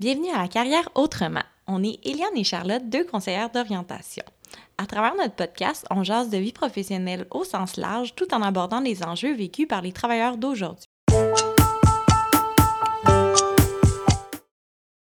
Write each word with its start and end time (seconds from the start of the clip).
Bienvenue 0.00 0.30
à 0.30 0.38
la 0.38 0.48
carrière 0.48 0.88
autrement. 0.94 1.42
On 1.66 1.84
est 1.84 1.98
Eliane 2.04 2.34
et 2.34 2.42
Charlotte, 2.42 2.88
deux 2.88 3.04
conseillères 3.04 3.50
d'orientation. 3.50 4.24
À 4.78 4.86
travers 4.86 5.14
notre 5.14 5.34
podcast, 5.34 5.84
on 5.90 6.04
jase 6.04 6.30
de 6.30 6.38
vie 6.38 6.54
professionnelle 6.54 7.26
au 7.30 7.44
sens 7.44 7.76
large 7.76 8.14
tout 8.14 8.32
en 8.32 8.40
abordant 8.40 8.80
les 8.80 9.02
enjeux 9.02 9.34
vécus 9.34 9.68
par 9.68 9.82
les 9.82 9.92
travailleurs 9.92 10.38
d'aujourd'hui. 10.38 10.89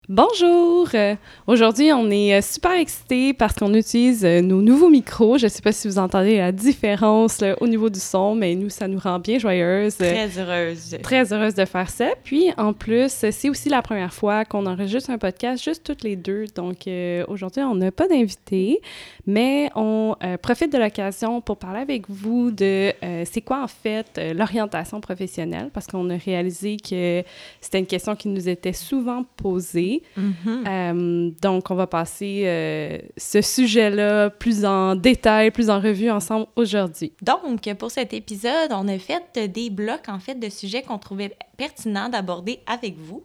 Bonjour! 0.08 0.88
Euh, 0.94 1.16
aujourd'hui, 1.48 1.92
on 1.92 2.08
est 2.12 2.36
euh, 2.36 2.40
super 2.40 2.70
excités 2.70 3.32
parce 3.32 3.54
qu'on 3.54 3.74
utilise 3.74 4.24
euh, 4.24 4.40
nos 4.40 4.62
nouveaux 4.62 4.88
micros. 4.88 5.36
Je 5.36 5.46
ne 5.46 5.48
sais 5.48 5.62
pas 5.62 5.72
si 5.72 5.88
vous 5.88 5.98
entendez 5.98 6.36
la 6.36 6.52
différence 6.52 7.42
au 7.60 7.66
niveau 7.66 7.90
du 7.90 7.98
son, 7.98 8.36
mais 8.36 8.54
nous, 8.54 8.70
ça 8.70 8.86
nous 8.86 9.00
rend 9.00 9.18
bien 9.18 9.40
joyeuses. 9.40 9.96
Très 9.96 10.38
heureuse. 10.38 10.96
Très 11.02 11.32
heureuse 11.32 11.54
de 11.54 11.64
faire 11.64 11.90
ça. 11.90 12.10
Puis, 12.22 12.52
en 12.56 12.72
plus, 12.72 13.08
c'est 13.32 13.50
aussi 13.50 13.68
la 13.68 13.82
première 13.82 14.14
fois 14.14 14.44
qu'on 14.44 14.66
enregistre 14.66 15.10
un 15.10 15.18
podcast 15.18 15.64
juste 15.64 15.82
toutes 15.82 16.04
les 16.04 16.14
deux. 16.14 16.44
Donc, 16.54 16.88
aujourd'hui, 17.26 17.62
on 17.62 17.74
n'a 17.74 17.90
pas 17.90 18.06
d'invité, 18.06 18.80
mais 19.26 19.70
on 19.74 20.14
profite 20.40 20.72
de 20.72 20.78
l'occasion 20.78 21.40
pour 21.40 21.56
parler 21.56 21.80
avec 21.80 22.08
vous 22.08 22.52
de 22.52 22.92
c'est 23.24 23.40
quoi, 23.40 23.64
en 23.64 23.68
fait, 23.68 24.20
l'orientation 24.36 25.00
professionnelle? 25.00 25.70
Parce 25.74 25.88
qu'on 25.88 26.10
a 26.10 26.16
réalisé 26.16 26.76
que 26.76 27.24
c'était 27.60 27.80
une 27.80 27.86
question 27.86 28.14
qui 28.14 28.28
nous 28.28 28.48
était 28.48 28.72
souvent 28.72 29.24
posée. 29.36 29.95
Mm-hmm. 30.18 30.64
Euh, 30.68 31.30
donc, 31.40 31.70
on 31.70 31.74
va 31.74 31.86
passer 31.86 32.42
euh, 32.46 32.98
ce 33.16 33.40
sujet-là 33.40 34.30
plus 34.30 34.64
en 34.64 34.94
détail, 34.94 35.50
plus 35.50 35.70
en 35.70 35.80
revue 35.80 36.10
ensemble 36.10 36.46
aujourd'hui. 36.56 37.12
Donc, 37.22 37.72
pour 37.74 37.90
cet 37.90 38.12
épisode, 38.12 38.70
on 38.72 38.88
a 38.88 38.98
fait 38.98 39.52
des 39.52 39.70
blocs, 39.70 40.08
en 40.08 40.18
fait, 40.18 40.34
de 40.34 40.48
sujets 40.48 40.82
qu'on 40.82 40.98
trouvait 40.98 41.36
pertinents 41.56 42.08
d'aborder 42.08 42.60
avec 42.66 42.96
vous. 42.96 43.24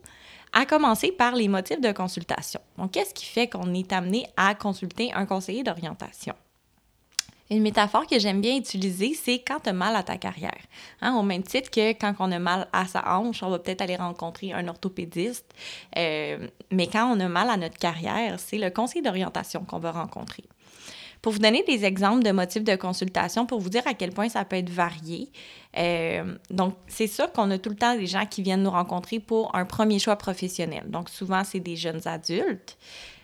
À 0.53 0.65
commencer 0.65 1.13
par 1.13 1.33
les 1.33 1.47
motifs 1.47 1.79
de 1.79 1.93
consultation. 1.93 2.59
Donc, 2.77 2.91
qu'est-ce 2.91 3.13
qui 3.13 3.25
fait 3.25 3.47
qu'on 3.47 3.73
est 3.73 3.93
amené 3.93 4.25
à 4.35 4.53
consulter 4.53 5.09
un 5.13 5.25
conseiller 5.25 5.63
d'orientation? 5.63 6.33
Une 7.51 7.63
métaphore 7.63 8.07
que 8.07 8.17
j'aime 8.17 8.39
bien 8.39 8.55
utiliser, 8.55 9.13
c'est 9.13 9.39
quand 9.39 9.59
tu 9.59 9.69
as 9.69 9.73
mal 9.73 9.93
à 9.97 10.03
ta 10.03 10.15
carrière. 10.15 10.57
Hein, 11.01 11.17
au 11.17 11.21
même 11.21 11.43
titre 11.43 11.69
que 11.69 11.91
quand 11.91 12.15
on 12.19 12.31
a 12.31 12.39
mal 12.39 12.69
à 12.71 12.85
sa 12.85 13.19
hanche, 13.19 13.43
on 13.43 13.49
va 13.49 13.59
peut-être 13.59 13.81
aller 13.81 13.97
rencontrer 13.97 14.53
un 14.53 14.69
orthopédiste. 14.69 15.53
Euh, 15.97 16.47
mais 16.71 16.87
quand 16.87 17.13
on 17.13 17.19
a 17.19 17.27
mal 17.27 17.49
à 17.49 17.57
notre 17.57 17.77
carrière, 17.77 18.39
c'est 18.39 18.57
le 18.57 18.69
conseil 18.69 19.01
d'orientation 19.01 19.65
qu'on 19.65 19.79
va 19.79 19.91
rencontrer. 19.91 20.45
Pour 21.21 21.33
vous 21.33 21.39
donner 21.39 21.61
des 21.67 21.83
exemples 21.83 22.23
de 22.23 22.31
motifs 22.31 22.63
de 22.63 22.77
consultation, 22.77 23.45
pour 23.45 23.59
vous 23.59 23.69
dire 23.69 23.85
à 23.85 23.95
quel 23.95 24.11
point 24.11 24.29
ça 24.29 24.45
peut 24.45 24.55
être 24.55 24.69
varié. 24.69 25.29
Euh, 25.77 26.37
donc, 26.49 26.75
c'est 26.87 27.07
sûr 27.07 27.33
qu'on 27.33 27.51
a 27.51 27.57
tout 27.57 27.69
le 27.69 27.75
temps 27.75 27.97
des 27.97 28.07
gens 28.07 28.25
qui 28.25 28.43
viennent 28.43 28.63
nous 28.63 28.71
rencontrer 28.71 29.19
pour 29.19 29.53
un 29.53 29.65
premier 29.65 29.99
choix 29.99 30.15
professionnel. 30.15 30.85
Donc, 30.87 31.09
souvent, 31.09 31.43
c'est 31.43 31.59
des 31.59 31.75
jeunes 31.75 32.01
adultes. 32.07 32.77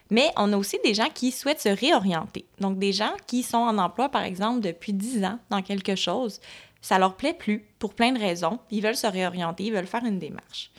Mais 0.09 0.31
on 0.37 0.53
a 0.53 0.57
aussi 0.57 0.77
des 0.83 0.93
gens 0.93 1.09
qui 1.13 1.31
souhaitent 1.31 1.61
se 1.61 1.69
réorienter. 1.69 2.45
Donc, 2.59 2.79
des 2.79 2.93
gens 2.93 3.13
qui 3.25 3.43
sont 3.43 3.57
en 3.57 3.77
emploi, 3.77 4.09
par 4.09 4.23
exemple, 4.23 4.61
depuis 4.61 4.93
10 4.93 5.25
ans 5.25 5.39
dans 5.49 5.61
quelque 5.61 5.95
chose. 5.95 6.39
Ça 6.81 6.99
leur 6.99 7.15
plaît 7.15 7.33
plus 7.33 7.65
pour 7.79 7.93
plein 7.93 8.11
de 8.11 8.19
raisons. 8.19 8.59
Ils 8.71 8.81
veulent 8.81 8.95
se 8.95 9.07
réorienter, 9.07 9.65
ils 9.65 9.73
veulent 9.73 9.87
faire 9.87 10.05
une 10.05 10.19
démarche. 10.19 10.71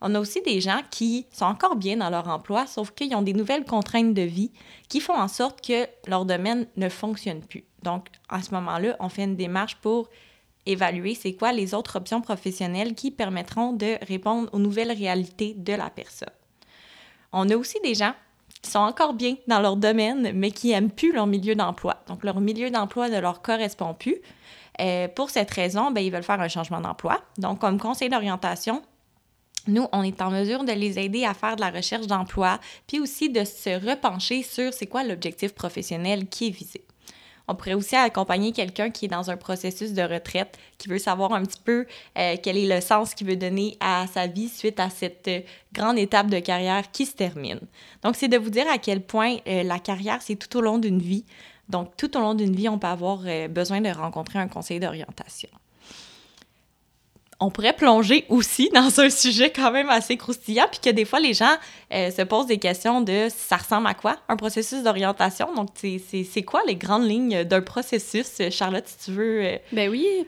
On 0.00 0.14
a 0.14 0.20
aussi 0.20 0.42
des 0.42 0.60
gens 0.60 0.80
qui 0.90 1.26
sont 1.32 1.46
encore 1.46 1.76
bien 1.76 1.96
dans 1.96 2.10
leur 2.10 2.28
emploi, 2.28 2.66
sauf 2.66 2.90
qu'ils 2.90 3.14
ont 3.14 3.22
des 3.22 3.32
nouvelles 3.32 3.64
contraintes 3.64 4.12
de 4.12 4.22
vie 4.22 4.50
qui 4.88 5.00
font 5.00 5.14
en 5.14 5.28
sorte 5.28 5.66
que 5.66 5.86
leur 6.06 6.24
domaine 6.24 6.66
ne 6.76 6.88
fonctionne 6.88 7.40
plus. 7.40 7.64
Donc, 7.82 8.08
à 8.28 8.42
ce 8.42 8.50
moment-là, 8.52 8.96
on 9.00 9.08
fait 9.08 9.24
une 9.24 9.36
démarche 9.36 9.76
pour 9.76 10.08
évaluer 10.66 11.14
c'est 11.14 11.34
quoi 11.34 11.52
les 11.52 11.74
autres 11.74 11.96
options 11.96 12.20
professionnelles 12.20 12.94
qui 12.94 13.10
permettront 13.10 13.72
de 13.72 13.96
répondre 14.06 14.48
aux 14.52 14.58
nouvelles 14.58 14.92
réalités 14.92 15.54
de 15.56 15.72
la 15.72 15.90
personne. 15.90 16.28
On 17.32 17.48
a 17.50 17.56
aussi 17.56 17.78
des 17.82 17.94
gens 17.94 18.14
qui 18.64 18.70
sont 18.70 18.78
encore 18.78 19.12
bien 19.12 19.36
dans 19.46 19.60
leur 19.60 19.76
domaine, 19.76 20.32
mais 20.34 20.50
qui 20.50 20.70
n'aiment 20.70 20.90
plus 20.90 21.12
leur 21.12 21.26
milieu 21.26 21.54
d'emploi. 21.54 21.96
Donc, 22.08 22.24
leur 22.24 22.40
milieu 22.40 22.70
d'emploi 22.70 23.08
ne 23.08 23.20
leur 23.20 23.42
correspond 23.42 23.94
plus. 23.94 24.16
Euh, 24.80 25.06
pour 25.06 25.30
cette 25.30 25.50
raison, 25.50 25.90
ben, 25.90 26.00
ils 26.00 26.10
veulent 26.10 26.24
faire 26.24 26.40
un 26.40 26.48
changement 26.48 26.80
d'emploi. 26.80 27.20
Donc, 27.38 27.60
comme 27.60 27.78
conseil 27.78 28.08
d'orientation, 28.08 28.82
nous, 29.66 29.86
on 29.92 30.02
est 30.02 30.20
en 30.20 30.30
mesure 30.30 30.64
de 30.64 30.72
les 30.72 30.98
aider 30.98 31.24
à 31.24 31.34
faire 31.34 31.56
de 31.56 31.60
la 31.60 31.70
recherche 31.70 32.06
d'emploi, 32.06 32.58
puis 32.86 33.00
aussi 33.00 33.28
de 33.30 33.44
se 33.44 33.70
repencher 33.86 34.42
sur 34.42 34.72
c'est 34.72 34.86
quoi 34.86 35.04
l'objectif 35.04 35.54
professionnel 35.54 36.26
qui 36.26 36.48
est 36.48 36.50
visé. 36.50 36.83
On 37.48 37.54
pourrait 37.54 37.74
aussi 37.74 37.96
accompagner 37.96 38.52
quelqu'un 38.52 38.90
qui 38.90 39.04
est 39.04 39.08
dans 39.08 39.30
un 39.30 39.36
processus 39.36 39.92
de 39.92 40.02
retraite, 40.02 40.58
qui 40.78 40.88
veut 40.88 40.98
savoir 40.98 41.32
un 41.32 41.42
petit 41.42 41.60
peu 41.62 41.86
euh, 42.18 42.36
quel 42.42 42.56
est 42.56 42.66
le 42.66 42.80
sens 42.80 43.14
qu'il 43.14 43.26
veut 43.26 43.36
donner 43.36 43.76
à 43.80 44.06
sa 44.12 44.26
vie 44.26 44.48
suite 44.48 44.80
à 44.80 44.90
cette 44.90 45.28
euh, 45.28 45.40
grande 45.72 45.98
étape 45.98 46.28
de 46.28 46.38
carrière 46.38 46.90
qui 46.90 47.06
se 47.06 47.14
termine. 47.14 47.60
Donc, 48.02 48.16
c'est 48.16 48.28
de 48.28 48.38
vous 48.38 48.50
dire 48.50 48.66
à 48.70 48.78
quel 48.78 49.02
point 49.02 49.36
euh, 49.46 49.62
la 49.62 49.78
carrière, 49.78 50.22
c'est 50.22 50.36
tout 50.36 50.56
au 50.56 50.60
long 50.60 50.78
d'une 50.78 51.00
vie. 51.00 51.24
Donc, 51.68 51.96
tout 51.96 52.16
au 52.16 52.20
long 52.20 52.34
d'une 52.34 52.54
vie, 52.54 52.68
on 52.68 52.78
peut 52.78 52.86
avoir 52.86 53.22
besoin 53.48 53.80
de 53.80 53.88
rencontrer 53.88 54.38
un 54.38 54.48
conseiller 54.48 54.80
d'orientation 54.80 55.48
on 57.44 57.50
pourrait 57.50 57.74
plonger 57.74 58.24
aussi 58.30 58.70
dans 58.74 59.00
un 59.00 59.10
sujet 59.10 59.50
quand 59.50 59.70
même 59.70 59.90
assez 59.90 60.16
croustillant, 60.16 60.66
puis 60.70 60.80
que 60.80 60.90
des 60.90 61.04
fois, 61.04 61.20
les 61.20 61.34
gens 61.34 61.54
euh, 61.92 62.10
se 62.10 62.22
posent 62.22 62.46
des 62.46 62.58
questions 62.58 63.00
de 63.02 63.28
ça 63.28 63.56
ressemble 63.56 63.86
à 63.86 63.94
quoi 63.94 64.16
un 64.28 64.36
processus 64.36 64.82
d'orientation. 64.82 65.54
Donc, 65.54 65.68
c'est 65.76 66.42
quoi 66.42 66.62
les 66.66 66.76
grandes 66.76 67.08
lignes 67.08 67.44
d'un 67.44 67.60
processus? 67.60 68.40
Charlotte, 68.50 68.86
si 68.86 69.04
tu 69.04 69.10
veux. 69.12 69.44
Euh, 69.44 69.58
ben 69.72 69.90
oui. 69.90 70.26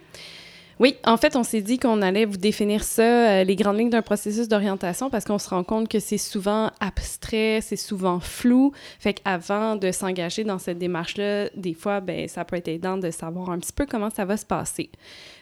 Oui, 0.78 0.96
en 1.04 1.16
fait, 1.16 1.36
on 1.36 1.42
s'est 1.42 1.62
dit 1.62 1.78
qu'on 1.78 2.02
allait 2.02 2.26
vous 2.26 2.36
définir 2.36 2.84
ça, 2.84 3.02
euh, 3.02 3.44
les 3.44 3.56
grandes 3.56 3.78
lignes 3.78 3.88
d'un 3.88 4.02
processus 4.02 4.46
d'orientation, 4.46 5.08
parce 5.08 5.24
qu'on 5.24 5.38
se 5.38 5.48
rend 5.48 5.64
compte 5.64 5.88
que 5.88 6.00
c'est 6.00 6.18
souvent 6.18 6.70
abstrait, 6.80 7.60
c'est 7.62 7.76
souvent 7.76 8.20
flou. 8.20 8.72
Fait 8.98 9.14
qu'avant 9.14 9.76
de 9.76 9.90
s'engager 9.90 10.44
dans 10.44 10.58
cette 10.58 10.76
démarche-là, 10.76 11.48
des 11.56 11.72
fois, 11.72 12.00
ben, 12.00 12.28
ça 12.28 12.44
peut 12.44 12.56
être 12.56 12.68
aidant 12.68 12.98
de 12.98 13.10
savoir 13.10 13.48
un 13.48 13.58
petit 13.58 13.72
peu 13.72 13.86
comment 13.86 14.10
ça 14.10 14.26
va 14.26 14.36
se 14.36 14.44
passer. 14.44 14.90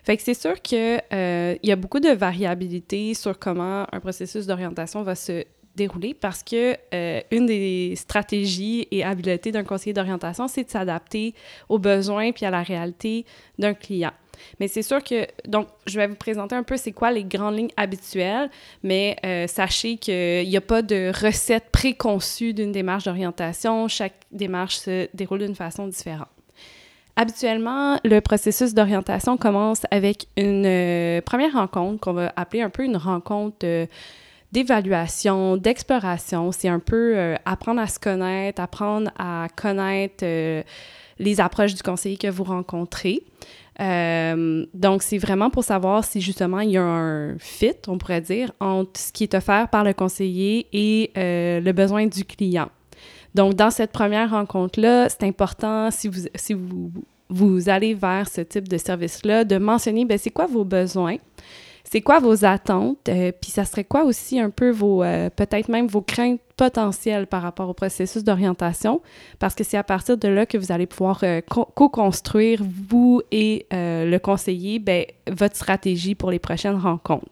Fait 0.05 0.17
que 0.17 0.23
c'est 0.23 0.34
sûr 0.34 0.62
qu'il 0.62 1.00
euh, 1.12 1.56
y 1.65 1.73
a 1.73 1.77
beaucoup 1.77 2.00
de 2.00 2.11
variabilité 2.11 3.15
sur 3.15 3.37
comment 3.37 3.87
un 3.91 3.99
processus 3.99 4.47
d'orientation 4.47 5.03
va 5.03 5.17
se 5.17 5.43
dérouler 5.75 6.15
parce 6.15 6.44
que 6.44 6.77
euh, 6.94 7.21
une 7.33 7.47
des 7.47 7.94
stratégies 7.97 8.87
et 8.93 9.03
habiletés 9.03 9.50
d'un 9.50 9.65
conseiller 9.65 9.94
d'orientation, 9.94 10.47
c'est 10.47 10.62
de 10.62 10.71
s'adapter 10.71 11.34
aux 11.69 11.81
besoins 11.81 12.31
puis 12.31 12.47
à 12.47 12.50
la 12.50 12.62
réalité 12.62 13.25
d'un 13.59 13.75
client. 13.75 14.12
Mais 14.61 14.69
c'est 14.69 14.83
sûr 14.83 15.03
que, 15.03 15.27
donc, 15.47 15.69
je 15.87 15.99
vais 15.99 16.06
vous 16.06 16.15
présenter 16.15 16.55
un 16.55 16.62
peu 16.62 16.77
c'est 16.77 16.93
quoi 16.93 17.11
les 17.11 17.25
grandes 17.25 17.56
lignes 17.56 17.72
habituelles, 17.77 18.50
mais 18.83 19.17
euh, 19.25 19.47
sachez 19.47 19.97
qu'il 19.97 20.49
n'y 20.49 20.56
a 20.56 20.61
pas 20.61 20.83
de 20.83 21.12
recette 21.25 21.71
préconçue 21.71 22.55
d'une 22.55 22.73
démarche 22.73 23.05
d'orientation. 23.05 23.89
Chaque 23.89 24.15
démarche 24.33 24.77
se 24.77 25.09
déroule 25.15 25.41
d'une 25.41 25.55
façon 25.55 25.87
différente. 25.87 26.28
Habituellement, 27.17 27.99
le 28.05 28.21
processus 28.21 28.75
d'orientation 28.75 29.37
commence 29.37 29.83
avec 29.91 30.27
une 30.37 30.67
euh, 30.67 31.21
première 31.21 31.53
rencontre 31.53 32.00
qu'on 32.00 32.12
va 32.12 32.33
appeler 32.34 32.62
un 32.62 32.71
peu 32.71 32.84
une 32.84 32.97
rencontre 32.97 33.59
euh, 33.65 33.87
d'évaluation, 34.50 35.56
d'exploration. 35.56 36.50
C'est 36.53 36.69
un 36.69 36.81
peu 36.81 37.34
apprendre 37.44 37.81
à 37.81 37.89
se 37.89 37.99
connaître, 37.99 38.61
apprendre 38.62 39.11
à 39.19 39.49
connaître 39.56 40.25
les 41.19 41.41
approches 41.41 41.75
du 41.75 41.83
conseiller 41.83 42.17
que 42.17 42.28
vous 42.28 42.44
rencontrez. 42.44 43.25
Euh, 43.81 44.67
donc, 44.73 45.03
c'est 45.03 45.19
vraiment 45.19 45.51
pour 45.51 45.65
savoir 45.65 46.05
si 46.05 46.21
justement 46.21 46.61
il 46.61 46.71
y 46.71 46.77
a 46.77 46.85
un 46.85 47.39
fit, 47.39 47.75
on 47.89 47.99
pourrait 47.99 48.21
dire, 48.21 48.53
entre 48.61 49.01
ce 49.01 49.12
qui 49.12 49.25
est 49.25 49.35
offert 49.35 49.69
par 49.69 49.85
le 49.85 49.93
conseiller 49.93 50.67
et 50.73 51.11
euh, 51.17 51.61
le 51.61 51.73
besoin 51.73 52.07
du 52.07 52.25
client. 52.25 52.69
Donc, 53.35 53.55
dans 53.55 53.71
cette 53.71 53.91
première 53.91 54.31
rencontre-là, 54.31 55.09
c'est 55.09 55.25
important, 55.25 55.91
si 55.91 56.07
vous, 56.07 56.21
si 56.37 56.55
vous, 56.55 56.93
vous 57.29 57.69
allez 57.69 57.95
vers 57.95 58.29
ce 58.29 58.43
type 58.43 58.69
de 58.69 58.79
service-là, 58.79 59.45
de 59.45 59.59
mentionner, 59.59 60.05
ben, 60.05 60.19
c'est 60.19 60.31
quoi 60.31 60.47
vos 60.47 60.65
besoins, 60.65 61.17
c'est 61.83 62.01
quoi 62.01 62.21
vos 62.21 62.45
attentes? 62.45 63.09
Euh, 63.09 63.33
puis 63.33 63.50
ça 63.50 63.65
serait 63.65 63.85
quoi 63.85 64.05
aussi 64.05 64.38
un 64.38 64.50
peu 64.50 64.70
vos, 64.70 65.00
peut-être 65.35 65.69
même 65.69 65.88
vos 65.88 66.00
craintes 66.00 66.41
potentielles 66.56 67.27
par 67.27 67.43
rapport 67.43 67.69
au 67.69 67.75
processus 67.75 68.25
d'orientation? 68.25 69.01
Parce 69.39 69.55
que 69.55 69.65
c'est 69.65 69.77
à 69.77 69.85
partir 69.85 70.17
de 70.17 70.29
là 70.29 70.47
que 70.47 70.59
vous 70.59 70.73
allez 70.73 70.87
pouvoir 70.87 71.21
euh, 71.23 71.41
co-construire, 71.41 72.62
vous 72.62 73.23
et 73.31 73.67
le 73.71 74.19
conseiller, 74.19 74.79
ben, 74.79 75.05
votre 75.31 75.56
stratégie 75.56 76.15
pour 76.15 76.31
les 76.31 76.39
prochaines 76.39 76.77
rencontres. 76.77 77.31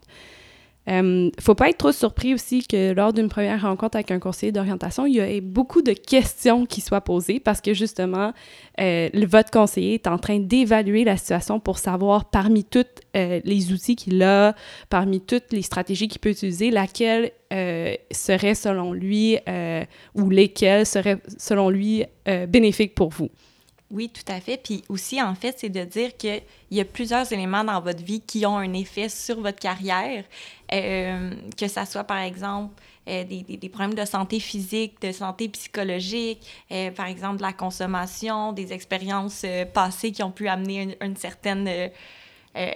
Ne 0.88 1.30
faut 1.40 1.54
pas 1.54 1.68
être 1.70 1.78
trop 1.78 1.92
surpris 1.92 2.34
aussi 2.34 2.66
que 2.66 2.92
lors 2.92 3.12
d'une 3.12 3.28
première 3.28 3.62
rencontre 3.62 3.96
avec 3.96 4.10
un 4.10 4.18
conseiller 4.18 4.50
d'orientation, 4.50 5.06
il 5.06 5.14
y 5.14 5.18
ait 5.20 5.40
beaucoup 5.40 5.80
de 5.80 5.92
questions 5.92 6.66
qui 6.66 6.80
soient 6.80 7.00
posées 7.00 7.38
parce 7.38 7.60
que 7.60 7.72
justement, 7.72 8.32
euh, 8.80 9.08
votre 9.28 9.50
conseiller 9.50 9.94
est 9.94 10.08
en 10.08 10.18
train 10.18 10.40
d'évaluer 10.40 11.04
la 11.04 11.16
situation 11.16 11.60
pour 11.60 11.78
savoir 11.78 12.24
parmi 12.24 12.64
tous 12.64 12.84
euh, 13.16 13.40
les 13.44 13.72
outils 13.72 13.94
qu'il 13.94 14.22
a, 14.24 14.56
parmi 14.90 15.20
toutes 15.20 15.52
les 15.52 15.62
stratégies 15.62 16.08
qu'il 16.08 16.20
peut 16.20 16.30
utiliser, 16.30 16.70
laquelle 16.72 17.30
euh, 17.52 17.94
serait 18.10 18.56
selon 18.56 18.92
lui 18.92 19.38
ou 20.14 20.30
lesquelles 20.30 20.86
seraient 20.86 21.18
selon 21.38 21.70
lui 21.70 22.04
bénéfiques 22.48 22.94
pour 22.94 23.10
vous. 23.10 23.28
Oui, 23.92 24.08
tout 24.08 24.32
à 24.32 24.40
fait. 24.40 24.56
Puis 24.56 24.82
aussi, 24.88 25.20
en 25.20 25.34
fait, 25.34 25.56
c'est 25.58 25.68
de 25.68 25.84
dire 25.84 26.16
qu'il 26.16 26.40
y 26.70 26.80
a 26.80 26.84
plusieurs 26.84 27.30
éléments 27.30 27.62
dans 27.62 27.78
votre 27.82 28.02
vie 28.02 28.22
qui 28.22 28.46
ont 28.46 28.56
un 28.56 28.72
effet 28.72 29.10
sur 29.10 29.40
votre 29.42 29.58
carrière, 29.58 30.24
euh, 30.72 31.30
que 31.56 31.68
ça 31.68 31.84
soit, 31.84 32.04
par 32.04 32.18
exemple, 32.18 32.80
euh, 33.08 33.24
des, 33.24 33.42
des, 33.42 33.68
problèmes 33.68 33.94
de 33.94 34.04
santé 34.04 34.40
physique, 34.40 35.00
de 35.02 35.12
santé 35.12 35.48
psychologique, 35.48 36.46
euh, 36.70 36.90
par 36.90 37.06
exemple, 37.06 37.38
de 37.38 37.42
la 37.42 37.52
consommation, 37.52 38.52
des 38.52 38.72
expériences 38.72 39.44
passées 39.74 40.12
qui 40.12 40.22
ont 40.22 40.30
pu 40.30 40.48
amener 40.48 40.82
une, 40.82 40.94
une 41.02 41.16
certaine 41.16 41.90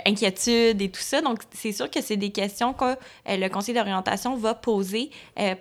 inquiétudes 0.06 0.80
et 0.80 0.90
tout 0.90 1.00
ça. 1.00 1.20
Donc, 1.20 1.40
c'est 1.52 1.72
sûr 1.72 1.90
que 1.90 2.00
c'est 2.00 2.16
des 2.16 2.32
questions 2.32 2.72
que 2.72 2.96
le 3.28 3.48
conseil 3.48 3.74
d'orientation 3.74 4.34
va 4.36 4.54
poser 4.54 5.10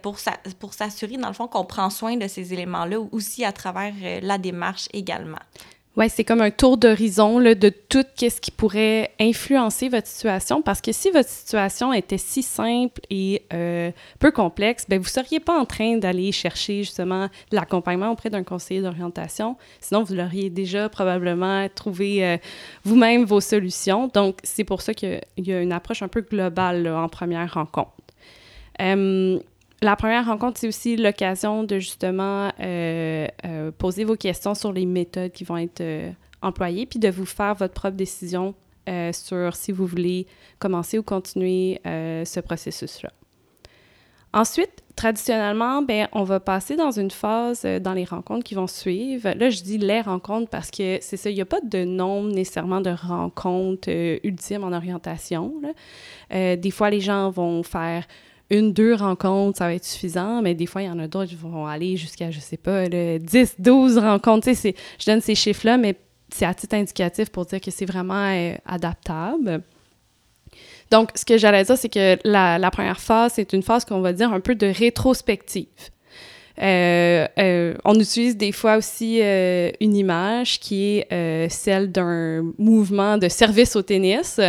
pour, 0.01 0.17
pour 0.59 0.73
s'assurer, 0.73 1.17
dans 1.17 1.27
le 1.27 1.33
fond, 1.33 1.47
qu'on 1.47 1.65
prend 1.65 1.89
soin 1.89 2.15
de 2.15 2.27
ces 2.27 2.53
éléments-là 2.53 2.97
aussi 3.11 3.43
à 3.43 3.51
travers 3.51 3.93
la 4.21 4.37
démarche 4.37 4.87
également. 4.93 5.39
Oui, 5.97 6.09
c'est 6.09 6.25
comme 6.25 6.41
un 6.41 6.51
tour 6.51 6.77
d'horizon 6.77 7.39
de 7.39 7.69
tout 7.69 8.03
ce 8.17 8.41
qui 8.41 8.51
pourrait 8.51 9.11
influencer 9.17 9.87
votre 9.87 10.07
situation. 10.07 10.61
Parce 10.61 10.81
que 10.81 10.91
si 10.91 11.09
votre 11.09 11.29
situation 11.29 11.93
était 11.93 12.17
si 12.17 12.43
simple 12.43 12.99
et 13.09 13.43
euh, 13.53 13.91
peu 14.19 14.31
complexe, 14.31 14.85
ben 14.89 14.99
vous 14.99 15.05
ne 15.05 15.09
seriez 15.09 15.39
pas 15.39 15.57
en 15.57 15.63
train 15.63 15.95
d'aller 15.97 16.33
chercher 16.33 16.83
justement 16.83 17.29
l'accompagnement 17.53 18.11
auprès 18.11 18.29
d'un 18.29 18.43
conseiller 18.43 18.81
d'orientation. 18.81 19.55
Sinon, 19.79 20.03
vous 20.03 20.15
l'auriez 20.15 20.49
déjà 20.49 20.89
probablement 20.89 21.69
trouvé 21.73 22.25
euh, 22.25 22.37
vous-même 22.83 23.23
vos 23.23 23.39
solutions. 23.39 24.09
Donc, 24.13 24.39
c'est 24.43 24.65
pour 24.65 24.81
ça 24.81 24.93
qu'il 24.93 25.21
y 25.37 25.53
a 25.53 25.61
une 25.61 25.71
approche 25.71 26.01
un 26.01 26.09
peu 26.09 26.21
globale 26.21 26.89
en 26.89 27.07
première 27.07 27.53
rencontre. 27.53 27.91
Euh, 28.81 29.39
la 29.81 29.95
première 29.95 30.25
rencontre, 30.25 30.59
c'est 30.59 30.67
aussi 30.67 30.95
l'occasion 30.95 31.63
de 31.63 31.79
justement 31.79 32.51
euh, 32.59 33.27
euh, 33.45 33.71
poser 33.71 34.03
vos 34.03 34.15
questions 34.15 34.55
sur 34.55 34.71
les 34.71 34.85
méthodes 34.85 35.31
qui 35.31 35.43
vont 35.43 35.57
être 35.57 35.81
euh, 35.81 36.11
employées, 36.41 36.85
puis 36.85 36.99
de 36.99 37.09
vous 37.09 37.25
faire 37.25 37.55
votre 37.55 37.73
propre 37.73 37.95
décision 37.95 38.53
sur 39.13 39.55
si 39.55 39.71
vous 39.71 39.87
voulez 39.87 40.27
commencer 40.59 40.99
ou 40.99 41.01
continuer 41.01 41.81
ce 41.83 42.39
processus-là. 42.39 43.11
Ensuite, 44.31 44.83
traditionnellement, 44.95 45.81
ben, 45.81 46.07
on 46.11 46.23
va 46.23 46.39
passer 46.39 46.75
dans 46.75 46.91
une 46.91 47.09
phase 47.09 47.65
dans 47.81 47.93
les 47.93 48.03
rencontres 48.03 48.43
qui 48.43 48.53
vont 48.53 48.67
suivre. 48.67 49.31
Là, 49.35 49.49
je 49.49 49.63
dis 49.63 49.79
les 49.79 50.01
rencontres 50.01 50.51
parce 50.51 50.69
que 50.69 50.99
c'est 51.01 51.17
ça, 51.17 51.31
il 51.31 51.33
n'y 51.33 51.41
a 51.41 51.47
pas 51.47 51.61
de 51.61 51.83
nombre 51.83 52.31
nécessairement 52.31 52.79
de 52.79 52.91
rencontres 52.91 53.89
ultimes 54.23 54.63
en 54.63 54.71
orientation. 54.71 55.51
des 56.29 56.71
fois, 56.71 56.91
les 56.91 57.01
gens 57.01 57.31
vont 57.31 57.63
faire 57.63 58.05
une, 58.49 58.73
deux 58.73 58.93
rencontres, 58.93 59.57
ça 59.57 59.65
va 59.65 59.73
être 59.73 59.85
suffisant, 59.85 60.41
mais 60.41 60.53
des 60.53 60.65
fois, 60.65 60.83
il 60.83 60.85
y 60.85 60.89
en 60.89 60.99
a 60.99 61.07
d'autres 61.07 61.29
qui 61.29 61.35
vont 61.35 61.65
aller 61.65 61.97
jusqu'à, 61.97 62.31
je 62.31 62.39
sais 62.39 62.57
pas, 62.57 62.87
10, 62.87 63.55
12 63.59 63.97
rencontres. 63.97 64.49
Je 64.53 65.05
donne 65.05 65.21
ces 65.21 65.35
chiffres-là, 65.35 65.77
mais 65.77 65.95
c'est 66.29 66.45
à 66.45 66.53
titre 66.53 66.75
indicatif 66.75 67.29
pour 67.29 67.45
dire 67.45 67.61
que 67.61 67.71
c'est 67.71 67.85
vraiment 67.85 68.31
euh, 68.31 68.53
adaptable. 68.65 69.63
Donc, 70.91 71.09
ce 71.15 71.25
que 71.25 71.37
j'allais 71.37 71.63
dire, 71.63 71.77
c'est 71.77 71.89
que 71.89 72.17
la, 72.23 72.59
la, 72.59 72.71
première 72.71 72.99
phase, 72.99 73.33
c'est 73.35 73.53
une 73.53 73.63
phase 73.63 73.85
qu'on 73.85 74.01
va 74.01 74.13
dire 74.13 74.31
un 74.31 74.39
peu 74.39 74.53
de 74.55 74.67
rétrospective. 74.67 75.65
Euh, 76.61 77.27
euh, 77.37 77.73
on 77.83 77.99
utilise 77.99 78.37
des 78.37 78.53
fois 78.53 78.77
aussi 78.77 79.19
euh, 79.21 79.71
une 79.81 79.95
image 79.95 80.59
qui 80.59 81.03
est 81.09 81.49
celle 81.49 81.91
d'un 81.91 82.45
mouvement 82.57 83.17
de 83.17 83.27
service 83.27 83.75
au 83.75 83.81
tennis. 83.81 84.39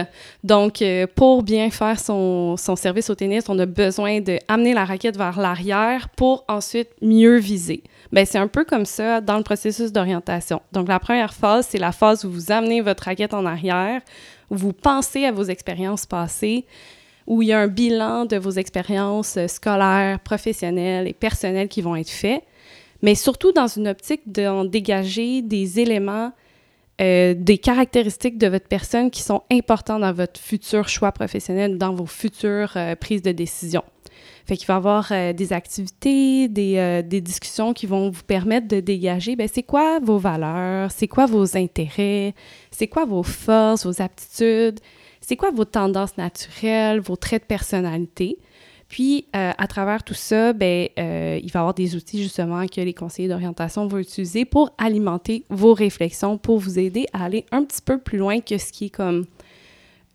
Donc, 0.44 0.82
pour 1.14 1.42
bien 1.42 1.70
faire 1.70 1.98
son, 1.98 2.56
son, 2.56 2.76
service 2.76 3.10
au 3.10 3.14
tennis, 3.14 3.44
on 3.48 3.58
a 3.58 3.66
besoin 3.66 4.20
d'amener 4.20 4.74
la 4.74 4.84
raquette 4.84 5.16
vers 5.16 5.38
l'arrière 5.40 6.08
pour 6.10 6.44
ensuite 6.48 6.88
mieux 7.02 7.38
viser. 7.38 7.82
Bien, 8.12 8.24
c'est 8.24 8.38
un 8.38 8.48
peu 8.48 8.64
comme 8.64 8.86
ça 8.86 9.20
dans 9.20 9.36
le 9.36 9.42
processus 9.42 9.92
d'orientation. 9.92 10.62
Donc, 10.72 10.88
la 10.88 11.00
première 11.00 11.34
phase, 11.34 11.66
c'est 11.70 11.78
la 11.78 11.92
phase 11.92 12.24
où 12.24 12.30
vous 12.30 12.52
amenez 12.52 12.80
votre 12.80 13.04
raquette 13.04 13.34
en 13.34 13.44
arrière, 13.44 14.00
où 14.50 14.56
vous 14.56 14.72
pensez 14.72 15.24
à 15.24 15.32
vos 15.32 15.44
expériences 15.44 16.06
passées, 16.06 16.64
où 17.26 17.42
il 17.42 17.48
y 17.48 17.52
a 17.52 17.60
un 17.60 17.66
bilan 17.66 18.24
de 18.24 18.36
vos 18.36 18.52
expériences 18.52 19.36
euh, 19.36 19.48
scolaires, 19.48 20.20
professionnelles 20.20 21.08
et 21.08 21.12
personnelles 21.12 21.68
qui 21.68 21.82
vont 21.82 21.96
être 21.96 22.10
faits, 22.10 22.42
mais 23.02 23.14
surtout 23.14 23.52
dans 23.52 23.66
une 23.66 23.88
optique 23.88 24.22
d'en 24.26 24.64
dégager 24.64 25.42
des 25.42 25.80
éléments, 25.80 26.32
euh, 27.00 27.34
des 27.36 27.58
caractéristiques 27.58 28.38
de 28.38 28.46
votre 28.46 28.68
personne 28.68 29.10
qui 29.10 29.22
sont 29.22 29.42
importants 29.50 29.98
dans 29.98 30.12
votre 30.12 30.40
futur 30.40 30.88
choix 30.88 31.12
professionnel, 31.12 31.78
dans 31.78 31.92
vos 31.92 32.06
futures 32.06 32.72
euh, 32.76 32.94
prises 32.94 33.22
de 33.22 33.32
décision. 33.32 33.82
Fait 34.46 34.56
qu'il 34.56 34.68
va 34.68 34.74
y 34.74 34.76
avoir 34.76 35.12
des 35.34 35.52
activités, 35.52 36.46
des, 36.46 37.02
des, 37.04 37.20
discussions 37.20 37.74
qui 37.74 37.86
vont 37.86 38.10
vous 38.10 38.22
permettre 38.22 38.68
de 38.68 38.78
dégager, 38.78 39.34
ben 39.34 39.48
c'est 39.52 39.64
quoi 39.64 39.98
vos 39.98 40.18
valeurs, 40.18 40.92
c'est 40.92 41.08
quoi 41.08 41.26
vos 41.26 41.56
intérêts, 41.56 42.32
c'est 42.70 42.86
quoi 42.86 43.04
vos 43.04 43.24
forces, 43.24 43.84
vos 43.84 44.00
aptitudes, 44.00 44.78
c'est 45.26 45.34
quoi 45.34 45.50
vos 45.50 45.64
tendances 45.64 46.16
naturelles, 46.16 47.00
vos 47.00 47.16
traits 47.16 47.42
de 47.42 47.46
personnalité? 47.48 48.38
Puis, 48.88 49.26
euh, 49.34 49.50
à 49.58 49.66
travers 49.66 50.04
tout 50.04 50.14
ça, 50.14 50.52
ben, 50.52 50.88
euh, 51.00 51.40
il 51.42 51.50
va 51.50 51.58
y 51.58 51.60
avoir 51.60 51.74
des 51.74 51.96
outils 51.96 52.22
justement 52.22 52.64
que 52.68 52.80
les 52.80 52.94
conseillers 52.94 53.26
d'orientation 53.26 53.88
vont 53.88 53.98
utiliser 53.98 54.44
pour 54.44 54.70
alimenter 54.78 55.42
vos 55.50 55.74
réflexions, 55.74 56.38
pour 56.38 56.60
vous 56.60 56.78
aider 56.78 57.06
à 57.12 57.24
aller 57.24 57.44
un 57.50 57.64
petit 57.64 57.82
peu 57.82 57.98
plus 57.98 58.18
loin 58.18 58.38
que 58.40 58.56
ce 58.56 58.70
qui 58.70 58.84
est 58.84 58.90
comme 58.90 59.26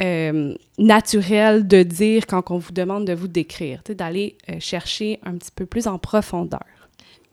euh, 0.02 0.56
naturel 0.78 1.68
de 1.68 1.84
dire 1.84 2.26
quand 2.26 2.50
on 2.50 2.58
vous 2.58 2.72
demande 2.72 3.06
de 3.06 3.14
vous 3.14 3.28
décrire, 3.28 3.82
d'aller 3.90 4.38
chercher 4.60 5.20
un 5.26 5.34
petit 5.34 5.52
peu 5.54 5.66
plus 5.66 5.88
en 5.88 6.00
profondeur. 6.00 6.64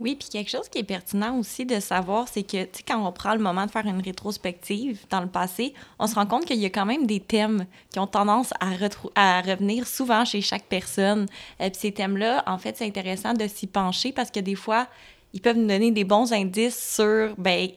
Oui, 0.00 0.14
puis 0.14 0.28
quelque 0.28 0.50
chose 0.50 0.68
qui 0.68 0.78
est 0.78 0.84
pertinent 0.84 1.36
aussi 1.38 1.66
de 1.66 1.80
savoir, 1.80 2.28
c'est 2.28 2.44
que, 2.44 2.64
tu 2.64 2.78
sais, 2.78 2.84
quand 2.86 3.04
on 3.04 3.10
prend 3.10 3.34
le 3.34 3.40
moment 3.40 3.66
de 3.66 3.70
faire 3.70 3.84
une 3.84 4.00
rétrospective 4.00 5.04
dans 5.10 5.20
le 5.20 5.26
passé, 5.26 5.74
on 5.98 6.06
se 6.06 6.14
rend 6.14 6.26
compte 6.26 6.44
qu'il 6.44 6.58
y 6.58 6.66
a 6.66 6.70
quand 6.70 6.86
même 6.86 7.04
des 7.04 7.18
thèmes 7.18 7.66
qui 7.92 7.98
ont 7.98 8.06
tendance 8.06 8.52
à, 8.60 9.40
revenir 9.40 9.88
souvent 9.88 10.24
chez 10.24 10.40
chaque 10.40 10.66
personne. 10.66 11.26
Et 11.58 11.64
euh, 11.64 11.70
puis 11.70 11.80
ces 11.80 11.92
thèmes-là, 11.92 12.44
en 12.46 12.58
fait, 12.58 12.76
c'est 12.76 12.86
intéressant 12.86 13.34
de 13.34 13.48
s'y 13.48 13.66
pencher 13.66 14.12
parce 14.12 14.30
que 14.30 14.38
des 14.38 14.54
fois, 14.54 14.86
ils 15.32 15.40
peuvent 15.40 15.56
nous 15.56 15.66
donner 15.66 15.90
des 15.90 16.04
bons 16.04 16.32
indices 16.32 16.94
sur, 16.94 17.34
ben 17.36 17.68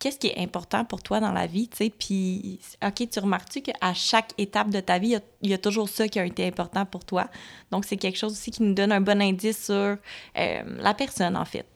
qu'est-ce 0.00 0.18
qui 0.18 0.28
est 0.28 0.38
important 0.38 0.84
pour 0.84 1.02
toi 1.02 1.20
dans 1.20 1.30
la 1.30 1.46
vie, 1.46 1.68
tu 1.68 1.76
sais, 1.76 1.90
puis, 1.90 2.58
OK, 2.84 3.08
tu 3.08 3.20
remarques-tu 3.20 3.60
qu'à 3.60 3.94
chaque 3.94 4.32
étape 4.38 4.70
de 4.70 4.80
ta 4.80 4.98
vie, 4.98 5.16
il 5.42 5.50
y, 5.50 5.54
a, 5.54 5.58
toujours 5.58 5.88
ça 5.88 6.08
qui 6.08 6.18
a 6.18 6.24
été 6.24 6.46
important 6.46 6.84
pour 6.86 7.04
toi? 7.04 7.28
Donc, 7.70 7.84
c'est 7.84 7.96
quelque 7.96 8.18
chose 8.18 8.32
aussi 8.32 8.50
qui 8.50 8.62
nous 8.62 8.74
donne 8.74 8.90
un 8.90 9.00
bon 9.00 9.20
indice 9.22 9.66
sur 9.66 9.74
euh, 9.74 9.96
la 10.34 10.94
personne, 10.94 11.36
en 11.36 11.44
fait. 11.44 11.66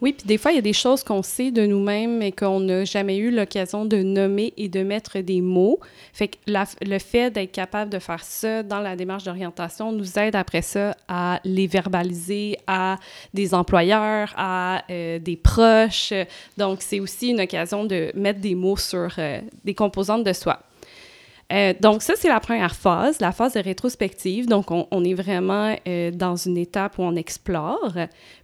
Oui, 0.00 0.14
puis 0.14 0.26
des 0.26 0.38
fois, 0.38 0.52
il 0.52 0.54
y 0.54 0.58
a 0.58 0.62
des 0.62 0.72
choses 0.72 1.04
qu'on 1.04 1.22
sait 1.22 1.50
de 1.50 1.66
nous-mêmes, 1.66 2.16
mais 2.16 2.32
qu'on 2.32 2.60
n'a 2.60 2.84
jamais 2.84 3.18
eu 3.18 3.30
l'occasion 3.30 3.84
de 3.84 3.98
nommer 3.98 4.54
et 4.56 4.70
de 4.70 4.82
mettre 4.82 5.18
des 5.18 5.42
mots. 5.42 5.78
Fait 6.14 6.28
que 6.28 6.36
le 6.46 6.98
fait 6.98 7.30
d'être 7.30 7.52
capable 7.52 7.90
de 7.90 7.98
faire 7.98 8.24
ça 8.24 8.62
dans 8.62 8.80
la 8.80 8.96
démarche 8.96 9.24
d'orientation 9.24 9.92
nous 9.92 10.18
aide 10.18 10.36
après 10.36 10.62
ça 10.62 10.96
à 11.06 11.40
les 11.44 11.66
verbaliser 11.66 12.56
à 12.66 12.96
des 13.34 13.52
employeurs, 13.52 14.32
à 14.36 14.84
euh, 14.90 15.18
des 15.18 15.36
proches. 15.36 16.14
Donc, 16.56 16.78
c'est 16.80 17.00
aussi 17.00 17.28
une 17.28 17.40
occasion 17.40 17.84
de 17.84 18.10
mettre 18.14 18.40
des 18.40 18.54
mots 18.54 18.78
sur 18.78 19.10
euh, 19.18 19.40
des 19.64 19.74
composantes 19.74 20.24
de 20.24 20.32
soi. 20.32 20.60
Euh, 21.52 21.74
donc, 21.80 22.02
ça, 22.02 22.14
c'est 22.16 22.28
la 22.28 22.40
première 22.40 22.74
phase, 22.74 23.20
la 23.20 23.32
phase 23.32 23.54
de 23.54 23.60
rétrospective. 23.60 24.46
Donc, 24.46 24.70
on, 24.70 25.04
est 25.04 25.14
vraiment 25.14 25.74
euh, 25.86 26.10
dans 26.10 26.36
une 26.36 26.56
étape 26.56 26.98
où 26.98 27.02
on 27.02 27.16
explore. 27.16 27.94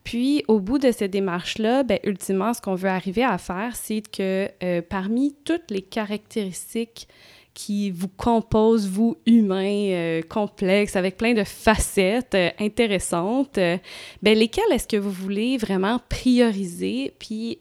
Puis, 0.03 0.43
au 0.49 0.59
bout 0.59 0.79
de 0.79 0.91
cette 0.91 1.13
démarche-là, 1.13 1.85
ben, 1.85 1.99
ultimement, 2.05 2.53
ce 2.53 2.61
qu'on 2.61 2.75
veut 2.75 2.89
arriver 2.89 3.23
à 3.25 3.39
faire, 3.39 3.77
c'est 3.77 4.03
que 4.03 4.49
euh, 4.63 4.83
parmi 4.83 5.35
toutes 5.45 5.71
les 5.71 5.83
caractéristiques 5.83 7.07
qui 7.55 7.91
vous 7.91 8.09
composent, 8.09 8.87
vous, 8.87 9.17
humains 9.25 10.21
complexes, 10.29 10.95
avec 10.95 11.17
plein 11.17 11.33
de 11.33 11.43
facettes 11.45 12.37
intéressantes, 12.61 13.55
ben, 13.55 13.81
lesquelles 14.23 14.71
est-ce 14.73 14.87
que 14.87 14.99
vous 14.99 15.11
voulez 15.11 15.57
vraiment 15.57 15.99
prioriser, 16.11 17.15
puis 17.19 17.61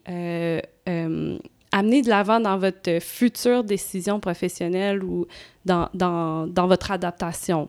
amener 1.75 2.01
de 2.01 2.09
l'avant 2.09 2.39
dans 2.39 2.57
votre 2.57 2.99
future 3.01 3.65
décision 3.65 4.21
professionnelle 4.21 5.03
ou 5.03 5.27
dans, 5.65 5.89
dans, 5.93 6.47
dans 6.47 6.67
votre 6.67 6.89
adaptation. 6.89 7.67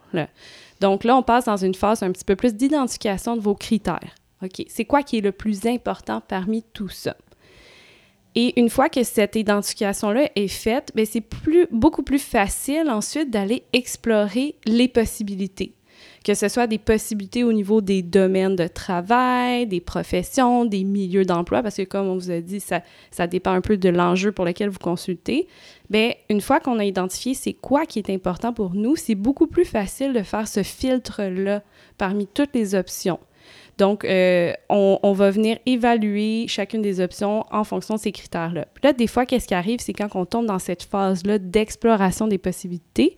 Donc 0.80 1.02
là, 1.02 1.16
on 1.16 1.24
passe 1.24 1.46
dans 1.46 1.56
une 1.56 1.74
phase 1.74 2.04
un 2.04 2.12
petit 2.12 2.24
peu 2.24 2.36
plus 2.36 2.54
d'identification 2.54 3.36
de 3.36 3.40
vos 3.40 3.56
critères. 3.56 4.14
OK, 4.44 4.64
c'est 4.68 4.84
quoi 4.84 5.02
qui 5.02 5.18
est 5.18 5.22
le 5.22 5.32
plus 5.32 5.66
important 5.66 6.22
parmi 6.28 6.62
tout 6.72 6.88
ça? 6.88 7.16
Et 8.36 8.60
une 8.60 8.70
fois 8.70 8.88
que 8.88 9.02
cette 9.02 9.34
identification-là 9.34 10.30
est 10.36 10.48
faite, 10.48 10.92
ben, 10.94 11.04
c'est 11.04 11.22
plus, 11.22 11.66
beaucoup 11.72 12.02
plus 12.04 12.22
facile 12.22 12.88
ensuite 12.88 13.30
d'aller 13.30 13.64
explorer 13.72 14.54
les 14.66 14.86
possibilités 14.86 15.72
que 16.26 16.34
ce 16.34 16.48
soit 16.48 16.66
des 16.66 16.78
possibilités 16.78 17.44
au 17.44 17.52
niveau 17.52 17.80
des 17.80 18.02
domaines 18.02 18.56
de 18.56 18.66
travail, 18.66 19.68
des 19.68 19.80
professions, 19.80 20.64
des 20.64 20.82
milieux 20.82 21.24
d'emploi, 21.24 21.62
parce 21.62 21.76
que 21.76 21.84
comme 21.84 22.08
on 22.08 22.16
vous 22.16 22.32
a 22.32 22.40
dit, 22.40 22.58
ça, 22.58 22.82
ça 23.12 23.28
dépend 23.28 23.52
un 23.52 23.60
peu 23.60 23.76
de 23.76 23.88
l'enjeu 23.88 24.32
pour 24.32 24.44
lequel 24.44 24.68
vous 24.68 24.80
consultez. 24.80 25.46
Bien, 25.88 26.10
une 26.28 26.40
fois 26.40 26.58
qu'on 26.58 26.80
a 26.80 26.84
identifié 26.84 27.34
c'est 27.34 27.52
quoi 27.52 27.86
qui 27.86 28.00
est 28.00 28.10
important 28.10 28.52
pour 28.52 28.74
nous, 28.74 28.96
c'est 28.96 29.14
beaucoup 29.14 29.46
plus 29.46 29.64
facile 29.64 30.12
de 30.14 30.22
faire 30.24 30.48
ce 30.48 30.64
filtre-là 30.64 31.62
parmi 31.96 32.26
toutes 32.26 32.56
les 32.56 32.74
options. 32.74 33.20
Donc, 33.78 34.04
euh, 34.04 34.52
on, 34.68 35.12
va 35.12 35.30
venir 35.30 35.58
évaluer 35.64 36.48
chacune 36.48 36.82
des 36.82 37.00
options 37.00 37.44
en 37.52 37.62
fonction 37.62 37.94
de 37.94 38.00
ces 38.00 38.10
critères-là. 38.10 38.66
Là, 38.82 38.92
des 38.92 39.06
fois, 39.06 39.26
qu'est-ce 39.26 39.46
qui 39.46 39.54
arrive, 39.54 39.78
c'est 39.78 39.92
quand 39.92 40.08
on 40.16 40.24
tombe 40.24 40.46
dans 40.46 40.58
cette 40.58 40.82
phase-là 40.82 41.38
d'exploration 41.38 42.26
des 42.26 42.38
possibilités, 42.38 43.16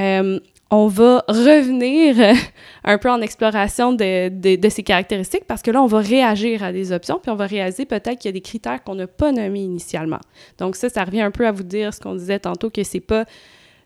euh, 0.00 0.40
on 0.72 0.86
va 0.86 1.22
revenir 1.28 2.34
un 2.82 2.96
peu 2.96 3.10
en 3.10 3.20
exploration 3.20 3.92
de, 3.92 4.68
ces 4.70 4.82
caractéristiques 4.82 5.44
parce 5.46 5.60
que 5.60 5.70
là, 5.70 5.82
on 5.82 5.86
va 5.86 6.00
réagir 6.00 6.64
à 6.64 6.72
des 6.72 6.92
options, 6.92 7.20
puis 7.22 7.30
on 7.30 7.36
va 7.36 7.46
réaliser 7.46 7.84
peut-être 7.84 8.18
qu'il 8.18 8.30
y 8.30 8.30
a 8.30 8.32
des 8.32 8.40
critères 8.40 8.82
qu'on 8.82 8.94
n'a 8.94 9.06
pas 9.06 9.32
nommés 9.32 9.60
initialement. 9.60 10.20
Donc 10.56 10.76
ça, 10.76 10.88
ça 10.88 11.04
revient 11.04 11.20
un 11.20 11.30
peu 11.30 11.46
à 11.46 11.52
vous 11.52 11.62
dire 11.62 11.92
ce 11.92 12.00
qu'on 12.00 12.14
disait 12.14 12.38
tantôt, 12.38 12.70
que 12.70 12.82
c'est 12.84 13.00
pas... 13.00 13.26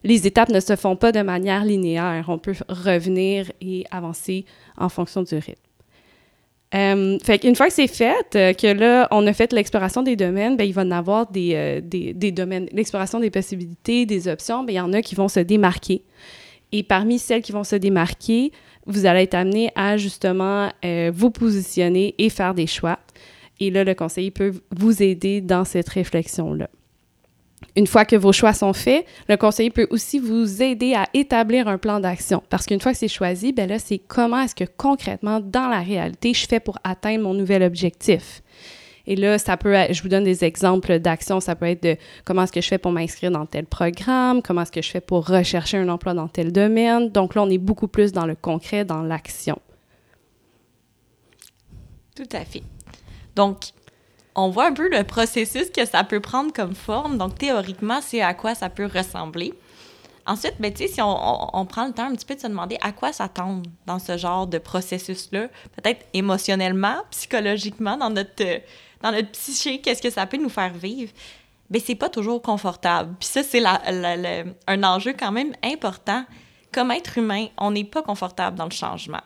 Les 0.04 0.28
étapes 0.28 0.50
ne 0.50 0.60
se 0.60 0.76
font 0.76 0.94
pas 0.94 1.10
de 1.10 1.22
manière 1.22 1.64
linéaire. 1.64 2.26
On 2.28 2.38
peut 2.38 2.54
revenir 2.68 3.50
et 3.60 3.84
avancer 3.90 4.44
en 4.78 4.88
fonction 4.88 5.24
du 5.24 5.34
rythme. 5.34 5.54
Euh, 6.76 7.18
fait 7.24 7.40
qu'une 7.40 7.56
fois 7.56 7.66
que 7.66 7.72
c'est 7.72 7.88
fait, 7.88 8.36
euh, 8.36 8.52
que 8.52 8.68
là, 8.68 9.08
on 9.10 9.26
a 9.26 9.32
fait 9.32 9.52
l'exploration 9.52 10.02
des 10.02 10.14
domaines, 10.14 10.56
bien, 10.56 10.66
il 10.66 10.72
va 10.72 10.84
y 10.84 10.86
en 10.86 10.90
avoir 10.92 11.28
des, 11.28 11.52
euh, 11.54 11.80
des, 11.82 12.30
domaines, 12.30 12.68
l'exploration 12.70 13.18
des 13.18 13.30
possibilités, 13.30 14.06
des 14.06 14.28
options, 14.28 14.62
bien, 14.62 14.74
il 14.74 14.76
y 14.76 14.80
en 14.80 14.92
a 14.92 15.02
qui 15.02 15.16
vont 15.16 15.28
se 15.28 15.40
démarquer. 15.40 16.02
Et 16.72 16.82
parmi 16.82 17.18
celles 17.18 17.42
qui 17.42 17.52
vont 17.52 17.64
se 17.64 17.76
démarquer, 17.76 18.52
vous 18.86 19.06
allez 19.06 19.22
être 19.22 19.34
amené 19.34 19.70
à 19.74 19.96
justement 19.96 20.70
euh, 20.84 21.10
vous 21.14 21.30
positionner 21.30 22.14
et 22.18 22.28
faire 22.30 22.54
des 22.54 22.66
choix. 22.66 22.98
Et 23.60 23.70
là, 23.70 23.84
le 23.84 23.94
conseiller 23.94 24.30
peut 24.30 24.52
vous 24.76 25.02
aider 25.02 25.40
dans 25.40 25.64
cette 25.64 25.88
réflexion-là. 25.88 26.68
Une 27.74 27.86
fois 27.86 28.04
que 28.04 28.16
vos 28.16 28.32
choix 28.32 28.52
sont 28.52 28.72
faits, 28.72 29.06
le 29.28 29.36
conseiller 29.36 29.70
peut 29.70 29.86
aussi 29.90 30.18
vous 30.18 30.62
aider 30.62 30.94
à 30.94 31.06
établir 31.14 31.68
un 31.68 31.78
plan 31.78 32.00
d'action. 32.00 32.42
Parce 32.48 32.66
qu'une 32.66 32.80
fois 32.80 32.92
que 32.92 32.98
c'est 32.98 33.08
choisi, 33.08 33.52
ben 33.52 33.68
là, 33.68 33.78
c'est 33.78 33.98
comment 33.98 34.40
est-ce 34.40 34.54
que 34.54 34.64
concrètement, 34.76 35.40
dans 35.40 35.68
la 35.68 35.80
réalité, 35.80 36.32
je 36.32 36.46
fais 36.46 36.60
pour 36.60 36.78
atteindre 36.84 37.24
mon 37.24 37.34
nouvel 37.34 37.62
objectif? 37.62 38.42
Et 39.06 39.16
là, 39.16 39.38
ça 39.38 39.56
peut 39.56 39.74
je 39.90 40.02
vous 40.02 40.08
donne 40.08 40.24
des 40.24 40.44
exemples 40.44 40.98
d'actions, 40.98 41.40
ça 41.40 41.54
peut 41.54 41.66
être 41.66 41.82
de 41.82 41.96
comment 42.24 42.42
est-ce 42.42 42.52
que 42.52 42.60
je 42.60 42.68
fais 42.68 42.78
pour 42.78 42.92
m'inscrire 42.92 43.30
dans 43.30 43.46
tel 43.46 43.66
programme, 43.66 44.42
comment 44.42 44.62
est-ce 44.62 44.72
que 44.72 44.82
je 44.82 44.90
fais 44.90 45.00
pour 45.00 45.26
rechercher 45.26 45.76
un 45.78 45.88
emploi 45.88 46.14
dans 46.14 46.28
tel 46.28 46.52
domaine. 46.52 47.10
Donc 47.10 47.34
là, 47.34 47.42
on 47.42 47.50
est 47.50 47.58
beaucoup 47.58 47.88
plus 47.88 48.12
dans 48.12 48.26
le 48.26 48.34
concret, 48.34 48.84
dans 48.84 49.02
l'action. 49.02 49.58
Tout 52.16 52.28
à 52.32 52.44
fait. 52.44 52.62
Donc, 53.36 53.58
on 54.34 54.48
voit 54.48 54.66
un 54.66 54.72
peu 54.72 54.88
le 54.90 55.04
processus 55.04 55.70
que 55.70 55.84
ça 55.84 56.02
peut 56.02 56.20
prendre 56.20 56.52
comme 56.52 56.74
forme. 56.74 57.18
Donc, 57.18 57.38
théoriquement, 57.38 58.00
c'est 58.00 58.22
à 58.22 58.34
quoi 58.34 58.54
ça 58.54 58.70
peut 58.70 58.86
ressembler. 58.86 59.52
Ensuite, 60.26 60.54
ben, 60.58 60.72
si 60.74 61.00
on, 61.00 61.06
on, 61.06 61.50
on, 61.52 61.66
prend 61.66 61.86
le 61.86 61.92
temps 61.92 62.06
un 62.06 62.14
petit 62.14 62.26
peu 62.26 62.34
de 62.34 62.40
se 62.40 62.48
demander 62.48 62.78
à 62.80 62.90
quoi 62.90 63.12
s'attendre 63.12 63.62
dans 63.86 64.00
ce 64.00 64.16
genre 64.16 64.46
de 64.46 64.58
processus-là, 64.58 65.48
peut-être 65.76 66.04
émotionnellement, 66.14 66.96
psychologiquement, 67.10 67.96
dans 67.96 68.10
notre, 68.10 68.44
dans 69.06 69.16
notre 69.16 69.30
psyché, 69.30 69.80
qu'est-ce 69.80 70.02
que 70.02 70.10
ça 70.10 70.26
peut 70.26 70.36
nous 70.36 70.48
faire 70.48 70.72
vivre, 70.74 71.12
bien, 71.70 71.80
c'est 71.84 71.94
pas 71.94 72.08
toujours 72.08 72.42
confortable. 72.42 73.14
Puis 73.20 73.28
ça, 73.28 73.42
c'est 73.42 73.62
un 74.66 74.82
enjeu 74.82 75.14
quand 75.18 75.32
même 75.32 75.54
important. 75.62 76.24
Comme 76.72 76.90
être 76.90 77.16
humain, 77.18 77.46
on 77.56 77.70
n'est 77.70 77.84
pas 77.84 78.02
confortable 78.02 78.56
dans 78.56 78.64
le 78.64 78.72
changement. 78.72 79.20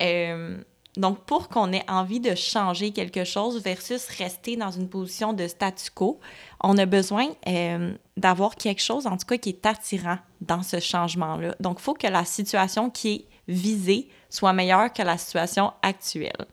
Euh, 0.00 0.58
donc, 0.96 1.24
pour 1.24 1.48
qu'on 1.48 1.72
ait 1.72 1.84
envie 1.88 2.20
de 2.20 2.34
changer 2.34 2.90
quelque 2.90 3.24
chose 3.24 3.62
versus 3.62 4.06
rester 4.08 4.56
dans 4.56 4.70
une 4.70 4.88
position 4.88 5.32
de 5.32 5.46
statu 5.46 5.90
quo, 5.90 6.20
on 6.60 6.76
a 6.78 6.86
besoin 6.86 7.28
euh, 7.48 7.94
d'avoir 8.16 8.56
quelque 8.56 8.82
chose, 8.82 9.06
en 9.06 9.16
tout 9.16 9.26
cas, 9.26 9.36
qui 9.36 9.50
est 9.50 9.66
attirant 9.66 10.18
dans 10.40 10.62
ce 10.62 10.80
changement-là. 10.80 11.54
Donc, 11.60 11.78
il 11.80 11.82
faut 11.82 11.94
que 11.94 12.06
la 12.06 12.24
situation 12.24 12.88
qui 12.90 13.14
est 13.14 13.26
visée 13.48 14.08
soit 14.30 14.52
meilleure 14.52 14.92
que 14.92 15.02
la 15.02 15.18
situation 15.18 15.72
actuelle. 15.82 16.46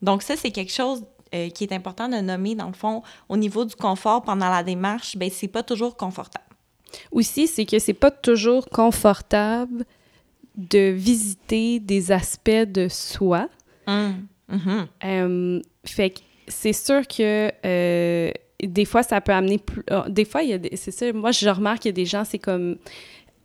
Donc, 0.00 0.22
ça, 0.22 0.36
c'est 0.36 0.50
quelque 0.50 0.72
chose 0.72 1.04
euh, 1.34 1.48
qui 1.50 1.64
est 1.64 1.72
important 1.72 2.08
de 2.08 2.16
nommer, 2.16 2.54
dans 2.54 2.66
le 2.66 2.72
fond, 2.72 3.02
au 3.28 3.36
niveau 3.36 3.64
du 3.64 3.74
confort 3.74 4.22
pendant 4.22 4.50
la 4.50 4.62
démarche, 4.62 5.16
bien, 5.16 5.28
c'est 5.30 5.48
pas 5.48 5.62
toujours 5.62 5.96
confortable. 5.96 6.44
Aussi, 7.10 7.46
c'est 7.46 7.64
que 7.64 7.78
c'est 7.78 7.94
pas 7.94 8.10
toujours 8.10 8.68
confortable 8.68 9.84
de 10.56 10.90
visiter 10.90 11.80
des 11.80 12.12
aspects 12.12 12.50
de 12.50 12.88
soi. 12.88 13.48
Mmh. 13.86 14.10
Mmh. 14.48 14.86
Euh, 15.04 15.60
fait 15.84 16.10
que 16.10 16.20
c'est 16.48 16.74
sûr 16.74 17.06
que 17.06 17.50
euh, 17.64 18.30
des 18.62 18.84
fois, 18.84 19.02
ça 19.02 19.20
peut 19.20 19.32
amener 19.32 19.58
plus... 19.58 19.82
Des 20.08 20.24
fois, 20.24 20.42
il 20.42 20.50
y 20.50 20.52
a 20.52 20.58
des... 20.58 20.76
c'est 20.76 20.90
ça, 20.90 21.12
moi, 21.12 21.32
je 21.32 21.48
remarque 21.48 21.80
qu'il 21.80 21.88
y 21.88 21.94
a 21.94 21.96
des 21.96 22.06
gens, 22.06 22.24
c'est 22.24 22.38
comme 22.38 22.76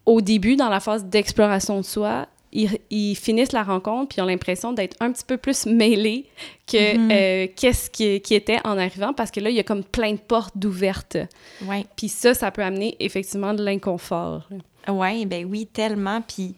au 0.06 0.22
début, 0.22 0.56
dans 0.56 0.70
la 0.70 0.80
phase 0.80 1.06
d'exploration 1.06 1.78
de 1.78 1.86
soi, 1.86 2.28
ils, 2.52 2.78
ils, 2.90 3.16
finissent 3.16 3.52
la 3.52 3.64
rencontre 3.64 4.10
puis 4.10 4.18
ils 4.18 4.22
ont 4.22 4.26
l'impression 4.26 4.74
d'être 4.74 4.96
un 5.00 5.12
petit 5.12 5.26
peu 5.26 5.38
plus 5.38 5.66
mêlés 5.66 6.26
que 6.66 6.98
mm 6.98 7.08
-hmm. 7.08 7.12
euh, 7.12 7.48
qu'est-ce 7.56 7.90
qui, 7.90 8.22
qui, 8.22 8.36
était 8.36 8.60
en 8.64 8.78
arrivant 8.78 9.14
parce 9.14 9.32
que 9.32 9.40
là, 9.40 9.50
il 9.50 9.56
y 9.56 9.60
a 9.60 9.64
comme 9.64 9.84
plein 9.84 10.14
de 10.14 10.20
portes 10.20 10.58
d'ouvertes. 10.58 11.18
Ouais. 11.64 11.86
Puis 11.96 12.10
ça, 12.10 12.34
ça 12.34 12.52
peut 12.52 12.64
amener 12.64 12.96
effectivement 13.00 13.54
de 13.54 13.64
l'inconfort. 13.64 14.48
Oui, 14.88 15.26
ben 15.26 15.46
oui, 15.46 15.66
tellement. 15.66 16.22
Puis 16.22 16.56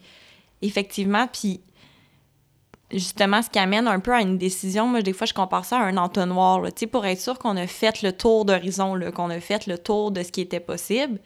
effectivement, 0.61 1.27
puis 1.31 1.59
justement, 2.91 3.41
ce 3.41 3.49
qui 3.49 3.59
amène 3.59 3.87
un 3.87 3.99
peu 3.99 4.13
à 4.13 4.21
une 4.21 4.37
décision, 4.37 4.87
moi, 4.87 5.01
des 5.01 5.13
fois, 5.13 5.27
je 5.27 5.33
compare 5.33 5.65
ça 5.65 5.77
à 5.77 5.83
un 5.83 5.97
entonnoir, 5.97 6.63
tu 6.65 6.71
sais, 6.75 6.87
pour 6.87 7.05
être 7.05 7.19
sûr 7.19 7.37
qu'on 7.37 7.57
a 7.57 7.67
fait 7.67 8.01
le 8.01 8.11
tour 8.11 8.45
d'horizon, 8.45 8.99
qu'on 9.13 9.29
a 9.29 9.39
fait 9.39 9.67
le 9.67 9.77
tour 9.77 10.11
de 10.11 10.23
ce 10.23 10.31
qui 10.31 10.41
était 10.41 10.59
possible 10.59 11.19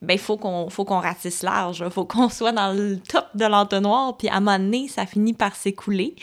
ben 0.00 0.14
il 0.14 0.18
faut 0.18 0.36
qu'on 0.36 0.70
faut 0.70 0.84
qu'on 0.84 1.00
ratisse 1.00 1.42
large, 1.42 1.82
il 1.84 1.90
faut 1.90 2.04
qu'on 2.04 2.28
soit 2.28 2.52
dans 2.52 2.72
le 2.72 2.98
top 3.00 3.26
de 3.34 3.44
l'entonnoir, 3.44 4.16
puis 4.16 4.28
à 4.28 4.36
un 4.36 4.40
moment 4.40 4.58
donné, 4.58 4.88
ça 4.88 5.06
finit 5.06 5.34
par 5.34 5.56
s'écouler. 5.56 6.14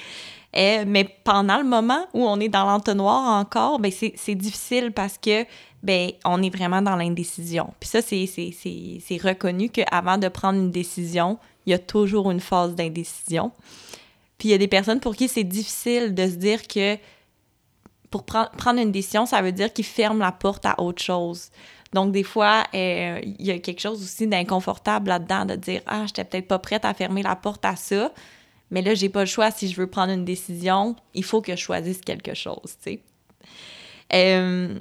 Euh, 0.55 0.85
mais 0.87 1.03
pendant 1.25 1.57
le 1.57 1.65
moment 1.65 2.05
où 2.13 2.25
on 2.25 2.39
est 2.39 2.47
dans 2.47 2.65
l'entonnoir 2.65 3.37
encore, 3.37 3.79
ben 3.79 3.91
c'est 3.91 4.35
difficile 4.35 4.93
parce 4.93 5.17
que 5.17 5.45
ben 5.83 6.11
on 6.23 6.41
est 6.41 6.49
vraiment 6.49 6.81
dans 6.81 6.95
l'indécision. 6.95 7.73
Puis 7.79 7.89
ça, 7.89 8.01
c'est 8.01 9.17
reconnu 9.21 9.69
qu'avant 9.69 10.17
de 10.17 10.29
prendre 10.29 10.57
une 10.57 10.71
décision, 10.71 11.37
il 11.65 11.71
y 11.71 11.73
a 11.73 11.79
toujours 11.79 12.31
une 12.31 12.39
phase 12.39 12.73
d'indécision. 12.73 13.51
Puis 14.37 14.49
il 14.49 14.51
y 14.51 14.55
a 14.55 14.57
des 14.57 14.67
personnes 14.67 15.01
pour 15.01 15.15
qui 15.15 15.27
c'est 15.27 15.43
difficile 15.43 16.13
de 16.13 16.25
se 16.25 16.35
dire 16.35 16.67
que 16.67 16.97
pour 18.09 18.23
prendre 18.23 18.79
une 18.79 18.91
décision, 18.91 19.25
ça 19.25 19.41
veut 19.41 19.51
dire 19.51 19.73
qu'ils 19.73 19.85
ferment 19.85 20.23
la 20.23 20.31
porte 20.31 20.65
à 20.65 20.79
autre 20.81 21.03
chose. 21.03 21.49
Donc, 21.95 22.11
des 22.11 22.23
fois, 22.23 22.65
euh, 22.75 23.21
il 23.23 23.45
y 23.45 23.51
a 23.51 23.59
quelque 23.59 23.79
chose 23.79 24.03
aussi 24.03 24.27
d'inconfortable 24.27 25.07
là-dedans 25.07 25.45
de 25.45 25.55
dire 25.55 25.81
Ah, 25.87 26.03
j'étais 26.05 26.25
peut-être 26.25 26.47
pas 26.49 26.59
prête 26.59 26.83
à 26.83 26.93
fermer 26.93 27.23
la 27.23 27.37
porte 27.37 27.63
à 27.63 27.77
ça, 27.77 28.11
mais 28.69 28.81
là, 28.81 28.93
j'ai 28.95 29.07
pas 29.07 29.21
le 29.21 29.27
choix. 29.27 29.49
Si 29.49 29.69
je 29.69 29.77
veux 29.77 29.87
prendre 29.87 30.11
une 30.11 30.25
décision, 30.25 30.97
il 31.13 31.23
faut 31.23 31.41
que 31.41 31.53
je 31.53 31.61
choisisse 31.61 32.01
quelque 32.01 32.33
chose. 32.33 32.75
Euh, 34.13 34.77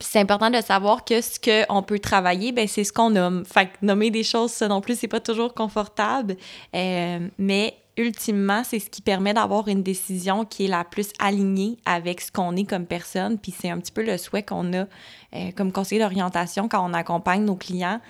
c'est 0.00 0.18
important 0.18 0.48
de 0.48 0.62
savoir 0.62 1.04
que 1.04 1.20
ce 1.20 1.38
qu'on 1.38 1.82
peut 1.82 1.98
travailler, 1.98 2.52
ben 2.52 2.66
c'est 2.66 2.84
ce 2.84 2.92
qu'on 2.92 3.10
nomme. 3.10 3.44
Fait 3.44 3.68
nommer 3.82 4.10
des 4.10 4.22
choses, 4.22 4.50
ça 4.52 4.66
non 4.66 4.80
plus, 4.80 4.98
c'est 4.98 5.08
pas 5.08 5.20
toujours 5.20 5.52
confortable, 5.52 6.38
euh, 6.74 7.28
mais 7.36 7.76
ultimement, 7.98 8.62
c'est 8.64 8.78
ce 8.78 8.88
qui 8.88 9.02
permet 9.02 9.34
d'avoir 9.34 9.68
une 9.68 9.82
décision 9.82 10.44
qui 10.44 10.64
est 10.64 10.68
la 10.68 10.84
plus 10.84 11.10
alignée 11.18 11.76
avec 11.84 12.20
ce 12.20 12.32
qu'on 12.32 12.56
est 12.56 12.64
comme 12.64 12.86
personne. 12.86 13.38
Puis 13.38 13.52
c'est 13.58 13.68
un 13.68 13.78
petit 13.78 13.92
peu 13.92 14.02
le 14.02 14.16
souhait 14.16 14.42
qu'on 14.42 14.72
a 14.72 14.86
euh, 15.34 15.50
comme 15.54 15.72
conseiller 15.72 16.00
d'orientation 16.00 16.68
quand 16.68 16.88
on 16.88 16.94
accompagne 16.94 17.44
nos 17.44 17.56
clients, 17.56 18.00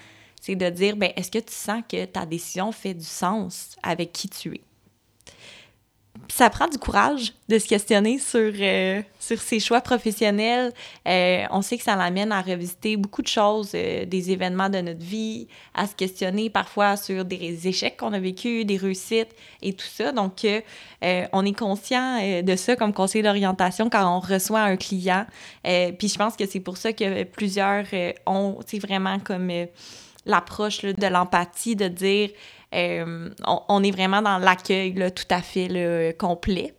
c'est 0.40 0.54
de 0.54 0.68
dire, 0.70 0.96
ben, 0.96 1.10
est-ce 1.16 1.30
que 1.30 1.38
tu 1.38 1.52
sens 1.52 1.82
que 1.88 2.04
ta 2.04 2.26
décision 2.26 2.70
fait 2.70 2.94
du 2.94 3.04
sens 3.04 3.74
avec 3.82 4.12
qui 4.12 4.28
tu 4.28 4.54
es? 4.54 4.67
Ça 6.28 6.50
prend 6.50 6.68
du 6.68 6.78
courage 6.78 7.32
de 7.48 7.58
se 7.58 7.66
questionner 7.66 8.18
sur, 8.18 8.52
euh, 8.60 9.02
sur 9.18 9.40
ses 9.40 9.60
choix 9.60 9.80
professionnels. 9.80 10.72
Euh, 11.06 11.44
on 11.50 11.62
sait 11.62 11.78
que 11.78 11.84
ça 11.84 11.96
l'amène 11.96 12.32
à 12.32 12.42
revisiter 12.42 12.96
beaucoup 12.96 13.22
de 13.22 13.28
choses, 13.28 13.72
euh, 13.74 14.04
des 14.04 14.30
événements 14.30 14.68
de 14.68 14.78
notre 14.78 15.00
vie, 15.00 15.48
à 15.74 15.86
se 15.86 15.94
questionner 15.94 16.50
parfois 16.50 16.96
sur 16.96 17.24
des 17.24 17.66
échecs 17.66 17.96
qu'on 17.96 18.12
a 18.12 18.18
vécus, 18.18 18.66
des 18.66 18.76
réussites 18.76 19.34
et 19.62 19.72
tout 19.72 19.86
ça. 19.86 20.12
Donc, 20.12 20.44
euh, 20.44 21.26
on 21.32 21.44
est 21.44 21.58
conscient 21.58 22.42
de 22.42 22.56
ça 22.56 22.76
comme 22.76 22.92
conseiller 22.92 23.24
d'orientation 23.24 23.88
quand 23.88 24.16
on 24.16 24.20
reçoit 24.20 24.60
un 24.60 24.76
client. 24.76 25.24
puis 25.62 26.08
je 26.08 26.18
pense 26.18 26.36
que 26.36 26.46
c'est 26.46 26.60
pour 26.60 26.76
ça 26.76 26.92
que 26.92 27.24
plusieurs 27.24 27.86
ont, 28.26 28.58
c'est 28.66 28.78
vraiment 28.78 29.18
comme 29.18 29.50
l'approche 30.26 30.82
de 30.82 31.06
l'empathie, 31.06 31.74
de 31.74 31.88
dire 31.88 32.30
euh, 32.74 33.30
on, 33.46 33.60
on, 33.68 33.82
est 33.82 33.90
vraiment 33.90 34.20
dans 34.20 34.38
l'accueil 34.38 34.94
tout 35.14 35.24
à 35.30 35.40
fait 35.40 35.68
là, 35.68 36.12
complet. 36.12 36.74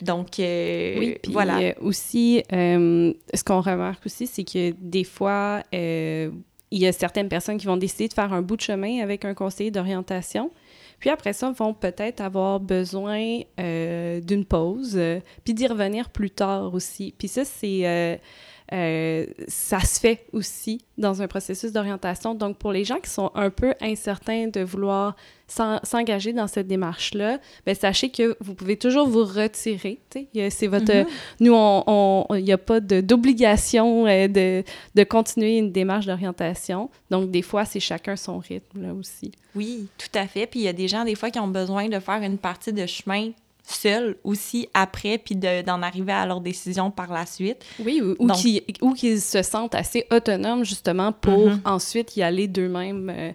Donc, 0.00 0.40
euh, 0.40 0.96
oui, 0.98 1.16
puis 1.22 1.32
voilà. 1.32 1.58
Euh, 1.60 1.72
aussi, 1.80 2.42
ce 2.50 3.44
qu'on 3.44 3.60
remarque 3.60 4.06
aussi, 4.06 4.26
c'est 4.26 4.44
que 4.44 4.74
des 4.78 5.04
fois, 5.04 5.62
il 5.72 6.32
y 6.72 6.86
a 6.86 6.92
certaines 6.92 7.28
personnes 7.28 7.58
qui 7.58 7.66
vont 7.66 7.76
décider 7.76 8.08
de 8.08 8.14
faire 8.14 8.32
un 8.32 8.42
bout 8.42 8.56
de 8.56 8.62
chemin 8.62 9.00
avec 9.02 9.24
un 9.24 9.34
conseiller 9.34 9.70
d'orientation. 9.70 10.50
Puis 10.98 11.08
après 11.08 11.32
ça, 11.32 11.50
vont 11.50 11.72
peut-être 11.72 12.20
avoir 12.20 12.60
besoin 12.60 13.40
d'une 13.58 14.44
pause, 14.44 15.00
puis 15.44 15.54
d'y 15.54 15.66
revenir 15.66 16.10
plus 16.10 16.30
tard 16.30 16.74
aussi. 16.74 17.14
Puis 17.16 17.28
ça, 17.28 17.44
c'est... 17.44 18.20
Euh, 18.72 19.26
ça 19.48 19.80
se 19.80 19.98
fait 19.98 20.26
aussi 20.32 20.80
dans 20.96 21.22
un 21.22 21.26
processus 21.26 21.72
d'orientation. 21.72 22.34
Donc, 22.34 22.56
pour 22.58 22.72
les 22.72 22.84
gens 22.84 23.00
qui 23.00 23.10
sont 23.10 23.32
un 23.34 23.50
peu 23.50 23.74
incertains 23.80 24.46
de 24.46 24.60
vouloir 24.60 25.16
s'engager 25.48 26.32
dans 26.32 26.46
cette 26.46 26.68
démarche-là, 26.68 27.40
ben 27.66 27.74
sachez 27.74 28.10
que 28.10 28.36
vous 28.40 28.54
pouvez 28.54 28.76
toujours 28.76 29.08
vous 29.08 29.24
retirer. 29.24 29.98
C'est 30.50 30.68
votre... 30.68 30.92
Mm-hmm. 30.92 31.06
Nous, 31.40 31.52
on, 31.52 32.26
il 32.36 32.44
n'y 32.44 32.52
a 32.52 32.58
pas 32.58 32.78
d'obligation 32.78 34.06
euh, 34.06 34.28
de, 34.28 34.62
de, 34.94 35.04
continuer 35.04 35.58
une 35.58 35.72
démarche 35.72 36.06
d'orientation. 36.06 36.90
Donc, 37.10 37.32
des 37.32 37.42
fois, 37.42 37.64
c'est 37.64 37.80
chacun 37.80 38.14
son 38.14 38.38
rythme, 38.38 38.82
là 38.82 38.94
aussi. 38.94 39.32
Oui, 39.56 39.88
tout 39.98 40.16
à 40.16 40.28
fait. 40.28 40.46
Puis, 40.46 40.60
il 40.60 40.64
y 40.64 40.68
a 40.68 40.72
des 40.72 40.86
gens, 40.86 41.04
des 41.04 41.16
fois, 41.16 41.30
qui 41.30 41.40
ont 41.40 41.48
besoin 41.48 41.88
de 41.88 41.98
faire 41.98 42.22
une 42.22 42.38
partie 42.38 42.72
de 42.72 42.86
chemin 42.86 43.32
seuls 43.70 44.16
aussi 44.24 44.68
après, 44.74 45.18
puis 45.18 45.36
d'en 45.36 45.82
arriver 45.82 46.12
à 46.12 46.26
leur 46.26 46.40
décision 46.40 46.90
par 46.90 47.12
la 47.12 47.26
suite. 47.26 47.64
Oui, 47.78 48.02
ou, 48.02 48.26
ou 48.80 48.94
qu'ils 48.94 49.20
se 49.20 49.42
sentent 49.42 49.74
assez 49.74 50.06
autonomes 50.10 50.64
justement 50.64 51.12
pour 51.12 51.48
mhm. 51.48 51.60
ensuite 51.64 52.16
y 52.16 52.22
aller 52.22 52.48
d'eux-mêmes. 52.48 53.10
Euh, 53.14 53.32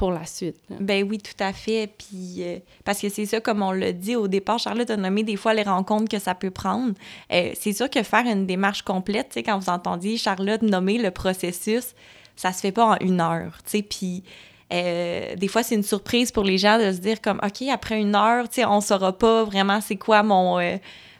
pour 0.00 0.12
la 0.12 0.24
suite. 0.24 0.56
Ben 0.80 1.06
oui, 1.06 1.18
tout 1.18 1.44
à 1.44 1.52
fait. 1.52 1.86
Puis, 1.98 2.36
euh, 2.38 2.58
parce 2.86 3.02
que 3.02 3.10
c'est 3.10 3.26
ça, 3.26 3.38
comme 3.38 3.60
on 3.60 3.70
l'a 3.70 3.92
dit 3.92 4.16
au 4.16 4.28
départ, 4.28 4.58
Charlotte 4.58 4.88
a 4.88 4.96
nommé 4.96 5.24
des 5.24 5.36
fois 5.36 5.52
les 5.52 5.62
rencontres 5.62 6.08
que 6.08 6.18
ça 6.18 6.34
peut 6.34 6.50
prendre. 6.50 6.94
Euh, 7.30 7.50
c'est 7.54 7.74
sûr 7.74 7.90
que 7.90 8.02
faire 8.02 8.24
une 8.24 8.46
démarche 8.46 8.80
complète, 8.80 9.28
tu 9.28 9.34
sais, 9.34 9.42
quand 9.42 9.58
vous 9.58 9.68
entendiez 9.68 10.16
Charlotte 10.16 10.62
nommer 10.62 10.96
le 10.96 11.10
processus, 11.10 11.94
ça 12.34 12.50
se 12.54 12.60
fait 12.60 12.72
pas 12.72 12.86
en 12.86 12.96
une 13.00 13.20
heure, 13.20 13.58
tu 13.62 13.72
sais. 13.72 13.82
Puis, 13.82 14.22
euh, 14.72 15.34
des 15.36 15.48
fois, 15.48 15.62
c'est 15.62 15.74
une 15.74 15.82
surprise 15.82 16.30
pour 16.30 16.44
les 16.44 16.58
gens 16.58 16.78
de 16.78 16.92
se 16.92 16.98
dire 16.98 17.20
comme, 17.20 17.40
OK, 17.44 17.62
après 17.68 18.00
une 18.00 18.14
heure, 18.14 18.48
tu 18.48 18.56
sais, 18.56 18.64
on 18.64 18.80
saura 18.80 19.16
pas 19.16 19.44
vraiment 19.44 19.80
c'est 19.80 19.96
quoi 19.96 20.22
mon... 20.22 20.58
Euh, 20.58 20.76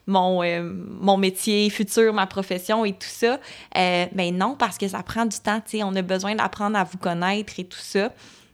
mon, 0.07 0.42
euh, 0.42 0.62
mon 0.64 1.16
métier 1.16 1.71
futur, 1.71 2.12
ma 2.12 2.26
profession 2.26 2.85
et 2.85 2.95
tout 2.95 3.07
ça. 3.07 3.38
mais 3.76 4.11
ben 4.12 4.37
non, 4.37 4.57
parce 4.59 4.76
que 4.76 4.88
ça 4.88 5.04
prend 5.04 5.25
du 5.25 5.38
temps, 5.38 5.61
tu 5.61 5.78
sais, 5.78 5.85
on 5.85 5.95
a 5.95 6.02
besoin 6.02 6.35
d'apprendre 6.35 6.76
à 6.76 6.83
vous 6.83 6.99
connaître 6.99 7.52
et 7.61 7.64
tout 7.64 7.78
ça. 7.78 8.11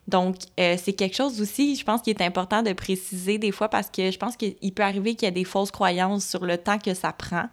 Donc, 0.06 0.36
c'est 0.58 0.92
quelque 0.92 1.16
chose 1.16 1.40
aussi, 1.40 1.76
je 1.76 1.84
pense, 1.84 2.02
qui 2.02 2.10
est 2.10 2.20
important 2.20 2.62
de 2.62 2.74
préciser 2.74 3.38
des 3.38 3.52
fois 3.52 3.70
parce 3.70 3.88
que 3.88 4.10
je 4.10 4.18
pense 4.18 4.36
qu'il 4.36 4.74
peut 4.74 4.82
arriver 4.82 5.14
qu'il 5.14 5.26
y 5.26 5.28
a 5.28 5.30
des 5.30 5.44
fausses 5.44 5.70
croyances 5.70 6.26
sur 6.26 6.44
le 6.44 6.58
temps 6.58 6.78
que 6.78 6.92
ça 6.92 7.12
prend. 7.12 7.46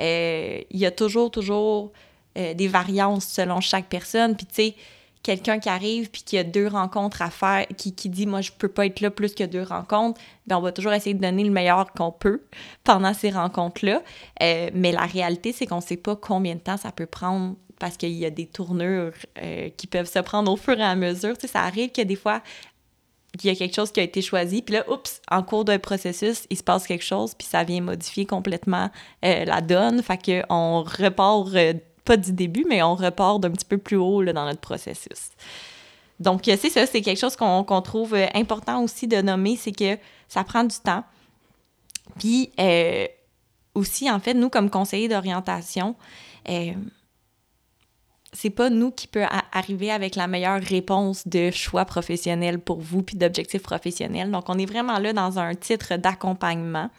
il 0.00 0.64
y 0.72 0.86
a 0.86 0.90
toujours, 0.90 1.30
toujours 1.30 1.92
des 2.34 2.66
variances 2.66 3.26
selon 3.26 3.60
chaque 3.60 3.86
personne. 3.86 4.34
Puis, 4.34 4.46
tu 4.46 4.54
sais, 4.54 4.74
quelqu'un 5.24 5.58
qui 5.58 5.68
arrive 5.68 6.10
puis 6.10 6.22
qui 6.22 6.38
a 6.38 6.44
deux 6.44 6.68
rencontres 6.68 7.22
à 7.22 7.30
faire, 7.30 7.66
qui, 7.76 7.90
dit 8.08 8.26
moi 8.26 8.42
je 8.42 8.52
peux 8.52 8.68
pas 8.68 8.86
être 8.86 9.00
là 9.00 9.10
plus 9.10 9.34
que 9.34 9.42
deux 9.42 9.62
rencontres, 9.62 10.20
ben 10.46 10.58
on 10.58 10.60
va 10.60 10.70
toujours 10.70 10.92
essayer 10.92 11.14
de 11.14 11.20
donner 11.20 11.42
le 11.42 11.50
meilleur 11.50 11.90
qu'on 11.92 12.12
peut 12.12 12.44
pendant 12.84 13.12
ces 13.12 13.30
rencontres-là. 13.30 14.02
Euh, 14.42 14.70
mais 14.72 14.92
la 14.92 15.06
réalité, 15.06 15.52
c'est 15.52 15.66
qu'on 15.66 15.80
sait 15.80 15.96
pas 15.96 16.14
combien 16.14 16.54
de 16.54 16.60
temps 16.60 16.76
ça 16.76 16.92
peut 16.92 17.06
prendre 17.06 17.56
parce 17.80 17.96
qu'il 17.96 18.12
y 18.12 18.24
a 18.24 18.30
des 18.30 18.46
tournures 18.46 19.14
euh, 19.42 19.70
qui 19.76 19.86
peuvent 19.86 20.08
se 20.08 20.20
prendre 20.20 20.52
au 20.52 20.56
fur 20.56 20.78
et 20.78 20.84
à 20.84 20.94
mesure. 20.94 21.36
Tu 21.36 21.48
ça 21.48 21.62
arrive 21.62 21.90
que 21.90 22.02
des 22.02 22.16
fois, 22.16 22.42
il 23.42 23.46
y 23.46 23.50
a 23.50 23.56
quelque 23.56 23.74
chose 23.74 23.90
qui 23.90 24.00
a 24.00 24.02
été 24.04 24.22
choisi, 24.22 24.62
puis 24.62 24.74
là, 24.74 24.88
oups, 24.88 25.20
en 25.30 25.42
cours 25.42 25.64
d'un 25.64 25.78
processus, 25.78 26.46
il 26.50 26.56
se 26.56 26.62
passe 26.62 26.86
quelque 26.86 27.04
chose, 27.04 27.34
puis 27.34 27.48
ça 27.48 27.64
vient 27.64 27.80
modifier 27.80 28.26
complètement 28.26 28.90
euh, 29.24 29.44
la 29.44 29.60
donne. 29.60 30.02
Fait 30.02 30.44
qu'on 30.46 30.82
repart 30.82 31.48
pas 32.04 32.16
du 32.16 32.32
début, 32.32 32.64
mais 32.68 32.82
on 32.82 32.94
repart 32.94 33.40
d'un 33.40 33.50
petit 33.50 33.64
peu 33.64 33.78
plus 33.78 33.96
haut 33.96 34.22
là, 34.22 34.32
dans 34.32 34.44
notre 34.44 34.60
processus. 34.60 35.30
Donc, 36.20 36.46
euh, 36.48 36.56
c'est 36.60 36.70
ça, 36.70 36.86
c'est 36.86 37.00
quelque 37.00 37.18
chose 37.18 37.36
qu'on 37.36 37.82
trouve 37.82 38.14
euh, 38.14 38.26
important 38.34 38.82
aussi 38.82 39.08
de 39.08 39.20
nommer, 39.20 39.56
c'est 39.56 39.72
que 39.72 39.98
ça 40.28 40.44
prend 40.44 40.64
du 40.64 40.76
temps. 40.76 41.04
Puis, 42.18 42.52
euh, 42.60 43.06
aussi, 43.74 44.10
en 44.10 44.20
fait, 44.20 44.34
nous, 44.34 44.48
comme 44.48 44.70
conseillers 44.70 45.08
d'orientation, 45.08 45.96
c'est 48.32 48.50
pas 48.50 48.68
nous 48.68 48.90
qui 48.90 49.06
peut 49.06 49.24
arriver 49.52 49.90
avec 49.90 50.14
la 50.14 50.26
meilleure 50.26 50.62
réponse 50.62 51.26
de 51.26 51.50
choix 51.50 51.84
professionnel 51.84 52.58
pour 52.60 52.80
vous 52.80 53.02
puis 53.02 53.16
d'objectifs 53.16 53.62
professionnels. 53.62 54.30
Donc, 54.30 54.48
on 54.48 54.58
est 54.58 54.66
vraiment 54.66 54.98
là 54.98 55.12
dans 55.12 55.38
un 55.38 55.54
titre 55.54 55.96
d'accompagnement. 55.96 56.90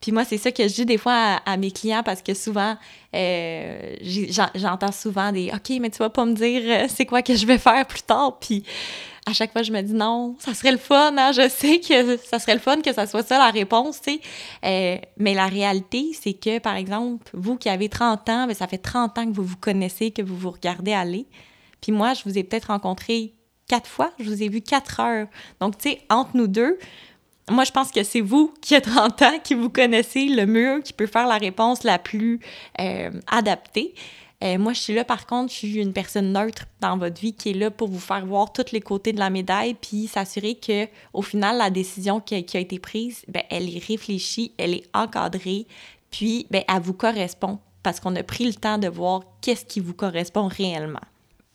Puis 0.00 0.12
moi, 0.12 0.24
c'est 0.24 0.38
ça 0.38 0.50
que 0.50 0.66
je 0.66 0.74
dis 0.74 0.86
des 0.86 0.96
fois 0.96 1.40
à, 1.44 1.56
mes 1.58 1.70
clients 1.70 2.02
parce 2.02 2.22
que 2.22 2.32
souvent, 2.32 2.76
euh, 3.14 3.96
j'entends 4.54 4.92
souvent 4.92 5.30
des 5.30 5.50
OK, 5.52 5.78
mais 5.78 5.90
tu 5.90 5.98
vas 5.98 6.08
pas 6.08 6.24
me 6.24 6.32
dire 6.32 6.62
euh, 6.64 6.86
c'est 6.88 7.04
quoi 7.04 7.20
que 7.20 7.34
je 7.34 7.44
vais 7.44 7.58
faire 7.58 7.86
plus 7.86 8.02
tard. 8.02 8.38
Puis 8.40 8.64
à 9.26 9.34
chaque 9.34 9.52
fois, 9.52 9.62
je 9.62 9.72
me 9.72 9.82
dis 9.82 9.92
non, 9.92 10.36
ça 10.38 10.54
serait 10.54 10.72
le 10.72 10.78
fun. 10.78 11.14
Hein? 11.18 11.32
Je 11.32 11.48
sais 11.50 11.80
que 11.80 12.16
ça 12.16 12.38
serait 12.38 12.54
le 12.54 12.60
fun 12.60 12.80
que 12.80 12.94
ça 12.94 13.06
soit 13.06 13.22
ça 13.22 13.38
la 13.38 13.50
réponse, 13.50 14.00
tu 14.00 14.14
sais. 14.14 14.20
Euh, 14.64 14.96
mais 15.18 15.34
la 15.34 15.46
réalité, 15.46 16.12
c'est 16.18 16.32
que, 16.32 16.58
par 16.58 16.76
exemple, 16.76 17.30
vous 17.34 17.56
qui 17.56 17.68
avez 17.68 17.90
30 17.90 18.28
ans, 18.30 18.46
bien, 18.46 18.54
ça 18.54 18.66
fait 18.66 18.78
30 18.78 19.18
ans 19.18 19.26
que 19.26 19.34
vous 19.34 19.44
vous 19.44 19.56
connaissez, 19.56 20.12
que 20.12 20.22
vous 20.22 20.36
vous 20.36 20.50
regardez 20.50 20.92
aller. 20.92 21.26
Puis 21.82 21.92
moi, 21.92 22.14
je 22.14 22.22
vous 22.24 22.38
ai 22.38 22.42
peut-être 22.42 22.66
rencontré 22.66 23.34
quatre 23.68 23.88
fois, 23.88 24.12
je 24.18 24.24
vous 24.24 24.42
ai 24.42 24.48
vu 24.48 24.62
quatre 24.62 24.98
heures. 24.98 25.28
Donc, 25.60 25.78
tu 25.78 25.90
sais, 25.90 26.00
entre 26.10 26.36
nous 26.36 26.48
deux, 26.48 26.78
moi, 27.50 27.64
je 27.64 27.72
pense 27.72 27.90
que 27.90 28.02
c'est 28.02 28.20
vous 28.20 28.54
qui 28.60 28.74
êtes 28.74 28.84
30 28.84 29.22
ans, 29.22 29.38
qui 29.42 29.54
vous 29.54 29.70
connaissez 29.70 30.26
le 30.26 30.46
mieux, 30.46 30.80
qui 30.82 30.92
peut 30.92 31.06
faire 31.06 31.26
la 31.26 31.36
réponse 31.36 31.82
la 31.82 31.98
plus 31.98 32.40
euh, 32.80 33.10
adaptée. 33.26 33.94
Euh, 34.42 34.56
moi, 34.58 34.72
je 34.72 34.80
suis 34.80 34.94
là, 34.94 35.04
par 35.04 35.26
contre, 35.26 35.52
je 35.52 35.58
suis 35.58 35.76
une 35.76 35.92
personne 35.92 36.32
neutre 36.32 36.64
dans 36.80 36.96
votre 36.96 37.20
vie 37.20 37.34
qui 37.34 37.50
est 37.50 37.54
là 37.54 37.70
pour 37.70 37.88
vous 37.88 38.00
faire 38.00 38.24
voir 38.24 38.52
tous 38.52 38.72
les 38.72 38.80
côtés 38.80 39.12
de 39.12 39.18
la 39.18 39.28
médaille, 39.28 39.74
puis 39.74 40.06
s'assurer 40.06 40.54
que, 40.54 40.86
au 41.12 41.20
final, 41.20 41.58
la 41.58 41.68
décision 41.68 42.20
qui 42.20 42.34
a, 42.34 42.38
été 42.38 42.78
prise, 42.78 43.22
ben, 43.28 43.42
elle 43.50 43.74
est 43.74 43.84
réfléchie, 43.84 44.52
elle 44.56 44.74
est 44.74 44.84
encadrée, 44.94 45.66
puis 46.10 46.46
ben, 46.50 46.62
elle 46.66 46.80
vous 46.80 46.94
correspond 46.94 47.58
parce 47.82 48.00
qu'on 48.00 48.14
a 48.16 48.22
pris 48.22 48.44
le 48.44 48.54
temps 48.54 48.78
de 48.78 48.88
voir 48.88 49.22
qu'est-ce 49.40 49.64
qui 49.64 49.80
vous 49.80 49.94
correspond 49.94 50.48
réellement. 50.48 51.00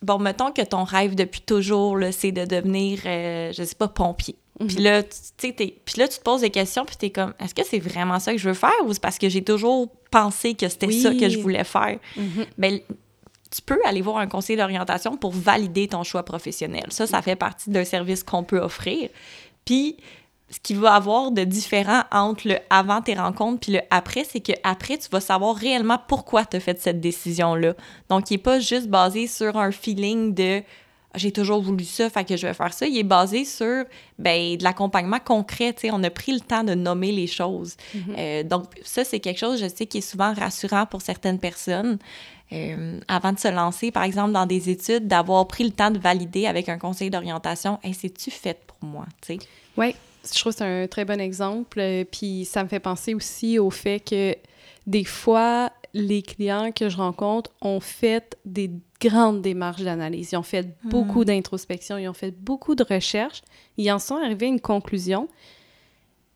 Bon, 0.02 0.20
mettons 0.20 0.52
que 0.52 0.62
ton 0.62 0.84
rêve 0.84 1.16
depuis 1.16 1.42
toujours, 1.42 1.98
c'est 2.12 2.32
de 2.32 2.46
devenir, 2.46 3.00
euh, 3.06 3.52
je 3.54 3.64
sais 3.64 3.76
pas, 3.76 3.88
pompier. 3.88 4.36
Puis 4.60 4.78
là, 4.78 5.04
tu 5.04 5.54
puis 5.54 5.74
là, 5.98 6.08
tu 6.08 6.18
te 6.18 6.24
poses 6.24 6.42
des 6.42 6.50
questions, 6.50 6.86
puis 6.86 6.96
tu 6.98 7.08
es 7.08 7.10
comme, 7.10 7.34
est-ce 7.40 7.54
que 7.54 7.64
c'est 7.66 7.80
vraiment 7.80 8.20
ça 8.20 8.32
que 8.32 8.38
je 8.38 8.48
veux 8.48 8.56
faire 8.56 8.72
ou 8.86 8.94
c'est 8.94 9.02
parce 9.02 9.18
que 9.18 9.28
j'ai 9.28 9.44
toujours 9.44 9.90
pensé 10.12 10.54
que 10.54 10.70
c'était 10.70 10.92
ça 10.92 11.14
que 11.14 11.28
je 11.30 11.40
voulais 11.40 11.66
faire? 11.66 12.00
Ben, 12.58 12.80
tu 13.52 13.62
peux 13.62 13.80
aller 13.86 14.02
voir 14.02 14.18
un 14.18 14.28
conseiller 14.28 14.58
d'orientation 14.58 15.18
pour 15.18 15.32
valider 15.32 15.88
ton 15.88 16.04
choix 16.04 16.24
professionnel. 16.24 16.86
Ça, 16.90 17.08
ça 17.08 17.22
fait 17.22 17.36
partie 17.36 17.70
d'un 17.70 17.84
service 17.86 18.24
qu'on 18.24 18.44
peut 18.44 18.60
offrir. 18.60 19.10
Puis, 19.66 19.98
ce 20.50 20.60
qu'il 20.60 20.78
va 20.78 20.94
avoir 20.94 21.32
de 21.32 21.44
différent 21.44 22.04
entre 22.12 22.48
le 22.48 22.58
avant 22.70 23.02
tes 23.02 23.16
rencontres 23.16 23.60
puis 23.62 23.72
le 23.74 23.82
après, 23.90 24.24
c'est 24.24 24.42
que 24.42 24.52
après 24.64 24.98
tu 24.98 25.10
vas 25.10 25.20
savoir 25.20 25.56
réellement 25.56 26.00
pourquoi 26.08 26.46
tu 26.46 26.58
as 26.58 26.60
fait 26.60 26.80
cette 26.80 27.02
décision-là. 27.02 27.74
Donc, 28.10 28.30
il 28.30 28.36
n'est 28.36 28.44
pas 28.44 28.60
juste 28.60 28.88
basé 28.88 29.28
sur 29.28 29.58
un 29.58 29.72
feeling 29.72 30.34
de 30.34 30.62
j'ai 31.16 31.32
toujours 31.32 31.62
voulu 31.62 31.84
ça, 31.84 32.10
fait 32.10 32.26
que 32.26 32.38
je 32.38 32.48
vais 32.48 32.54
faire 32.54 32.74
ça. 32.74 32.86
Il 32.88 32.98
est 32.98 33.04
basé 33.04 33.46
sur 33.46 33.86
ben, 34.20 34.58
de 34.58 34.64
l'accompagnement 34.64 35.20
concret. 35.20 35.76
On 35.92 36.04
a 36.04 36.10
pris 36.10 36.34
le 36.34 36.40
temps 36.40 36.64
de 36.64 36.74
nommer 36.74 37.12
les 37.12 37.28
choses. 37.28 37.76
Mm-hmm. 37.96 38.00
Euh, 38.18 38.44
donc, 38.44 38.66
ça, 38.84 39.04
c'est 39.04 39.20
quelque 39.20 39.40
chose, 39.40 39.60
je 39.60 39.68
sais, 39.68 39.86
qui 39.86 40.00
est 40.00 40.10
souvent 40.10 40.34
rassurant 40.34 40.86
pour 40.86 41.02
certaines 41.02 41.40
personnes. 41.40 41.98
Euh, 42.54 43.00
avant 43.08 43.34
de 43.34 43.40
se 43.40 43.48
lancer, 43.48 43.92
par 43.92 44.04
exemple, 44.04 44.32
dans 44.32 44.46
des 44.46 44.70
études, 44.70 45.08
d'avoir 45.08 45.48
pris 45.48 45.64
le 45.64 45.72
temps 45.72 45.90
de 45.90 45.98
valider 45.98 46.46
avec 46.46 46.70
un 46.70 46.78
conseil 46.78 47.10
d'orientation 47.10 47.80
hey, 47.84 47.94
c'est-tu 47.94 48.30
fait 48.30 48.60
pour 48.68 48.88
moi? 48.88 49.06
Oui, 49.78 49.96
je 50.24 50.40
trouve 50.40 50.54
que 50.54 50.60
c'est 50.60 50.84
un 50.84 50.88
très 50.88 51.06
bon 51.06 51.20
exemple. 51.20 51.80
Euh, 51.80 52.04
puis 52.10 52.46
ça 52.46 52.64
me 52.64 52.70
fait 52.70 52.80
penser 52.80 53.16
aussi 53.16 53.58
au 53.58 53.72
fait 53.72 54.00
que 54.00 54.36
des 54.86 55.06
fois, 55.06 55.72
les 55.96 56.22
clients 56.22 56.74
que 56.74 56.90
je 56.90 56.98
rencontre 56.98 57.52
ont 57.62 57.80
fait 57.80 58.38
des 58.44 58.70
grandes 59.00 59.42
démarches 59.42 59.82
d'analyse. 59.82 60.34
Ils 60.34 60.36
ont 60.36 60.44
fait 60.44 60.78
beaucoup 60.84 61.22
hmm. 61.22 61.26
d'introspection, 61.26 61.98
ils 61.98 62.10
ont 62.10 62.14
fait 62.14 62.32
beaucoup 62.32 62.76
de 62.76 62.84
recherches. 62.84 63.42
Ils 63.78 63.90
en 63.92 63.98
sont 63.98 64.18
arrivés 64.18 64.48
à 64.48 64.50
une 64.50 64.60
conclusion. 64.60 65.30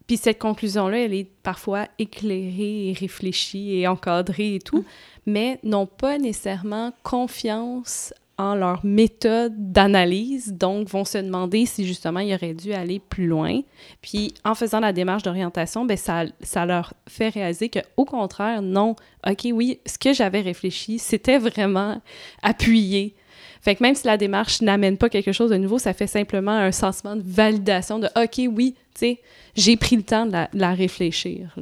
Puis 0.07 0.15
cette 0.15 0.39
conclusion-là, 0.39 0.99
elle 0.99 1.13
est 1.13 1.29
parfois 1.43 1.87
éclairée 1.99 2.87
et 2.87 2.93
réfléchie 2.93 3.75
et 3.75 3.87
encadrée 3.87 4.55
et 4.55 4.59
tout, 4.59 4.79
hmm. 4.79 4.85
mais 5.25 5.59
n'ont 5.63 5.87
pas 5.87 6.17
nécessairement 6.17 6.93
confiance 7.03 8.13
en 8.39 8.55
leur 8.55 8.85
méthode 8.85 9.53
d'analyse, 9.73 10.53
donc 10.53 10.87
vont 10.87 11.03
se 11.03 11.17
demander 11.17 11.65
si 11.65 11.85
justement 11.85 12.21
il 12.21 12.33
aurait 12.33 12.53
dû 12.53 12.71
aller 12.71 12.99
plus 12.99 13.27
loin. 13.27 13.59
Puis 14.01 14.33
en 14.45 14.55
faisant 14.55 14.79
la 14.79 14.93
démarche 14.93 15.23
d'orientation, 15.23 15.83
ben 15.83 15.97
ça, 15.97 16.23
ça 16.39 16.65
leur 16.65 16.93
fait 17.05 17.27
réaliser 17.27 17.67
que 17.67 17.79
au 17.97 18.05
contraire, 18.05 18.61
non, 18.61 18.95
OK, 19.29 19.49
oui, 19.51 19.81
ce 19.85 19.99
que 19.99 20.13
j'avais 20.13 20.39
réfléchi, 20.39 20.99
c'était 20.99 21.37
vraiment 21.37 22.01
appuyé. 22.41 23.13
Fait 23.61 23.75
que 23.75 23.83
même 23.83 23.93
si 23.93 24.07
la 24.07 24.15
démarche 24.15 24.61
n'amène 24.61 24.97
pas 24.97 25.09
quelque 25.09 25.33
chose 25.33 25.49
de 25.49 25.57
nouveau, 25.57 25.77
ça 25.77 25.93
fait 25.93 26.07
simplement 26.07 26.53
un 26.53 26.71
sentiment 26.71 27.17
de 27.17 27.23
validation 27.25 27.99
de 27.99 28.07
OK, 28.15 28.49
oui, 28.55 28.75
tu 28.93 28.99
sais, 28.99 29.21
j'ai 29.53 29.75
pris 29.75 29.97
le 29.97 30.03
temps 30.03 30.25
de 30.25 30.45
la, 30.53 30.73
réfléchir. 30.73 31.53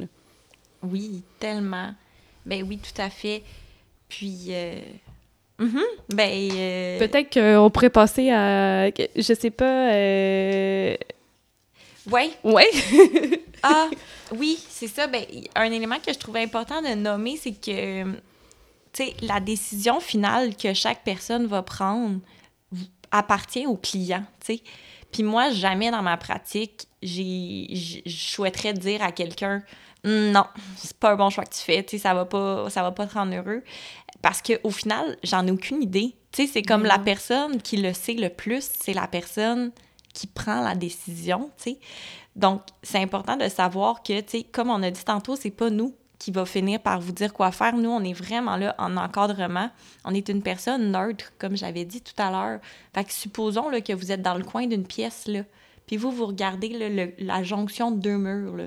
Oui, 0.84 1.22
tellement. 1.40 1.92
Ben 2.46 2.64
oui, 2.68 2.78
tout 2.78 3.02
à 3.02 3.10
fait. 3.10 3.42
Puis 4.08 4.50
euh, 4.50 4.80
Mm-hmm. 5.58 6.14
Ben, 6.14 6.50
euh, 6.52 6.98
Peut-être 6.98 7.32
qu'on 7.32 7.70
pourrait 7.70 7.90
passer 7.90 8.30
à. 8.30 8.90
Je 8.90 9.34
sais 9.34 9.50
pas. 9.50 9.92
Euh... 9.92 10.96
Oui. 12.10 12.32
Oui. 12.44 12.62
ah, 13.62 13.88
oui, 14.36 14.58
c'est 14.68 14.86
ça. 14.86 15.06
Ben, 15.06 15.24
un 15.56 15.70
élément 15.70 15.98
que 16.04 16.12
je 16.12 16.18
trouvais 16.18 16.42
important 16.42 16.80
de 16.80 16.94
nommer, 16.94 17.36
c'est 17.36 17.52
que. 17.52 18.04
Sais, 18.92 19.14
la 19.20 19.38
décision 19.38 20.00
finale 20.00 20.56
que 20.56 20.72
chaque 20.74 21.04
personne 21.04 21.46
va 21.46 21.62
prendre 21.62 22.20
appartient 23.10 23.66
au 23.66 23.76
client. 23.76 24.24
Puis 25.12 25.22
moi, 25.22 25.50
jamais 25.50 25.90
dans 25.90 26.02
ma 26.02 26.16
pratique, 26.16 26.86
je 27.02 28.00
souhaiterais 28.06 28.74
dire 28.74 29.02
à 29.02 29.12
quelqu'un 29.12 29.62
non, 30.04 30.44
c'est 30.76 30.96
pas 30.96 31.12
un 31.12 31.16
bon 31.16 31.28
choix 31.28 31.44
que 31.44 31.54
tu 31.54 31.60
fais, 31.60 31.82
tu 31.82 31.96
sais, 31.96 31.98
ça 31.98 32.14
va 32.14 32.24
pas, 32.24 32.70
ça 32.70 32.82
va 32.82 32.92
pas 32.92 33.06
te 33.06 33.14
rendre 33.14 33.34
heureux. 33.34 33.62
Parce 34.22 34.42
qu'au 34.42 34.70
final, 34.70 35.16
j'en 35.22 35.46
ai 35.46 35.50
aucune 35.50 35.82
idée. 35.82 36.14
Tu 36.32 36.46
sais, 36.46 36.52
c'est 36.52 36.62
comme 36.62 36.84
la 36.84 36.98
personne 36.98 37.60
qui 37.60 37.78
le 37.78 37.92
sait 37.92 38.14
le 38.14 38.28
plus, 38.28 38.68
c'est 38.80 38.94
la 38.94 39.08
personne 39.08 39.72
qui 40.14 40.26
prend 40.26 40.60
la 40.62 40.74
décision, 40.74 41.50
tu 41.56 41.72
sais. 41.72 41.78
Donc, 42.36 42.62
c'est 42.82 42.98
important 42.98 43.36
de 43.36 43.48
savoir 43.48 44.02
que, 44.02 44.20
tu 44.20 44.38
sais, 44.38 44.42
comme 44.44 44.70
on 44.70 44.82
a 44.82 44.90
dit 44.90 45.04
tantôt, 45.04 45.34
c'est 45.34 45.50
pas 45.50 45.70
nous 45.70 45.94
qui 46.18 46.30
va 46.30 46.44
finir 46.44 46.80
par 46.80 47.00
vous 47.00 47.12
dire 47.12 47.32
quoi 47.32 47.52
faire. 47.52 47.76
Nous, 47.76 47.90
on 47.90 48.02
est 48.02 48.12
vraiment 48.12 48.56
là 48.56 48.74
en 48.78 48.96
encadrement. 48.96 49.70
On 50.04 50.14
est 50.14 50.28
une 50.28 50.42
personne 50.42 50.90
neutre, 50.90 51.32
comme 51.38 51.56
j'avais 51.56 51.84
dit 51.84 52.00
tout 52.00 52.20
à 52.20 52.30
l'heure. 52.30 52.60
Fait 52.94 53.04
que 53.04 53.12
supposons 53.12 53.68
là, 53.68 53.80
que 53.80 53.92
vous 53.92 54.10
êtes 54.10 54.22
dans 54.22 54.34
le 54.34 54.44
coin 54.44 54.66
d'une 54.66 54.86
pièce, 54.86 55.26
là, 55.26 55.42
puis 55.86 55.96
vous, 55.96 56.10
vous 56.10 56.26
regardez 56.26 57.14
la 57.18 57.42
jonction 57.42 57.90
de 57.90 58.00
deux 58.00 58.18
murs. 58.18 58.56
Là. 58.56 58.64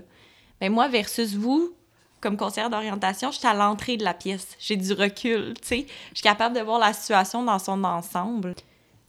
Mais 0.59 0.69
ben, 0.69 0.73
moi, 0.73 0.87
versus 0.87 1.35
vous, 1.35 1.73
comme 2.19 2.37
conseillère 2.37 2.69
d'orientation, 2.69 3.31
je 3.31 3.37
suis 3.39 3.47
à 3.47 3.53
l'entrée 3.53 3.97
de 3.97 4.03
la 4.03 4.13
pièce. 4.13 4.55
J'ai 4.59 4.75
du 4.75 4.93
recul, 4.93 5.53
tu 5.61 5.67
sais. 5.67 5.85
Je 6.11 6.19
suis 6.19 6.23
capable 6.23 6.55
de 6.55 6.61
voir 6.61 6.79
la 6.79 6.93
situation 6.93 7.43
dans 7.43 7.59
son 7.59 7.83
ensemble. 7.83 8.55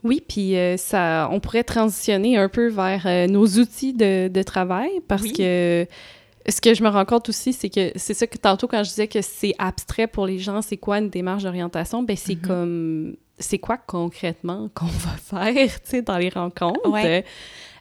Oui, 0.02 0.22
puis 0.26 0.56
euh, 0.56 0.76
ça, 0.76 1.28
on 1.30 1.38
pourrait 1.38 1.62
transitionner 1.62 2.36
un 2.36 2.48
peu 2.48 2.68
vers 2.68 3.06
euh, 3.06 3.26
nos 3.28 3.46
outils 3.46 3.92
de, 3.92 4.28
de 4.28 4.42
travail 4.42 4.90
parce 5.06 5.30
que 5.30 5.86
ce 6.48 6.60
que 6.60 6.74
je 6.74 6.82
me 6.82 6.88
rends 6.88 7.04
compte 7.04 7.28
aussi, 7.28 7.52
c'est 7.52 7.70
que 7.70 7.92
c'est 7.96 8.14
ça 8.14 8.26
que 8.26 8.38
tantôt, 8.38 8.66
quand 8.66 8.82
je 8.82 8.90
disais 8.90 9.08
que 9.08 9.22
c'est 9.22 9.54
abstrait 9.58 10.06
pour 10.06 10.26
les 10.26 10.38
gens, 10.38 10.62
c'est 10.62 10.76
quoi 10.76 10.98
une 10.98 11.10
démarche 11.10 11.44
d'orientation? 11.44 12.02
Ben, 12.02 12.16
c'est 12.16 12.34
mm-hmm. 12.34 12.46
comme. 12.46 13.16
C'est 13.38 13.58
quoi 13.58 13.76
concrètement 13.76 14.68
qu'on 14.74 14.86
va 15.30 15.52
faire, 15.52 15.80
tu 15.80 15.90
sais, 15.90 16.02
dans 16.02 16.18
les 16.18 16.28
rencontres? 16.28 16.88
Ouais. 16.88 17.24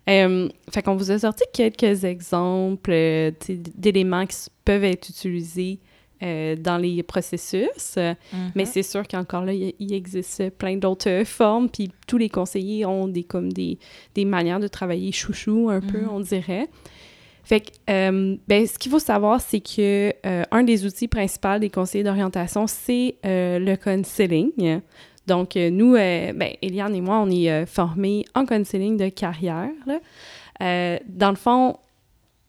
Euh, 0.09 0.49
fait 0.71 0.81
qu'on 0.81 0.95
vous 0.95 1.11
a 1.11 1.19
sorti 1.19 1.43
quelques 1.53 2.03
exemples 2.03 2.91
euh, 2.91 3.31
d'éléments 3.47 4.25
qui 4.25 4.37
peuvent 4.65 4.83
être 4.83 5.09
utilisés 5.09 5.79
euh, 6.23 6.55
dans 6.55 6.77
les 6.77 7.03
processus. 7.03 7.95
Mais 7.97 8.15
mm-hmm. 8.55 8.65
c'est 8.65 8.83
sûr 8.83 9.07
qu'encore 9.07 9.45
là, 9.45 9.53
il, 9.53 9.93
existe 9.93 10.49
plein 10.51 10.77
d'autres 10.77 11.23
formes, 11.25 11.69
puis 11.69 11.91
tous 12.07 12.17
les 12.17 12.29
conseillers 12.29 12.85
ont 12.85 13.07
des, 13.07 13.23
comme 13.23 13.53
des, 13.53 13.77
des 14.15 14.25
manières 14.25 14.59
de 14.59 14.67
travailler 14.67 15.11
chouchou, 15.11 15.69
un 15.69 15.81
peu, 15.81 15.99
mm-hmm. 15.99 16.09
on 16.09 16.19
dirait. 16.19 16.69
Fait 17.43 17.61
que, 17.61 18.37
ben, 18.47 18.67
ce 18.67 18.77
qu'il 18.77 18.91
faut 18.91 18.99
savoir, 18.99 19.41
c'est 19.41 19.59
que 19.59 20.13
un 20.23 20.63
des 20.63 20.85
outils 20.85 21.07
principaux 21.07 21.59
des 21.59 21.69
conseillers 21.69 22.03
d'orientation, 22.03 22.67
c'est 22.67 23.15
le 23.23 23.75
counseling. 23.75 24.81
Donc, 25.27 25.55
euh, 25.55 25.69
nous, 25.69 25.95
euh, 25.95 26.33
ben, 26.33 26.53
Eliane 26.61 26.95
et 26.95 27.01
moi, 27.01 27.19
on 27.19 27.29
est 27.29 27.51
euh, 27.51 27.65
formés 27.65 28.25
en 28.33 28.45
counseling 28.45 28.97
de 28.97 29.09
carrière. 29.09 29.69
dans 30.59 31.29
le 31.29 31.35
fond, 31.35 31.77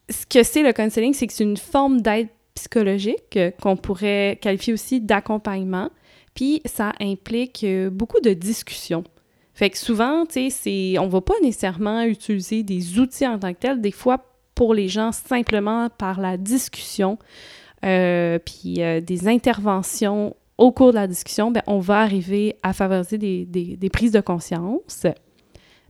ce 0.08 0.26
que 0.26 0.42
c'est 0.42 0.62
le 0.62 0.72
counseling, 0.72 1.14
c'est 1.14 1.26
que 1.26 1.32
c'est 1.32 1.44
une 1.44 1.56
forme 1.56 2.00
d'aide 2.00 2.28
psychologique 2.54 3.38
qu'on 3.62 3.76
pourrait 3.76 4.38
qualifier 4.40 4.72
aussi 4.72 5.00
d'accompagnement. 5.00 5.90
Puis, 6.34 6.62
ça 6.64 6.92
implique 7.00 7.64
beaucoup 7.90 8.20
de 8.20 8.32
discussions. 8.32 9.04
Fait 9.54 9.70
que 9.70 9.78
souvent, 9.78 10.24
tu 10.26 10.50
sais, 10.50 10.96
on 10.98 11.06
ne 11.06 11.10
va 11.10 11.20
pas 11.20 11.34
nécessairement 11.42 12.02
utiliser 12.02 12.62
des 12.62 12.98
outils 12.98 13.26
en 13.26 13.38
tant 13.38 13.52
que 13.52 13.58
tels. 13.58 13.80
Des 13.80 13.92
fois, 13.92 14.24
pour 14.62 14.74
les 14.74 14.86
gens, 14.86 15.10
simplement 15.10 15.88
par 15.90 16.20
la 16.20 16.36
discussion, 16.36 17.18
puis 17.80 18.74
des 18.74 19.26
interventions 19.26 20.36
au 20.56 20.70
cours 20.70 20.90
de 20.90 20.94
la 20.94 21.08
discussion, 21.08 21.50
ben, 21.50 21.62
on 21.66 21.80
va 21.80 21.98
arriver 21.98 22.54
à 22.62 22.72
favoriser 22.72 23.18
des, 23.18 23.90
prises 23.92 24.12
de 24.12 24.20
conscience. 24.20 25.04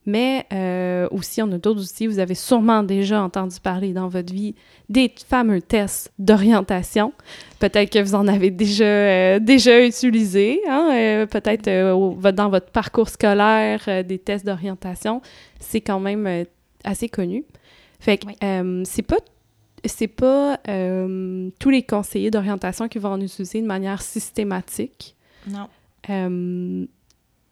Mais 0.07 0.47
euh, 0.55 1.07
aussi, 1.11 1.43
on 1.43 1.53
a 1.53 1.59
d'autres 1.59 1.83
outils. 1.83 2.07
Vous 2.07 2.19
avez 2.19 2.35
sûrement 2.35 2.83
déjà 2.83 3.23
entendu 3.23 3.57
parler 3.63 3.93
dans 3.93 4.09
votre 4.09 4.33
vie 4.33 4.55
des 4.89 5.13
fameux 5.29 5.61
tests 5.61 6.11
d'orientation. 6.19 7.13
Peut-être 7.59 7.93
que 7.93 7.99
vous 7.99 8.15
en 8.15 8.27
avez 8.27 8.51
déjà, 8.51 8.85
euh, 8.85 9.39
déjà 9.39 9.85
utilisé. 9.85 10.63
Hein? 10.67 10.89
Euh, 10.95 11.27
peut-être 11.27 11.69
dans 12.31 12.49
votre 12.49 12.71
parcours 12.71 13.11
scolaire, 13.11 13.87
des 14.03 14.19
tests 14.19 14.47
d'orientation. 14.47 15.21
C'est 15.61 15.83
quand 15.83 16.01
même 16.01 16.47
assez 16.85 17.11
connu. 17.11 17.45
Fait 18.03 18.19
que 18.19 18.27
c'est 18.85 19.03
pas 19.03 19.19
c'est 19.85 20.09
pas 20.09 20.59
euh, 20.69 21.51
tous 21.61 21.71
les 21.71 21.83
conseillers 21.85 22.31
d'orientation 22.31 22.89
qui 22.89 22.99
vont 22.99 23.11
en 23.11 23.21
utiliser 23.21 23.61
de 23.61 23.67
manière 23.67 24.03
systématique. 24.03 25.15
Non. 25.47 25.69
Euh, 26.11 26.85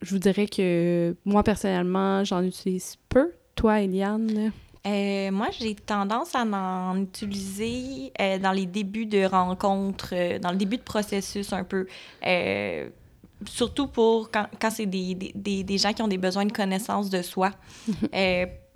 je 0.03 0.11
vous 0.11 0.19
dirais 0.19 0.47
que 0.47 1.15
moi, 1.25 1.45
personnellement, 1.45 2.25
j'en 2.25 2.43
utilise 2.43 2.97
peu. 3.09 3.33
Toi, 3.55 3.83
Eliane? 3.83 4.53
Euh, 4.87 5.31
moi, 5.31 5.49
j'ai 5.59 5.75
tendance 5.75 6.35
à 6.35 6.45
en 6.45 7.01
utiliser 7.01 8.13
dans 8.43 8.53
les 8.53 8.67
débuts 8.67 9.07
de 9.07 9.25
rencontres, 9.25 10.39
dans 10.41 10.51
le 10.51 10.57
début 10.57 10.79
de 10.79 10.83
processus 10.83 11.53
un 11.53 11.65
peu. 11.65 11.87
surtout 13.47 13.87
pour 13.87 14.33
quand, 14.33 14.47
quand 14.61 14.71
c'est 14.71 14.87
des, 14.87 15.15
des, 15.15 15.63
des, 15.65 15.79
gens 15.79 15.93
qui 15.93 16.03
ont 16.03 16.09
des 16.09 16.19
besoins 16.19 16.45
de 16.47 16.53
connaissance 16.53 17.09
de 17.09 17.23
soi. 17.23 17.51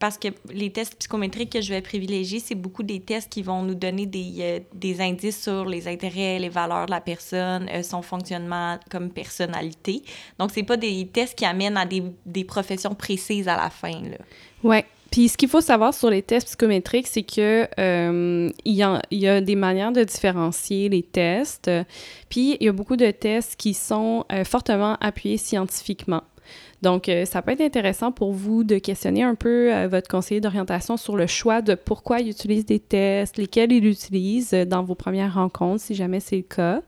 parce 0.05 0.19
que 0.19 0.29
les 0.53 0.69
tests 0.69 0.97
psychométriques 0.97 1.51
que 1.51 1.63
je 1.63 1.71
vais 1.71 1.81
privilégier, 1.81 2.39
c'est 2.39 2.55
beaucoup 2.55 2.83
des 2.83 3.01
tests 3.01 3.33
qui 3.33 3.41
vont 3.41 3.63
nous 3.63 3.75
donner 3.75 4.05
des, 4.05 4.35
euh, 4.41 4.61
des 4.75 5.01
indices 5.01 5.43
sur 5.43 5.65
les 5.65 5.89
intérêts, 5.89 6.39
les 6.39 6.51
valeurs 6.51 6.85
de 6.85 6.91
la 6.91 7.01
personne, 7.01 7.71
euh, 7.73 7.83
son 7.83 8.03
fonctionnement 8.03 8.79
comme 8.91 9.09
personnalité. 9.09 10.03
Donc, 10.39 10.51
c'est 10.53 10.63
pas 10.63 10.77
des 10.77 11.09
tests 11.11 11.39
qui 11.39 11.47
amènent 11.47 11.79
à 11.79 11.87
des, 11.87 12.03
des 12.27 12.45
professions 12.45 12.95
précises 12.95 13.49
à 13.49 13.57
la 13.57 13.71
fin. 13.71 13.99
Ouais. 14.63 14.85
Puis 15.11 15.31
ce 15.31 15.39
qu'il 15.39 15.49
faut 15.49 15.63
savoir 15.63 15.95
sur 15.95 16.11
les 16.11 16.21
tests 16.21 16.49
psychométriques, 16.49 17.07
c'est 17.07 17.23
que 17.23 17.67
euh, 17.79 18.51
il, 18.67 18.75
y 18.75 19.17
y 19.17 19.27
a, 19.27 19.41
des 19.41 19.57
manières 19.57 19.93
de 19.93 20.05
différencier 20.05 20.91
les 20.91 21.03
tests. 21.03 21.71
Puis 22.29 22.59
il 22.61 22.67
y 22.67 22.69
a 22.69 22.73
beaucoup 22.73 22.97
de 22.97 23.11
tests 23.11 23.57
qui 23.57 23.73
sont 23.73 24.27
fortement 24.45 24.99
appuyés 25.01 25.39
scientifiquement. 25.39 26.25
Donc, 26.83 27.09
euh, 27.09 27.25
ça 27.25 27.43
peut 27.43 27.53
être 27.53 27.61
intéressant 27.61 28.13
pour 28.13 28.33
vous 28.33 28.65
de 28.65 28.79
questionner 28.79 29.23
un 29.23 29.35
peu 29.35 29.73
euh, 29.73 29.89
votre 29.89 30.09
conseiller 30.09 30.41
d'orientation 30.41 30.97
sur 30.97 31.17
le 31.17 31.27
choix 31.27 31.63
de 31.63 31.75
pourquoi 31.75 32.21
il 32.21 32.29
utilise 32.29 32.67
des 32.67 32.81
tests, 32.81 33.37
lesquels 33.39 33.73
il 33.73 33.87
utilise 33.87 34.53
euh, 34.53 34.65
dans 34.65 34.83
vos 34.83 34.95
premières 34.95 35.35
rencontres, 35.35 35.83
si 35.83 35.95
jamais 35.95 36.21
c'est 36.21 36.37
le 36.37 36.43
cas. 36.43 36.83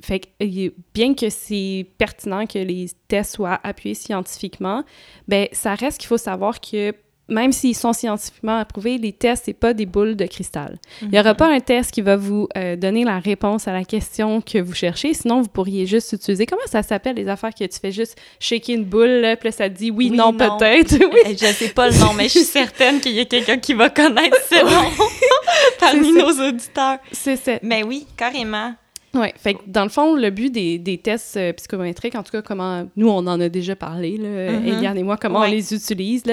fait 0.00 0.20
que, 0.20 0.72
bien 0.94 1.14
que 1.14 1.28
c'est 1.28 1.86
pertinent 1.98 2.46
que 2.46 2.58
les 2.58 2.86
tests 3.08 3.34
soient 3.34 3.60
appuyés 3.62 3.94
scientifiquement, 3.94 4.84
ben 5.26 5.48
ça 5.52 5.74
reste 5.74 5.98
qu'il 5.98 6.08
faut 6.08 6.18
savoir 6.18 6.60
que 6.60 6.94
même 7.28 7.52
s'ils 7.52 7.76
sont 7.76 7.92
scientifiquement 7.92 8.58
approuvés, 8.58 8.98
les 8.98 9.12
tests, 9.12 9.44
c'est 9.46 9.52
pas 9.52 9.74
des 9.74 9.86
boules 9.86 10.16
de 10.16 10.26
cristal. 10.26 10.78
Il 11.02 11.10
n'y 11.10 11.20
aura 11.20 11.32
mhm. 11.32 11.36
pas 11.36 11.52
un 11.52 11.60
test 11.60 11.90
qui 11.90 12.00
va 12.00 12.16
vous 12.16 12.48
euh, 12.56 12.76
donner 12.76 13.04
la 13.04 13.18
réponse 13.18 13.68
à 13.68 13.72
la 13.72 13.84
question 13.84 14.40
que 14.40 14.58
vous 14.58 14.74
cherchez, 14.74 15.14
sinon 15.14 15.42
vous 15.42 15.48
pourriez 15.48 15.86
juste 15.86 16.12
utiliser, 16.12 16.46
comment 16.46 16.62
ça 16.66 16.82
s'appelle, 16.82 17.16
les 17.16 17.28
affaires 17.28 17.54
que 17.54 17.64
tu 17.64 17.78
fais 17.78 17.92
juste 17.92 18.18
shaker 18.40 18.76
une 18.76 18.84
boule, 18.84 19.20
là, 19.20 19.36
puis 19.36 19.52
ça 19.52 19.68
dit 19.68 19.90
oui, 19.90 20.10
non, 20.10 20.32
peut-être. 20.32 20.94
oui. 21.12 21.20
Eh, 21.26 21.36
je 21.36 21.52
sais 21.52 21.68
pas 21.68 21.88
le 21.88 21.98
nom, 21.98 22.12
mais 22.14 22.24
je 22.24 22.30
suis 22.30 22.44
certaine 22.44 23.00
qu'il 23.00 23.12
y 23.12 23.20
a 23.20 23.24
quelqu'un 23.24 23.58
qui 23.58 23.74
va 23.74 23.90
connaître 23.90 24.36
ce 24.50 24.64
nom 24.64 24.90
parmi 25.80 26.12
nos 26.12 26.48
auditeurs. 26.48 26.98
C'est 27.12 27.36
ça. 27.36 27.58
Mais 27.62 27.82
oui, 27.82 28.06
carrément. 28.16 28.74
Oui, 29.14 29.28
fait 29.36 29.54
que 29.54 29.60
dans 29.66 29.84
le 29.84 29.88
fond, 29.88 30.14
le 30.14 30.30
but 30.30 30.50
des, 30.50 30.78
des 30.78 30.98
tests 30.98 31.36
euh, 31.36 31.52
psychométriques, 31.54 32.14
en 32.14 32.22
tout 32.22 32.32
cas, 32.32 32.42
comment 32.42 32.86
nous, 32.96 33.08
on 33.08 33.26
en 33.26 33.40
a 33.40 33.48
déjà 33.48 33.74
parlé, 33.74 34.18
là, 34.18 34.28
mm-hmm. 34.28 34.66
Eliane 34.66 34.98
et 34.98 35.02
moi, 35.02 35.16
comment 35.16 35.40
on 35.40 35.50
les 35.50 35.74
utilise, 35.74 36.24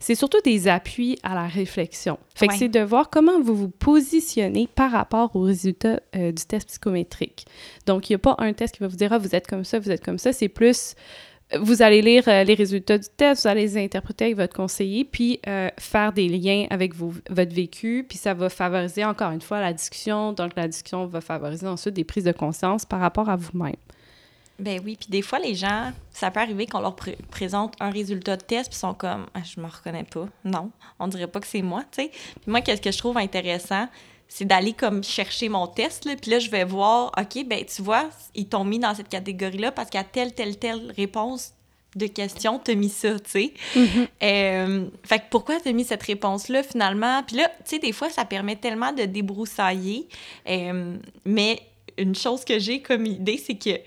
c'est 0.00 0.14
surtout 0.14 0.40
des 0.42 0.66
appuis 0.66 1.18
à 1.22 1.34
la 1.34 1.46
réflexion. 1.46 2.18
Fait 2.34 2.48
que 2.48 2.54
c'est 2.54 2.68
de 2.68 2.80
voir 2.80 3.10
comment 3.10 3.40
vous 3.40 3.54
vous 3.54 3.68
positionnez 3.68 4.68
par 4.74 4.92
rapport 4.92 5.36
aux 5.36 5.42
résultats 5.42 6.00
euh, 6.16 6.32
du 6.32 6.44
test 6.44 6.68
psychométrique. 6.68 7.44
Donc, 7.86 8.08
il 8.08 8.12
n'y 8.12 8.16
a 8.16 8.18
pas 8.18 8.36
un 8.38 8.52
test 8.54 8.74
qui 8.74 8.80
va 8.80 8.88
vous 8.88 8.96
dire, 8.96 9.12
ah, 9.12 9.18
vous 9.18 9.34
êtes 9.34 9.46
comme 9.46 9.64
ça, 9.64 9.78
vous 9.78 9.90
êtes 9.90 10.04
comme 10.04 10.18
ça. 10.18 10.32
C'est 10.32 10.48
plus 10.48 10.94
vous 11.60 11.82
allez 11.82 12.02
lire 12.02 12.24
euh, 12.28 12.44
les 12.44 12.54
résultats 12.54 12.98
du 12.98 13.08
test, 13.08 13.42
vous 13.42 13.48
allez 13.48 13.62
les 13.62 13.78
interpréter 13.78 14.26
avec 14.26 14.36
votre 14.36 14.54
conseiller, 14.54 15.04
puis 15.04 15.40
euh, 15.46 15.68
faire 15.78 16.12
des 16.12 16.28
liens 16.28 16.66
avec 16.70 16.94
votre 16.94 17.54
vécu, 17.54 18.04
puis 18.08 18.18
ça 18.18 18.34
va 18.34 18.48
favoriser 18.48 19.04
encore 19.04 19.30
une 19.32 19.40
fois 19.40 19.60
la 19.60 19.72
discussion. 19.72 20.32
Donc, 20.32 20.52
la 20.56 20.68
discussion 20.68 21.06
va 21.06 21.20
favoriser 21.20 21.66
ensuite 21.66 21.94
des 21.94 22.04
prises 22.04 22.24
de 22.24 22.32
conscience 22.32 22.84
par 22.84 23.00
rapport 23.00 23.28
à 23.28 23.36
vous-même. 23.36 23.76
Ben 24.58 24.80
oui, 24.84 24.96
puis 24.98 25.08
des 25.08 25.22
fois, 25.22 25.38
les 25.38 25.54
gens, 25.54 25.92
ça 26.10 26.30
peut 26.30 26.40
arriver 26.40 26.66
qu'on 26.66 26.80
leur 26.80 26.94
présente 27.30 27.74
un 27.80 27.90
résultat 27.90 28.36
de 28.36 28.42
test, 28.42 28.70
puis 28.70 28.76
ils 28.76 28.80
sont 28.80 28.94
comme 28.94 29.26
ah, 29.34 29.40
Je 29.42 29.60
me 29.60 29.66
reconnais 29.66 30.04
pas. 30.04 30.28
Non, 30.44 30.70
on 30.98 31.08
dirait 31.08 31.26
pas 31.26 31.40
que 31.40 31.46
c'est 31.46 31.62
moi, 31.62 31.82
tu 31.90 32.02
sais. 32.02 32.08
Puis 32.10 32.50
moi, 32.50 32.60
qu'est-ce 32.60 32.80
que 32.80 32.92
je 32.92 32.98
trouve 32.98 33.16
intéressant, 33.18 33.88
c'est 34.34 34.46
d'aller 34.46 34.72
comme 34.72 35.04
chercher 35.04 35.50
mon 35.50 35.66
test, 35.66 36.06
là, 36.06 36.14
puis 36.16 36.30
là, 36.30 36.38
je 36.38 36.48
vais 36.48 36.64
voir, 36.64 37.12
OK, 37.18 37.44
ben 37.46 37.62
tu 37.66 37.82
vois, 37.82 38.08
ils 38.34 38.48
t'ont 38.48 38.64
mis 38.64 38.78
dans 38.78 38.94
cette 38.94 39.10
catégorie-là 39.10 39.72
parce 39.72 39.90
qu'à 39.90 40.04
telle, 40.04 40.32
telle, 40.32 40.58
telle 40.58 40.90
réponse 40.96 41.52
de 41.96 42.06
question, 42.06 42.58
t'as 42.58 42.74
mis 42.74 42.88
ça, 42.88 43.20
tu 43.20 43.30
sais. 43.30 43.52
Mm-hmm. 43.76 44.08
Euh, 44.22 44.86
fait 45.04 45.18
que 45.18 45.24
pourquoi 45.28 45.60
t'as 45.60 45.72
mis 45.72 45.84
cette 45.84 46.02
réponse-là, 46.02 46.62
finalement? 46.62 47.22
Puis 47.24 47.36
là, 47.36 47.50
tu 47.58 47.72
sais, 47.76 47.78
des 47.78 47.92
fois, 47.92 48.08
ça 48.08 48.24
permet 48.24 48.56
tellement 48.56 48.92
de 48.94 49.02
débroussailler, 49.02 50.08
euh, 50.48 50.96
mais 51.26 51.60
une 51.98 52.14
chose 52.14 52.46
que 52.46 52.58
j'ai 52.58 52.80
comme 52.80 53.04
idée, 53.04 53.36
c'est 53.36 53.58
que 53.58 53.78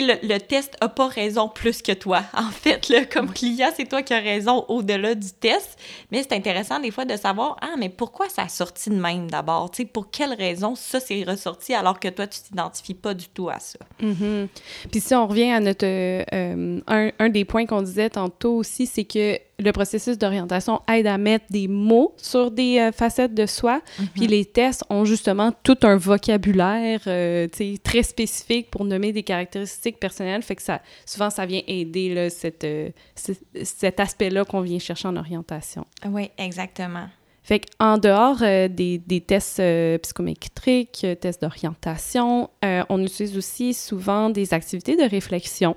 le, 0.00 0.38
test 0.38 0.76
n'a 0.80 0.88
pas 0.88 1.08
raison 1.08 1.48
plus 1.48 1.82
que 1.82 1.92
toi. 1.92 2.22
En 2.34 2.50
fait, 2.50 2.88
là, 2.88 3.04
comme 3.04 3.32
client, 3.32 3.70
c'est 3.74 3.88
toi 3.88 4.02
qui 4.02 4.12
as 4.12 4.20
raison 4.20 4.64
au-delà 4.68 5.14
du 5.14 5.30
test. 5.32 5.78
Mais 6.10 6.22
c'est 6.22 6.34
intéressant 6.34 6.78
des 6.78 6.90
fois 6.90 7.04
de 7.04 7.16
savoir, 7.16 7.56
ah, 7.62 7.74
mais 7.78 7.88
pourquoi 7.88 8.28
ça 8.28 8.42
a 8.42 8.48
sorti 8.48 8.90
de 8.90 8.96
même 8.96 9.30
d'abord? 9.30 9.70
pour 9.92 10.10
quelle 10.10 10.34
raison 10.34 10.74
ça 10.74 11.00
s'est 11.00 11.24
ressorti 11.26 11.74
alors 11.74 12.00
que 12.00 12.08
toi, 12.08 12.26
tu 12.26 12.40
t'identifies 12.40 12.94
pas 12.94 13.14
du 13.14 13.28
tout 13.28 13.48
à 13.48 13.58
ça? 13.58 13.78
Mm-hmm. 14.02 14.48
Puis 14.90 15.00
si 15.00 15.14
on 15.14 15.26
revient 15.26 15.52
à 15.52 15.60
notre... 15.60 15.86
Euh, 15.86 16.80
un, 16.86 17.10
un, 17.18 17.28
des 17.28 17.44
points 17.44 17.66
qu'on 17.66 17.82
disait 17.82 18.10
tantôt 18.10 18.56
aussi, 18.56 18.86
c'est 18.86 19.04
que 19.04 19.38
le 19.58 19.72
processus 19.72 20.18
d'orientation 20.18 20.82
aide 20.88 21.06
à 21.06 21.18
mettre 21.18 21.46
des 21.50 21.68
mots 21.68 22.14
sur 22.16 22.50
des 22.50 22.78
euh, 22.78 22.92
facettes 22.92 23.34
de 23.34 23.46
soi. 23.46 23.80
Mhm. 23.98 24.06
Puis 24.14 24.26
les 24.26 24.44
tests 24.44 24.84
ont 24.90 25.04
justement 25.04 25.52
tout 25.62 25.78
un 25.82 25.96
vocabulaire 25.96 27.00
euh, 27.06 27.46
très 27.82 28.02
spécifique 28.02 28.70
pour 28.70 28.84
nommer 28.84 29.12
des 29.12 29.22
caractéristiques 29.22 30.00
personnelles. 30.00 30.42
Fait 30.42 30.56
que 30.56 30.62
ça, 30.62 30.80
souvent, 31.06 31.30
ça 31.30 31.46
vient 31.46 31.62
aider 31.66 32.14
là, 32.14 32.30
cette, 32.30 32.64
euh, 32.64 32.90
cet 33.14 34.00
aspect-là 34.00 34.44
qu'on 34.44 34.60
vient 34.60 34.78
chercher 34.78 35.08
en 35.08 35.16
orientation. 35.16 35.84
Oui, 36.06 36.30
exactement. 36.38 37.06
Fait 37.42 37.60
qu'en 37.60 37.98
dehors 37.98 38.38
des, 38.38 38.98
des, 38.98 39.20
tests 39.20 39.62
psychométriques, 40.00 41.06
tests 41.20 41.42
d'orientation, 41.42 42.48
on 42.62 43.02
utilise 43.02 43.36
aussi 43.36 43.74
souvent 43.74 44.30
des 44.30 44.54
activités 44.54 44.96
de 44.96 45.02
réflexion 45.02 45.76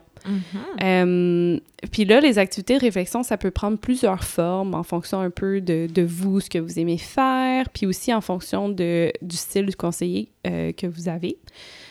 Euh, 0.84 1.60
puis 1.92 2.06
là, 2.06 2.20
les 2.20 2.40
activités 2.40 2.76
de 2.76 2.82
réflexion, 2.82 3.24
ça 3.24 3.38
peut 3.38 3.52
prendre 3.52 3.78
plusieurs 3.78 4.24
formes 4.24 4.74
en 4.74 4.84
fonction 4.84 5.20
un 5.20 5.30
peu 5.30 5.62
de, 5.62 6.04
vous, 6.04 6.40
ce 6.40 6.50
que 6.50 6.60
vous 6.60 6.80
aimez 6.80 6.98
faire, 6.98 7.70
puis 7.70 7.86
aussi 7.86 8.14
en 8.14 8.22
fonction 8.22 8.70
de, 8.70 9.12
du 9.22 9.36
style 9.36 9.66
du 9.66 9.76
conseiller 9.76 10.32
euh, 10.46 10.72
que 10.72 10.88
vous 10.88 11.10
avez. 11.10 11.38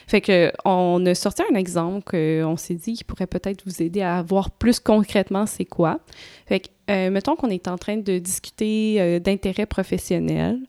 Fait 0.07 0.21
que 0.21 0.53
on 0.65 1.05
a 1.07 1.15
sorti 1.15 1.43
un 1.51 1.57
exemple 1.57 2.05
qu'on 2.09 2.57
s'est 2.57 2.75
dit 2.75 2.93
qui 2.93 3.03
pourrait 3.03 3.27
peut-être 3.27 3.65
vous 3.67 3.83
aider 3.83 4.03
à 4.03 4.23
voir 4.23 4.53
plus 4.53 4.79
concrètement 4.79 5.47
c'est 5.47 5.65
quoi. 5.65 5.99
Fait 6.47 6.61
que, 6.61 6.69
euh, 6.91 7.11
mettons 7.11 7.35
qu'on 7.35 7.51
est 7.51 7.67
en 7.67 7.77
train 7.77 7.97
de 7.97 8.19
discuter 8.19 9.19
d'intérêt 9.21 9.67
professionnel, 9.67 10.61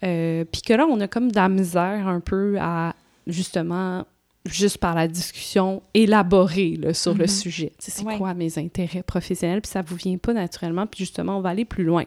puis 0.00 0.62
que 0.62 0.74
là, 0.74 0.86
on 0.88 1.00
a 1.00 1.08
comme 1.08 1.30
de 1.30 1.36
la 1.36 1.48
misère 1.48 2.06
un 2.06 2.20
peu 2.20 2.56
à 2.60 2.94
justement 3.26 4.04
juste 4.44 4.78
par 4.78 4.94
la 4.94 5.08
discussion 5.08 5.82
élaborée 5.94 6.78
sur 6.92 7.14
le 7.14 7.24
mhm. 7.24 7.28
sujet. 7.28 7.72
C'est 7.78 8.04
quoi 8.04 8.34
mes 8.34 8.58
intérêts 8.58 9.02
professionnels? 9.02 9.62
Puis 9.62 9.70
ça 9.70 9.82
vous 9.82 9.96
vient 9.96 10.18
pas 10.18 10.32
naturellement, 10.32 10.86
puis 10.86 11.00
justement, 11.00 11.38
on 11.38 11.40
va 11.40 11.50
aller 11.50 11.64
plus 11.64 11.84
loin. 11.84 12.04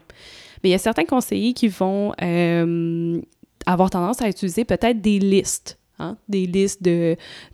Mais 0.64 0.70
il 0.70 0.72
y 0.72 0.76
a 0.76 0.80
certains 0.80 1.06
conseillers 1.06 1.54
qui 1.54 1.68
vont 1.68 2.14
euh, 2.22 3.22
avoir 3.66 3.90
tendance 3.90 4.22
à 4.22 4.30
utiliser 4.30 4.66
peut-être 4.66 5.02
des 5.02 5.20
listes. 5.20 5.80
Hein, 6.00 6.16
des 6.30 6.46
listes 6.46 6.88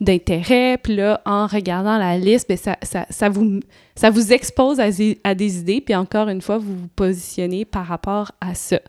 d'intérêts, 0.01 0.77
puis 0.77 0.97
là, 0.97 1.21
en 1.25 1.47
regardant 1.47 1.97
la 1.97 2.17
liste, 2.17 2.49
bien, 2.49 2.57
ça, 2.57 2.75
ça, 2.81 3.05
ça, 3.09 3.29
vous, 3.29 3.61
ça 3.95 4.09
vous 4.09 4.33
expose 4.33 4.81
à, 4.81 4.89
à 5.23 5.33
des 5.33 5.59
idées, 5.59 5.79
puis 5.79 5.95
encore 5.95 6.27
une 6.27 6.41
fois, 6.41 6.57
vous 6.57 6.75
vous 6.75 6.89
positionnez 6.89 7.63
par 7.63 7.85
rapport 7.85 8.33
à 8.41 8.53
ça. 8.53 8.81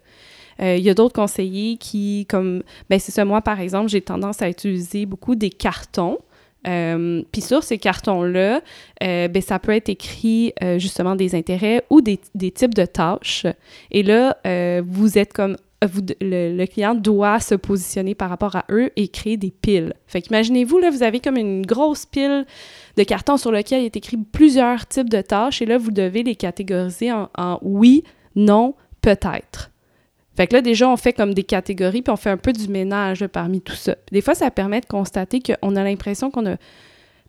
Euh, 0.61 0.77
il 0.77 0.85
y 0.85 0.91
a 0.91 0.95
d'autres 0.95 1.15
conseillers 1.15 1.77
qui, 1.77 2.27
comme, 2.29 2.63
ben 2.91 2.99
c'est 2.99 3.13
ça, 3.13 3.25
moi 3.25 3.41
par 3.41 3.61
exemple, 3.61 3.89
j'ai 3.89 4.01
tendance 4.01 4.43
à 4.43 4.49
utiliser 4.49 5.07
beaucoup 5.07 5.35
des 5.35 5.51
cartons. 5.51 6.19
Euh, 6.67 7.23
puis 7.31 7.43
sur 7.43 7.63
ces 7.63 7.77
cartons-là, 7.77 8.63
euh, 9.03 9.29
ben, 9.29 9.43
ça 9.43 9.59
peut 9.59 9.73
être 9.73 9.91
écrit 9.91 10.55
justement 10.79 11.15
des 11.15 11.35
intérêts 11.35 11.85
ou 11.91 12.01
des, 12.01 12.19
des, 12.35 12.51
types 12.51 12.75
de 12.75 12.87
tâches. 12.87 13.47
Et 13.91 14.03
là, 14.03 14.39
vous 14.83 15.19
êtes 15.19 15.33
comme 15.33 15.57
le, 16.21 16.65
client 16.67 16.95
doit 16.95 17.41
se 17.41 17.55
positionner 17.55 18.15
par 18.15 18.31
rapport 18.31 18.57
à 18.57 18.65
eux 18.71 18.91
et 18.97 19.09
créer 19.09 19.37
des 19.37 19.51
piles. 19.51 19.95
Fait 20.07 20.23
qu'imaginez-vous, 20.23 20.79
là, 20.79 20.91
vous 20.91 21.03
avez 21.03 21.21
comme 21.21 21.37
une 21.37 21.67
grosse 21.67 22.07
pile 22.07 22.47
de 22.97 23.03
cartons 23.03 23.37
sur 23.37 23.53
lequel 23.53 23.85
est 23.85 23.97
écrit 23.97 24.17
plusieurs 24.17 24.87
types 24.87 25.11
de 25.11 25.21
tâches 25.21 25.63
et 25.63 25.67
là, 25.67 25.79
vous 25.79 25.91
devez 25.91 26.23
les 26.23 26.37
catégoriser 26.37 27.13
en 27.13 27.59
oui, 27.63 28.05
non, 28.35 28.75
peut-être. 29.01 29.71
Fait 30.37 30.47
que 30.47 30.55
là, 30.55 30.63
déjà, 30.63 30.89
on 30.89 30.97
fait 30.97 31.13
comme 31.13 31.33
des 31.33 31.45
catégories, 31.45 32.03
puis 32.03 32.13
on 32.13 32.17
fait 32.17 32.31
un 32.31 32.37
peu 32.37 32.53
du 32.53 32.69
ménage 32.69 33.27
parmi 33.29 33.61
tout 33.61 33.75
ça. 33.75 33.97
des 34.11 34.21
fois, 34.21 34.35
ça 34.35 34.51
permet 34.51 34.81
de 34.81 34.87
constater 34.87 35.41
qu'on 35.41 35.77
a 35.77 35.85
l'impression 35.85 36.31
qu'on 36.31 36.47
a, 36.47 36.57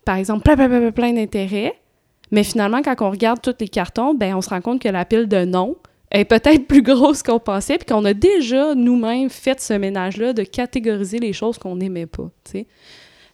par 0.06 0.16
exemple, 0.16 0.44
plein, 0.44 0.56
plein, 0.56 0.68
plein, 0.68 0.92
plein 0.92 1.14
d'intérêts, 1.14 1.74
mais 2.32 2.44
finalement, 2.44 2.82
quand 2.82 2.96
on 3.02 3.12
regarde 3.12 3.42
tous 3.42 3.56
les 3.60 3.68
cartons, 3.68 4.14
ben 4.14 4.36
on 4.36 4.42
se 4.42 4.50
rend 4.50 4.62
compte 4.62 4.82
que 4.82 4.90
la 4.90 5.06
pile 5.06 5.28
de 5.28 5.46
non 5.46 5.76
est 6.12 6.26
peut-être 6.26 6.66
plus 6.68 6.82
grosse 6.82 7.22
qu'on 7.22 7.40
pensait, 7.40 7.78
puis 7.78 7.86
qu'on 7.86 8.06
a 8.06 8.14
déjà 8.14 8.74
nous-mêmes 8.74 9.30
fait 9.30 9.60
ce 9.60 9.74
ménage-là 9.74 10.34
de 10.34 10.44
catégoriser 10.44 11.20
les 11.20 11.34
choses 11.34 11.58
qu'on 11.58 11.76
n'aimait 11.76 12.08
pas, 12.08 12.30
tu 12.44 12.52
sais. 12.52 12.68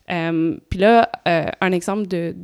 Euh, 0.10 0.58
puis 0.70 0.80
là, 0.80 1.10
euh, 1.28 1.46
un 1.62 1.72
exemple 1.72 2.06
de, 2.08 2.36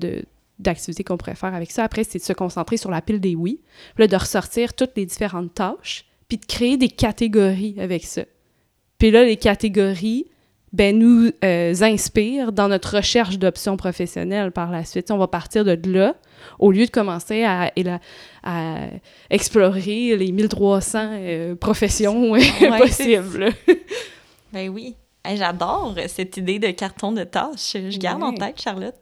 d'activité 0.59 1.03
qu'on 1.03 1.17
pourrait 1.17 1.35
faire 1.35 1.53
avec 1.53 1.71
ça, 1.71 1.83
après, 1.83 2.03
c'est 2.03 2.19
de 2.19 2.23
se 2.23 2.33
concentrer 2.33 2.77
sur 2.77 2.89
la 2.89 3.01
pile 3.01 3.19
des 3.19 3.35
oui, 3.35 3.59
puis 3.95 4.07
de 4.07 4.15
ressortir 4.15 4.73
toutes 4.73 4.95
les 4.95 5.05
différentes 5.05 5.53
tâches, 5.53 6.05
puis 6.27 6.37
de 6.37 6.45
créer 6.45 6.77
des 6.77 6.89
catégories 6.89 7.75
avec 7.79 8.03
ça. 8.03 8.23
Puis 8.97 9.11
là, 9.11 9.23
les 9.23 9.37
catégories, 9.37 10.25
ben, 10.73 10.97
nous 10.97 11.31
euh, 11.43 11.73
inspirent 11.81 12.51
dans 12.51 12.67
notre 12.67 12.97
recherche 12.97 13.37
d'options 13.39 13.77
professionnelles 13.77 14.51
par 14.51 14.71
la 14.71 14.83
suite. 14.83 15.11
On 15.11 15.17
va 15.17 15.27
partir 15.27 15.63
de 15.63 15.77
là, 15.89 16.15
au 16.59 16.71
lieu 16.71 16.85
de 16.85 16.91
commencer 16.91 17.43
à, 17.43 17.71
à 18.43 18.87
explorer 19.29 20.17
les 20.17 20.31
1300 20.31 21.09
euh, 21.13 21.55
professions 21.55 22.33
possibles. 22.79 23.49
ben 24.51 24.69
oui. 24.69 24.95
J'adore 25.35 25.95
cette 26.07 26.37
idée 26.37 26.59
de 26.59 26.71
carton 26.71 27.11
de 27.11 27.23
tâches. 27.23 27.73
Je 27.73 27.97
garde 27.97 28.23
en 28.23 28.33
tête, 28.33 28.61
Charlotte. 28.61 28.95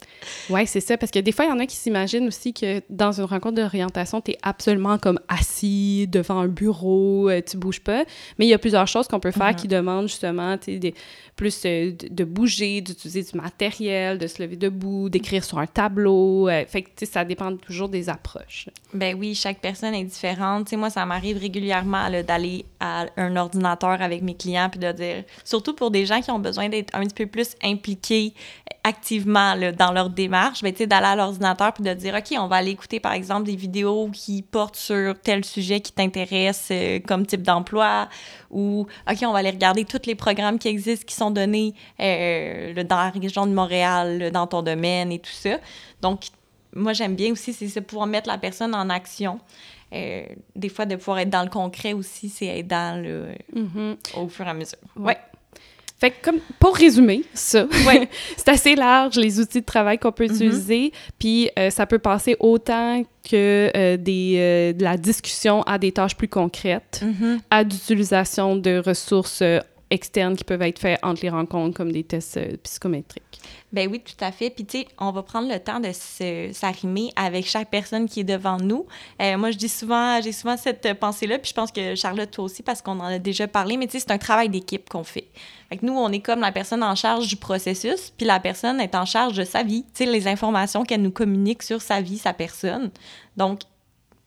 Oui, 0.50 0.66
c'est 0.66 0.80
ça, 0.80 0.98
parce 0.98 1.12
que 1.12 1.20
des 1.20 1.32
fois, 1.32 1.46
il 1.46 1.50
y 1.50 1.52
en 1.52 1.60
a 1.60 1.66
qui 1.66 1.76
s'imaginent 1.76 2.28
aussi 2.28 2.54
que 2.54 2.82
dans 2.90 3.20
une 3.20 3.26
rencontre 3.26 3.56
d'orientation, 3.56 4.22
tu 4.22 4.32
es 4.32 4.38
absolument 4.42 4.98
comme 4.98 5.20
assis 5.28 6.08
devant 6.08 6.40
un 6.40 6.48
bureau, 6.48 7.30
euh, 7.30 7.42
tu 7.46 7.58
bouges 7.58 7.82
pas. 7.82 8.06
Mais 8.38 8.46
il 8.46 8.50
y 8.50 8.54
a 8.54 8.58
plusieurs 8.58 8.88
choses 8.88 9.08
qu'on 9.08 9.20
peut 9.20 9.32
faire 9.32 9.52
mm-hmm. 9.52 9.56
qui 9.56 9.68
demandent 9.68 10.08
justement 10.08 10.58
des, 10.66 10.94
plus 11.36 11.64
euh, 11.66 11.92
de, 11.92 12.24
bouger, 12.24 12.82
d'utiliser 12.82 13.24
du 13.24 13.38
matériel, 13.38 14.18
de 14.18 14.28
se 14.28 14.42
lever 14.42 14.56
debout, 14.56 15.10
d'écrire 15.10 15.44
sur 15.44 15.60
un 15.60 15.68
tableau. 15.68 16.48
Euh, 16.48 16.66
fait 16.66 16.86
ça 17.04 17.26
dépend 17.26 17.56
toujours 17.58 17.90
des 17.90 18.10
approches. 18.10 18.70
Ben 18.94 19.18
oui, 19.20 19.36
chaque 19.36 19.60
personne 19.60 19.94
est 19.94 20.04
différente. 20.04 20.70
sais, 20.70 20.78
moi, 20.78 20.90
ça 20.90 21.06
m'arrive 21.06 21.38
régulièrement 21.38 22.10
d'aller 22.26 22.66
à 22.80 23.06
un 23.18 23.36
ordinateur 23.36 24.02
avec 24.02 24.22
mes 24.22 24.36
clients 24.36 24.70
puis 24.70 24.80
de 24.80 24.92
dire, 24.92 25.24
surtout 25.44 25.74
pour 25.74 25.92
des 25.92 26.06
gens 26.06 26.22
qui 26.22 26.32
ont 26.32 26.40
besoin 26.40 26.70
d'être 26.70 26.96
un 26.96 27.02
petit 27.02 27.26
peu 27.26 27.26
plus 27.26 27.56
impliqués 27.64 28.34
activement 28.86 29.56
dans 29.78 29.92
leur 29.92 30.12
démarche, 30.12 30.62
ben, 30.62 30.72
d'aller 30.72 31.08
à 31.08 31.16
l'ordinateur 31.16 31.74
puis 31.74 31.84
de 31.84 31.92
dire, 31.96 32.14
OK, 32.14 32.38
on 32.38 32.48
va 32.48 32.58
aller 32.58 32.70
écouter, 32.70 33.00
par 33.00 33.14
exemple, 33.14 33.46
des 33.46 33.56
vidéos 33.56 34.10
qui 34.14 34.44
portent 34.44 34.76
sur 34.76 35.20
tel 35.20 35.44
sujet 35.44 35.80
qui 35.80 35.92
t'intéresse 35.92 36.68
euh, 36.72 37.00
comme 37.00 37.26
type 37.26 37.42
d'emploi 37.42 38.08
ou, 38.52 38.86
OK, 39.10 39.18
on 39.24 39.32
va 39.32 39.40
aller 39.40 39.50
regarder 39.50 39.86
tous 39.86 40.06
les 40.06 40.14
programmes 40.14 40.60
qui 40.60 40.68
existent, 40.68 41.04
qui 41.04 41.16
sont 41.16 41.32
donnés 41.32 41.74
euh, 42.00 42.84
dans 42.84 42.98
la 42.98 43.10
région 43.10 43.48
de 43.48 43.54
Montréal, 43.54 44.30
dans 44.32 44.46
ton 44.46 44.62
domaine 44.62 45.12
et 45.12 45.18
tout 45.18 45.32
ça. 45.32 45.58
Donc, 46.02 46.26
moi, 46.76 46.94
j'aime 46.94 47.16
bien 47.16 47.32
aussi, 47.32 47.54
c'est 47.54 47.82
pouvoir 47.82 48.06
mettre 48.06 48.30
la 48.30 48.38
personne 48.38 48.76
en 48.76 48.90
action. 48.92 49.40
Euh, 49.94 50.26
des 50.56 50.70
fois, 50.70 50.86
de 50.86 50.96
pouvoir 50.96 51.20
être 51.20 51.30
dans 51.32 51.44
le 51.44 51.50
concret 51.50 51.94
aussi, 51.94 52.30
c'est 52.30 52.60
être 52.60 52.68
dans 52.68 53.02
le, 53.02 53.30
mm-hmm. 53.56 54.20
au 54.20 54.28
fur 54.28 54.46
et 54.46 54.50
à 54.50 54.54
mesure. 54.54 54.78
Ouais. 54.96 55.18
Fait 56.06 56.12
que 56.12 56.24
comme 56.24 56.40
pour 56.60 56.76
résumer 56.76 57.24
ça, 57.34 57.66
ouais. 57.88 58.08
c'est 58.38 58.50
assez 58.50 58.76
large 58.76 59.16
les 59.16 59.40
outils 59.40 59.62
de 59.62 59.66
travail 59.66 59.98
qu'on 59.98 60.12
peut 60.12 60.26
mm-hmm. 60.26 60.36
utiliser, 60.36 60.92
puis 61.18 61.50
euh, 61.58 61.72
ça 61.72 61.88
peut 61.88 61.98
passer 61.98 62.36
autant 62.40 63.02
que 63.28 63.72
euh, 63.76 63.98
des, 63.98 64.36
euh, 64.38 64.74
de 64.74 64.84
la 64.84 64.98
discussion 64.98 65.64
à 65.64 65.80
des 65.80 65.92
tâches 65.92 66.16
plus 66.16 66.28
concrètes, 66.28 67.04
mm-hmm. 67.04 67.40
à 67.50 67.64
d'utilisation 67.64 68.56
de 68.56 68.84
ressources 68.86 69.42
externes 69.90 70.36
qui 70.36 70.44
peuvent 70.44 70.62
être 70.62 70.80
faites 70.80 71.00
entre 71.04 71.22
les 71.22 71.30
rencontres, 71.30 71.76
comme 71.76 71.92
des 71.92 72.04
tests 72.04 72.40
psychométriques. 72.64 73.24
Ben 73.72 73.90
oui, 73.92 74.00
tout 74.00 74.24
à 74.24 74.32
fait. 74.32 74.50
Puis, 74.50 74.66
tu 74.66 74.80
sais, 74.80 74.88
on 75.00 75.12
va 75.12 75.22
prendre 75.22 75.52
le 75.52 75.60
temps 75.60 75.80
de 75.80 75.90
s'arrimer 76.54 77.12
avec 77.16 77.46
chaque 77.46 77.70
personne 77.70 78.08
qui 78.08 78.22
est 78.22 78.26
devant 78.26 78.58
nous. 78.58 78.86
Euh, 79.22 79.38
moi, 79.38 79.52
je 79.52 79.58
dis 79.58 79.70
souvent, 79.70 80.22
j'ai 80.22 80.32
souvent 80.32 80.58
cette 80.58 80.94
pensée-là, 80.94 81.40
puis 81.40 81.50
je 81.50 81.54
pense 81.54 81.72
que 81.72 81.94
Charlotte, 81.96 82.32
toi 82.32 82.46
aussi, 82.46 82.64
parce 82.64 82.82
qu'on 82.82 83.00
en 83.00 83.06
a 83.06 83.20
déjà 83.20 83.48
parlé, 83.48 83.78
mais 83.78 83.88
tu 83.88 83.94
sais, 83.94 84.00
c'est 84.00 84.12
un 84.12 84.18
travail 84.18 84.50
d'équipe 84.50 84.90
qu'on 84.90 85.04
fait. 85.04 85.28
Fait 85.70 85.78
que 85.78 85.86
nous, 85.86 85.94
on 85.94 86.12
est 86.12 86.20
comme 86.20 86.40
la 86.40 86.52
personne 86.52 86.84
en 86.84 86.96
charge 86.96 87.28
du 87.28 87.36
processus, 87.36 88.12
puis 88.16 88.26
la 88.26 88.40
personne 88.40 88.80
est 88.80 88.96
en 88.96 89.06
charge 89.06 89.36
de 89.36 89.44
sa 89.44 89.64
vie, 89.64 89.84
tu 89.94 90.06
sais, 90.06 90.06
les 90.06 90.28
informations 90.28 90.84
qu'elle 90.84 91.02
nous 91.02 91.12
communique 91.12 91.64
sur 91.64 91.82
sa 91.82 92.02
vie, 92.02 92.18
sa 92.18 92.34
personne. 92.34 92.92
Donc, 93.36 93.62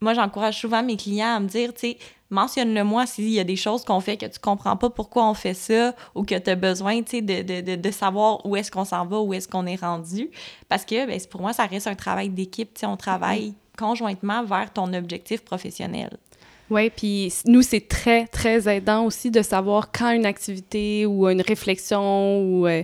moi, 0.01 0.15
j'encourage 0.15 0.61
souvent 0.61 0.83
mes 0.83 0.97
clients 0.97 1.37
à 1.37 1.41
me 1.41 1.49
dire, 1.49 1.75
tu 1.75 1.81
sais, 1.81 1.99
mentionne-le-moi 2.31 3.07
s'il 3.07 3.31
y 3.31 3.41
a 3.41 3.45
des 3.45 3.57
choses 3.57 3.85
qu'on 3.85 4.01
fait 4.01 4.17
que 4.17 4.27
tu 4.27 4.39
comprends 4.39 4.77
pas 4.77 4.91
pourquoi 4.91 5.29
on 5.29 5.35
fait 5.35 5.55
ça 5.55 5.95
ou 6.15 6.25
que 6.25 6.39
tu 6.39 6.51
as 6.51 6.57
besoin, 6.57 7.03
tu 7.03 7.11
sais, 7.11 7.23
de, 7.23 7.61
de, 7.61 7.77
de, 7.77 7.91
savoir 7.91 8.45
où 8.47 8.57
est-ce 8.57 8.71
qu'on 8.71 8.85
s'en 8.85 9.07
va, 9.07 9.19
où 9.21 9.33
est-ce 9.35 9.49
qu'on 9.49 9.67
est 9.67 9.81
rendu. 9.81 10.31
Parce 10.69 10.85
que, 10.85 11.07
ben, 11.07 11.19
pour 11.31 11.41
moi, 11.41 11.53
ça 11.53 11.67
reste 11.67 11.87
un 11.87 11.95
travail 11.95 12.29
d'équipe, 12.29 12.75
tu 12.75 12.81
sais, 12.81 12.87
on 12.87 12.97
travaille 12.97 13.55
conjointement 13.77 14.45
vers 14.45 14.73
ton 14.73 14.93
objectif 14.93 15.45
professionnel. 15.45 16.11
Oui, 16.71 16.91
puis 16.91 17.33
nous, 17.47 17.63
c'est 17.63 17.89
très, 17.89 18.27
très 18.27 18.69
aidant 18.69 19.05
aussi 19.05 19.31
de 19.31 19.41
savoir 19.41 19.91
quand 19.91 20.11
une 20.11 20.27
activité 20.27 21.07
ou 21.07 21.27
une 21.29 21.41
réflexion 21.41 22.43
ou 22.43 22.67
euh, 22.67 22.83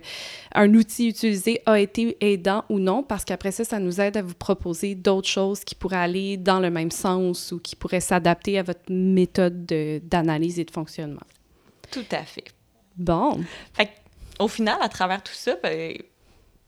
un 0.55 0.73
outil 0.75 1.09
utilisé 1.09 1.61
a 1.67 1.79
été 1.79 2.17
aidant 2.21 2.65
ou 2.71 2.79
non, 2.79 3.03
parce 3.03 3.25
qu'après 3.25 3.53
ça, 3.53 3.65
ça 3.65 3.79
nous 3.79 4.01
aide 4.01 4.17
à 4.17 4.23
vous 4.23 4.35
proposer 4.35 4.95
d'autres 4.95 5.29
choses 5.29 5.65
qui 5.65 5.75
pourraient 5.75 5.97
aller 5.97 6.37
dans 6.39 6.61
le 6.61 6.71
même 6.71 6.91
sens 6.91 7.53
ou 7.53 7.61
qui 7.61 7.77
pourraient 7.77 8.01
s'adapter 8.01 8.59
à 8.59 8.63
votre 8.63 8.91
méthode 8.91 9.67
d'analyse 9.67 10.59
et 10.59 10.65
de 10.65 10.71
fonctionnement. 10.71 11.23
Tout 11.91 12.07
à 12.11 12.23
fait. 12.23 12.45
Bon. 12.97 13.41
Fait 13.75 13.91
au 14.39 14.49
final, 14.49 14.79
à 14.81 14.89
travers 14.89 15.23
tout 15.23 15.35
ça, 15.35 15.57
ben, 15.63 15.97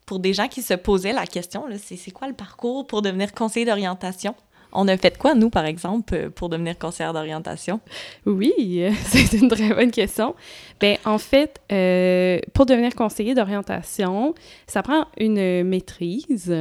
pour 0.04 0.20
des 0.20 0.32
gens 0.32 0.48
qui 0.48 0.62
se 0.62 0.74
posaient 0.74 1.12
la 1.12 1.26
question, 1.26 1.64
c'est 1.78 2.10
quoi 2.12 2.28
le 2.28 2.34
parcours 2.34 2.86
pour 2.86 3.02
devenir 3.02 3.32
conseiller 3.32 3.66
d'orientation? 3.66 4.34
On 4.78 4.88
a 4.88 4.96
fait 4.98 5.16
quoi, 5.16 5.34
nous, 5.34 5.48
par 5.48 5.64
exemple, 5.64 6.14
euh, 6.14 6.30
pour 6.30 6.50
devenir 6.50 6.78
conseillère 6.78 7.14
d'orientation? 7.14 7.80
Oui, 8.26 8.52
c'est 9.04 9.32
une 9.32 9.48
très 9.48 9.70
bonne 9.72 9.90
question. 9.90 10.34
Bien, 10.78 10.96
en 11.06 11.16
fait, 11.16 11.58
euh, 11.72 12.38
pour 12.52 12.66
devenir 12.66 12.94
conseiller 12.94 13.34
d'orientation, 13.34 14.34
ça 14.66 14.82
prend 14.82 15.06
une 15.16 15.64
maîtrise, 15.64 16.54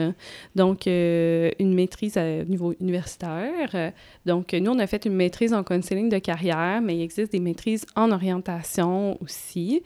donc 0.56 0.88
euh, 0.88 1.52
une 1.60 1.74
maîtrise 1.74 2.18
au 2.18 2.46
niveau 2.46 2.74
universitaire. 2.80 3.92
Donc, 4.26 4.54
nous, 4.54 4.72
on 4.72 4.80
a 4.80 4.88
fait 4.88 5.04
une 5.04 5.16
maîtrise 5.16 5.54
en 5.54 5.64
counseling 5.64 6.08
de 6.08 6.20
carrière, 6.20 6.80
mais 6.82 6.96
il 6.96 7.02
existe 7.02 7.34
des 7.34 7.42
maîtrises 7.42 7.86
en 7.98 8.12
orientation 8.12 9.18
aussi. 9.22 9.84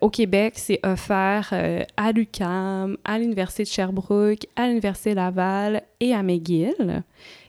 au 0.00 0.10
Québec, 0.10 0.54
c'est 0.56 0.78
offert 0.86 1.52
à 1.96 2.12
l'UCAM, 2.12 2.96
à 3.04 3.18
l'Université 3.18 3.64
de 3.64 3.68
Sherbrooke, 3.68 4.46
à 4.54 4.68
l'Université 4.68 5.14
Laval 5.14 5.82
et 5.98 6.14
à 6.14 6.22
McGill. 6.22 7.02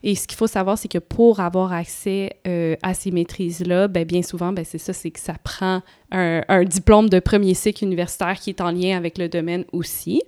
Et 0.04 0.16
ce 0.16 0.28
qu'il 0.28 0.38
faut 0.38 0.48
savoir, 0.48 0.78
c'est 0.78 0.88
que 0.88 0.98
pour 0.98 1.40
avoir 1.40 1.74
accès 1.74 2.38
euh, 2.48 2.76
à 2.84 2.94
ces 2.94 3.12
maîtrises-là, 3.12 3.88
ben, 3.88 4.06
bien 4.06 4.22
souvent, 4.22 4.52
ben, 4.52 4.66
c'est 4.66 4.78
ça, 4.78 4.94
c'est 4.94 5.12
que 5.12 5.20
ça 5.20 5.36
prend 5.44 5.82
un, 6.12 6.64
diplôme 6.64 7.10
de 7.10 7.20
premier 7.20 7.54
cycle 7.54 7.84
universitaire 7.84 8.36
qui 8.40 8.52
est 8.52 8.62
en 8.62 8.72
lien 8.72 8.96
avec 8.98 9.18
le 9.18 9.28
domaine 9.28 9.66
aussi. 9.72 10.22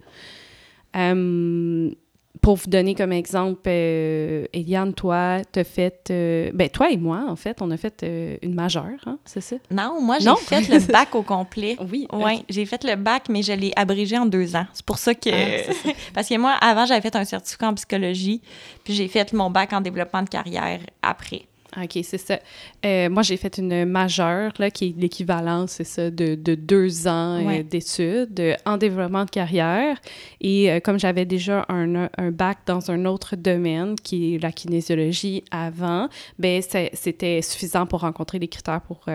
Euh, 0.95 1.91
pour 2.41 2.55
vous 2.55 2.69
donner 2.69 2.95
comme 2.95 3.11
exemple, 3.11 3.61
euh, 3.67 4.45
Eliane, 4.53 4.93
toi, 4.93 5.39
t'as 5.51 5.63
fait... 5.63 6.07
Euh, 6.11 6.51
ben, 6.53 6.69
toi 6.69 6.89
et 6.91 6.97
moi, 6.97 7.25
en 7.27 7.35
fait, 7.35 7.61
on 7.61 7.71
a 7.71 7.77
fait 7.77 8.03
euh, 8.03 8.37
une 8.41 8.53
majeure, 8.53 8.99
hein, 9.05 9.17
c'est 9.25 9.41
ça? 9.41 9.55
Non, 9.71 10.01
moi, 10.01 10.17
j'ai 10.19 10.35
fait 10.35 10.67
le 10.67 10.79
bac 10.91 11.15
au 11.15 11.23
complet. 11.23 11.77
Oui. 11.91 12.07
Oui, 12.11 12.43
j'ai 12.49 12.65
fait 12.65 12.83
le 12.83 12.95
bac, 12.95 13.25
mais 13.29 13.43
je 13.43 13.53
l'ai 13.53 13.71
abrégé 13.75 14.17
en 14.17 14.25
deux 14.25 14.55
ans. 14.55 14.65
C'est 14.73 14.85
pour 14.85 14.97
ça 14.97 15.15
que... 15.15 15.29
Ah, 15.29 15.91
parce 16.13 16.27
que 16.27 16.37
moi, 16.37 16.51
avant, 16.61 16.85
j'avais 16.85 17.01
fait 17.01 17.15
un 17.15 17.25
certificat 17.25 17.69
en 17.69 17.73
psychologie, 17.73 18.41
puis 18.83 18.93
j'ai 18.93 19.07
fait 19.07 19.31
mon 19.33 19.49
bac 19.49 19.73
en 19.73 19.81
développement 19.81 20.23
de 20.23 20.29
carrière 20.29 20.79
après. 21.01 21.43
OK, 21.79 21.99
c'est 22.03 22.17
ça. 22.17 22.39
Euh, 22.85 23.09
moi, 23.09 23.21
j'ai 23.21 23.37
fait 23.37 23.59
une 23.59 23.85
majeure, 23.85 24.51
là, 24.57 24.71
qui 24.71 24.87
est 24.87 24.99
l'équivalent, 24.99 25.67
c'est 25.67 25.83
ça, 25.83 26.09
de, 26.09 26.33
de, 26.33 26.55
deux 26.55 27.07
ans 27.07 27.39
euh, 27.47 27.61
d'études 27.61 28.39
euh, 28.39 28.55
en 28.65 28.77
développement 28.77 29.25
de 29.25 29.29
carrière. 29.29 29.99
Et 30.41 30.81
comme 30.81 30.99
j'avais 30.99 31.25
déjà 31.25 31.65
un, 31.69 32.09
un, 32.17 32.31
bac 32.31 32.59
dans 32.65 32.89
un 32.89 33.05
autre 33.05 33.35
domaine, 33.35 33.95
qui 33.95 34.35
est 34.35 34.37
la 34.39 34.51
kinésiologie 34.51 35.43
avant, 35.51 36.09
ben 36.39 36.61
c'était 36.61 37.41
suffisant 37.41 37.85
pour 37.85 38.01
rencontrer 38.01 38.39
les 38.39 38.47
critères 38.47 38.81
pour 38.81 39.05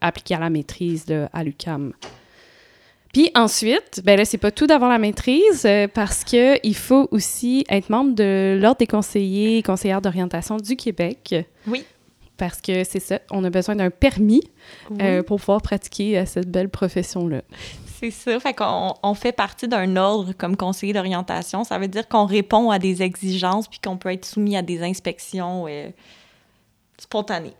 appliquer 0.00 0.34
à 0.34 0.40
la 0.40 0.50
maîtrise 0.50 1.06
à 1.32 1.44
l'UCAM. 1.44 1.92
Puis 3.12 3.30
ensuite, 3.34 4.02
ben 4.04 4.16
là, 4.16 4.24
c'est 4.24 4.38
pas 4.38 4.50
tout 4.50 4.66
d'avoir 4.66 4.90
la 4.90 4.98
maîtrise 4.98 5.66
parce 5.94 6.24
que 6.24 6.58
il 6.66 6.76
faut 6.76 7.08
aussi 7.10 7.64
être 7.68 7.90
membre 7.90 8.14
de 8.14 8.58
l'Ordre 8.60 8.78
des 8.78 8.86
conseillers 8.86 9.58
et 9.58 9.62
conseillères 9.62 10.02
d'orientation 10.02 10.56
du 10.58 10.76
Québec. 10.76 11.34
Oui 11.66 11.84
parce 12.36 12.60
que 12.60 12.84
c'est 12.84 13.00
ça, 13.00 13.20
on 13.30 13.44
a 13.44 13.50
besoin 13.50 13.76
d'un 13.76 13.90
permis 13.90 14.42
euh, 15.00 15.22
pour 15.22 15.40
pouvoir 15.40 15.62
pratiquer 15.62 16.18
euh, 16.18 16.26
cette 16.26 16.50
belle 16.50 16.68
profession-là. 16.68 17.42
C'est 17.98 18.10
ça, 18.10 18.38
fait 18.40 18.54
qu'on 18.54 18.94
on 19.02 19.14
fait 19.14 19.32
partie 19.32 19.68
d'un 19.68 19.96
ordre 19.96 20.32
comme 20.36 20.56
conseiller 20.56 20.92
d'orientation. 20.92 21.64
Ça 21.64 21.78
veut 21.78 21.88
dire 21.88 22.08
qu'on 22.08 22.26
répond 22.26 22.70
à 22.70 22.78
des 22.78 23.02
exigences 23.02 23.68
puis 23.68 23.80
qu'on 23.82 23.96
peut 23.96 24.12
être 24.12 24.26
soumis 24.26 24.56
à 24.56 24.62
des 24.62 24.82
inspections 24.82 25.66
euh, 25.66 25.88
spontanées. 26.98 27.54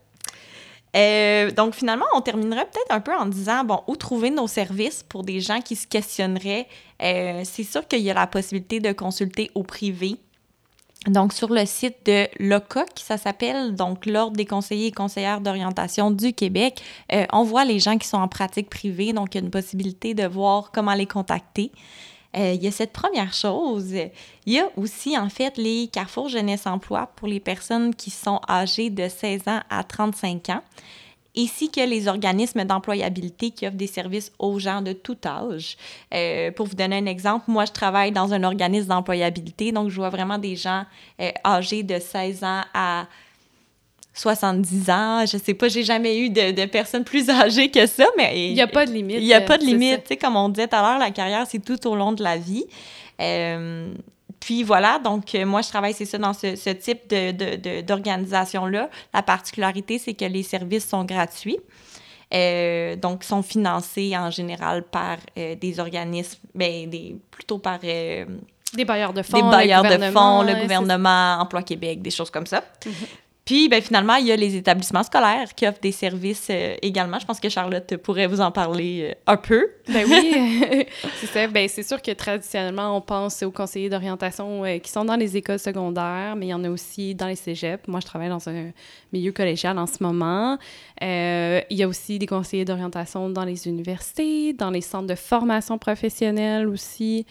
donc, 1.57 1.75
finalement, 1.75 2.05
on 2.15 2.21
terminerait 2.21 2.67
peut-être 2.67 2.91
un 2.91 3.01
peu 3.01 3.15
en 3.15 3.27
disant, 3.27 3.65
bon, 3.65 3.81
où 3.87 3.97
trouver 3.97 4.31
nos 4.31 4.47
services 4.47 5.03
pour 5.03 5.23
des 5.23 5.41
gens 5.41 5.61
qui 5.61 5.77
se 5.77 5.87
questionneraient? 5.87 6.67
c'est 7.01 7.65
sûr 7.65 7.87
qu'il 7.87 8.01
y 8.01 8.11
a 8.11 8.15
la 8.15 8.27
possibilité 8.27 8.81
de 8.81 8.93
consulter 8.93 9.51
au 9.55 9.62
privé 9.62 10.17
donc, 11.07 11.33
sur 11.33 11.53
le 11.53 11.64
site 11.66 11.97
de 12.07 12.27
l'OCOC, 12.40 12.88
ça 12.97 13.16
s'appelle 13.16 13.75
donc 13.75 14.07
l'Ordre 14.07 14.37
des 14.37 14.47
conseillers 14.47 14.88
et 14.88 14.92
conseillères 14.92 15.40
d'orientation 15.40 16.11
du 16.11 16.33
Québec, 16.33 16.83
euh, 17.12 17.27
on 17.33 17.45
voit 17.45 17.64
les 17.64 17.79
gens 17.79 17.97
qui 17.97 18.09
sont 18.09 18.16
en 18.16 18.29
pratique 18.29 18.69
privée, 18.69 19.12
donc 19.12 19.35
il 19.35 19.38
y 19.38 19.40
a 19.40 19.45
une 19.45 19.51
possibilité 19.51 20.14
de 20.14 20.27
voir 20.27 20.71
comment 20.73 20.95
les 20.95 21.07
contacter. 21.07 21.71
Euh, 22.37 22.53
il 22.53 22.62
y 22.62 22.66
a 22.66 22.71
cette 22.71 22.92
première 22.92 23.33
chose. 23.33 23.95
Il 24.47 24.53
y 24.53 24.59
a 24.59 24.69
aussi, 24.77 25.16
en 25.16 25.29
fait, 25.29 25.57
les 25.57 25.88
Carrefour 25.88 26.29
Jeunesse 26.29 26.66
Emploi 26.66 27.09
pour 27.16 27.29
les 27.29 27.40
personnes 27.40 27.95
qui 27.95 28.11
sont 28.11 28.40
âgées 28.49 28.90
de 28.90 29.09
16 29.09 29.42
ans 29.47 29.61
à 29.71 29.85
35 29.85 30.51
ans 30.51 30.62
ainsi 31.37 31.70
que 31.70 31.81
les 31.81 32.09
organismes 32.09 32.64
d'employabilité 32.64 33.51
qui 33.51 33.66
offrent 33.66 33.77
des 33.77 33.87
services 33.87 34.33
aux 34.38 34.59
gens 34.59 34.83
de 34.83 34.92
tout 34.92 35.18
âge. 35.25 35.77
Euh, 36.14 36.51
pour 36.51 36.66
vous 36.66 36.75
donner 36.75 36.96
un 36.96 37.07
exemple, 37.07 37.44
moi, 37.49 37.64
je 37.64 37.72
travaille 37.72 38.12
dans 38.12 38.33
un 38.33 38.42
organisme 38.42 38.88
d'employabilité, 38.88 39.72
donc 39.72 39.90
je 39.90 39.96
vois 39.96 40.11
vraiment 40.11 40.38
des 40.38 40.57
gens 40.57 40.85
euh, 41.20 41.31
âgés 41.44 41.83
de 41.83 41.99
16 41.99 42.44
ans 42.44 42.62
à 42.75 43.07
70 44.14 44.90
ans, 44.90 45.25
je 45.27 45.37
sais 45.37 45.53
pas, 45.53 45.68
j'ai 45.68 45.83
jamais 45.83 46.18
eu 46.18 46.31
de, 46.31 46.51
de, 46.53 46.64
personnes 46.64 47.05
plus 47.05 47.29
âgées 47.31 47.70
que 47.70 47.87
ça, 47.87 48.07
mais... 48.16 48.49
Il 48.49 48.55
n'y 48.55 48.62
a 48.62 48.66
pas 48.66 48.87
de 48.87 48.92
limite. 48.92 49.18
Il 49.20 49.27
n'y 49.27 49.35
a 49.35 49.42
pas 49.42 49.59
de 49.59 49.64
limite, 49.64 50.05
tu 50.05 50.09
sais, 50.09 50.16
comme 50.16 50.37
on 50.37 50.49
disait 50.49 50.68
tout 50.68 50.77
à 50.77 50.83
l'heure, 50.83 50.99
la 50.99 51.11
carrière, 51.11 51.46
c'est 51.46 51.62
tout 51.62 51.87
au 51.87 51.94
long 51.94 52.12
de 52.12 52.22
la 52.22 52.38
vie. 52.38 52.64
Euh, 53.20 53.92
puis 54.47 54.63
voilà, 54.63 55.01
donc 55.01 55.35
euh, 55.35 55.45
moi, 55.45 55.61
je 55.61 55.69
travaille, 55.69 55.93
c'est 55.93 56.05
ça, 56.05 56.19
dans 56.19 56.33
ce, 56.33 56.71
type 56.71 57.13
d'organisation-là. 57.85 58.83
De, 58.85 58.89
la 59.13 59.23
particularité, 59.23 59.99
c'est 59.99 60.15
que 60.15 60.25
les 60.25 60.45
services 60.45 60.89
sont 60.89 61.03
gratuits. 61.03 61.59
Euh, 62.33 62.95
donc, 62.95 63.25
sont 63.25 63.43
financés 63.43 64.17
en 64.17 64.31
général 64.31 64.85
par 64.85 65.17
euh, 65.37 65.57
des 65.57 65.81
organismes, 65.81 66.39
ben, 66.55 66.89
des, 66.89 67.17
plutôt 67.33 67.59
par... 67.59 67.81
des 67.81 68.25
bailleurs 68.87 69.13
de 69.13 69.23
fonds. 69.23 69.37
Des 69.37 69.43
bailleurs 69.43 69.83
de 69.83 70.13
fonds, 70.13 70.43
le 70.43 70.63
gouvernement, 70.63 71.39
Emploi 71.41 71.65
Québec, 71.65 72.01
des 72.01 72.13
choses 72.13 72.31
comme 72.31 72.47
ça. 72.47 72.63
Mhm. 72.87 72.93
Puis, 73.47 73.69
ben, 73.69 73.81
finalement, 73.81 74.17
il 74.17 74.27
y 74.27 74.33
a 74.33 74.37
les 74.37 74.57
établissements 74.57 75.05
scolaires 75.05 75.55
qui 75.55 75.69
offrent 75.69 75.81
des 75.81 75.93
services 75.93 76.49
euh, 76.51 76.75
également. 76.83 77.21
Je 77.21 77.27
pense 77.27 77.39
que 77.39 77.49
Charlotte 77.49 77.97
pourrait 77.99 78.27
vous 78.27 78.41
en 78.41 78.51
parler 78.51 79.11
euh, 79.13 79.33
un 79.33 79.37
peu. 79.37 79.69
Ben 79.89 80.05
oui, 80.05 80.85
c'est 81.33 81.47
Ben, 81.47 81.69
c'est 81.69 81.85
sûr 81.85 82.03
que 82.03 82.11
traditionnellement, 82.11 82.97
on 82.97 83.01
pense 83.01 83.45
aux 83.45 83.53
conseillers 83.53 83.89
d'orientation 83.89 84.65
euh, 84.65 84.79
qui 84.79 84.91
sont 84.91 85.05
dans 85.05 85.15
les 85.15 85.37
écoles 85.37 85.61
secondaires, 85.61 86.35
mais 86.35 86.47
il 86.47 86.49
y 86.49 86.55
en 86.55 86.65
a 86.65 86.69
aussi 86.69 87.15
dans 87.15 87.29
les 87.29 87.37
cégeps. 87.37 87.87
Moi, 87.87 88.01
je 88.01 88.07
travaille 88.07 88.31
dans 88.31 88.49
un 88.49 88.73
milieu 89.13 89.31
collégial 89.31 89.79
en 89.79 89.87
ce 89.87 90.03
moment. 90.03 90.59
il 91.01 91.65
y 91.71 91.83
a 91.85 91.87
aussi 91.87 92.19
des 92.19 92.27
conseillers 92.27 92.65
d'orientation 92.65 93.31
dans 93.31 93.45
les 93.45 93.69
universités, 93.69 94.55
dans 94.55 94.71
les 94.71 94.81
centres 94.81 95.07
de 95.07 95.15
formation 95.15 95.79
professionnelle 95.79 96.67
aussi. 96.67 97.25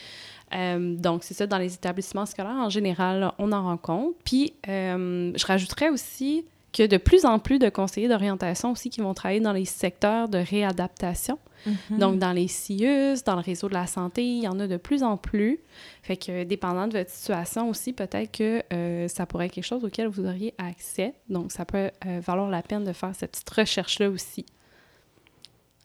Euh, 0.53 0.95
donc, 0.95 1.23
c'est 1.23 1.33
ça, 1.33 1.47
dans 1.47 1.57
les 1.57 1.73
établissements 1.73 2.25
scolaires, 2.25 2.51
en 2.51 2.69
général, 2.69 3.31
on 3.39 3.51
en 3.51 3.63
rencontre. 3.63 4.17
Puis, 4.23 4.53
euh, 4.67 5.31
je 5.35 5.45
rajouterais 5.45 5.89
aussi 5.89 6.45
que 6.71 6.85
de 6.85 6.97
plus 6.97 7.25
en 7.25 7.39
plus 7.39 7.57
de 7.57 7.69
conseillers 7.69 8.09
d'orientation 8.09 8.71
aussi 8.71 8.89
qui 8.89 8.99
vont 8.99 9.13
travailler 9.13 9.39
dans 9.39 9.53
les 9.53 9.65
secteurs 9.65 10.27
de 10.27 10.37
réadaptation. 10.37 11.39
Mm-hmm. 11.65 11.97
Donc, 11.97 12.19
dans 12.19 12.33
les 12.33 12.47
CIUS, 12.47 13.23
dans 13.25 13.35
le 13.35 13.41
réseau 13.41 13.69
de 13.69 13.73
la 13.73 13.87
santé, 13.87 14.23
il 14.23 14.43
y 14.43 14.47
en 14.47 14.59
a 14.59 14.67
de 14.67 14.77
plus 14.77 15.01
en 15.01 15.17
plus. 15.17 15.59
Fait 16.03 16.17
que, 16.17 16.43
dépendant 16.43 16.87
de 16.87 16.97
votre 16.97 17.09
situation 17.09 17.69
aussi, 17.69 17.93
peut-être 17.93 18.31
que 18.31 18.61
euh, 18.73 19.07
ça 19.07 19.25
pourrait 19.25 19.45
être 19.47 19.53
quelque 19.53 19.63
chose 19.63 19.85
auquel 19.85 20.07
vous 20.07 20.25
auriez 20.25 20.53
accès. 20.57 21.13
Donc, 21.29 21.51
ça 21.51 21.65
peut 21.65 21.91
valoir 22.21 22.49
la 22.49 22.61
peine 22.61 22.83
de 22.83 22.93
faire 22.93 23.15
cette 23.15 23.31
petite 23.31 23.49
recherche-là 23.49 24.09
aussi. 24.09 24.45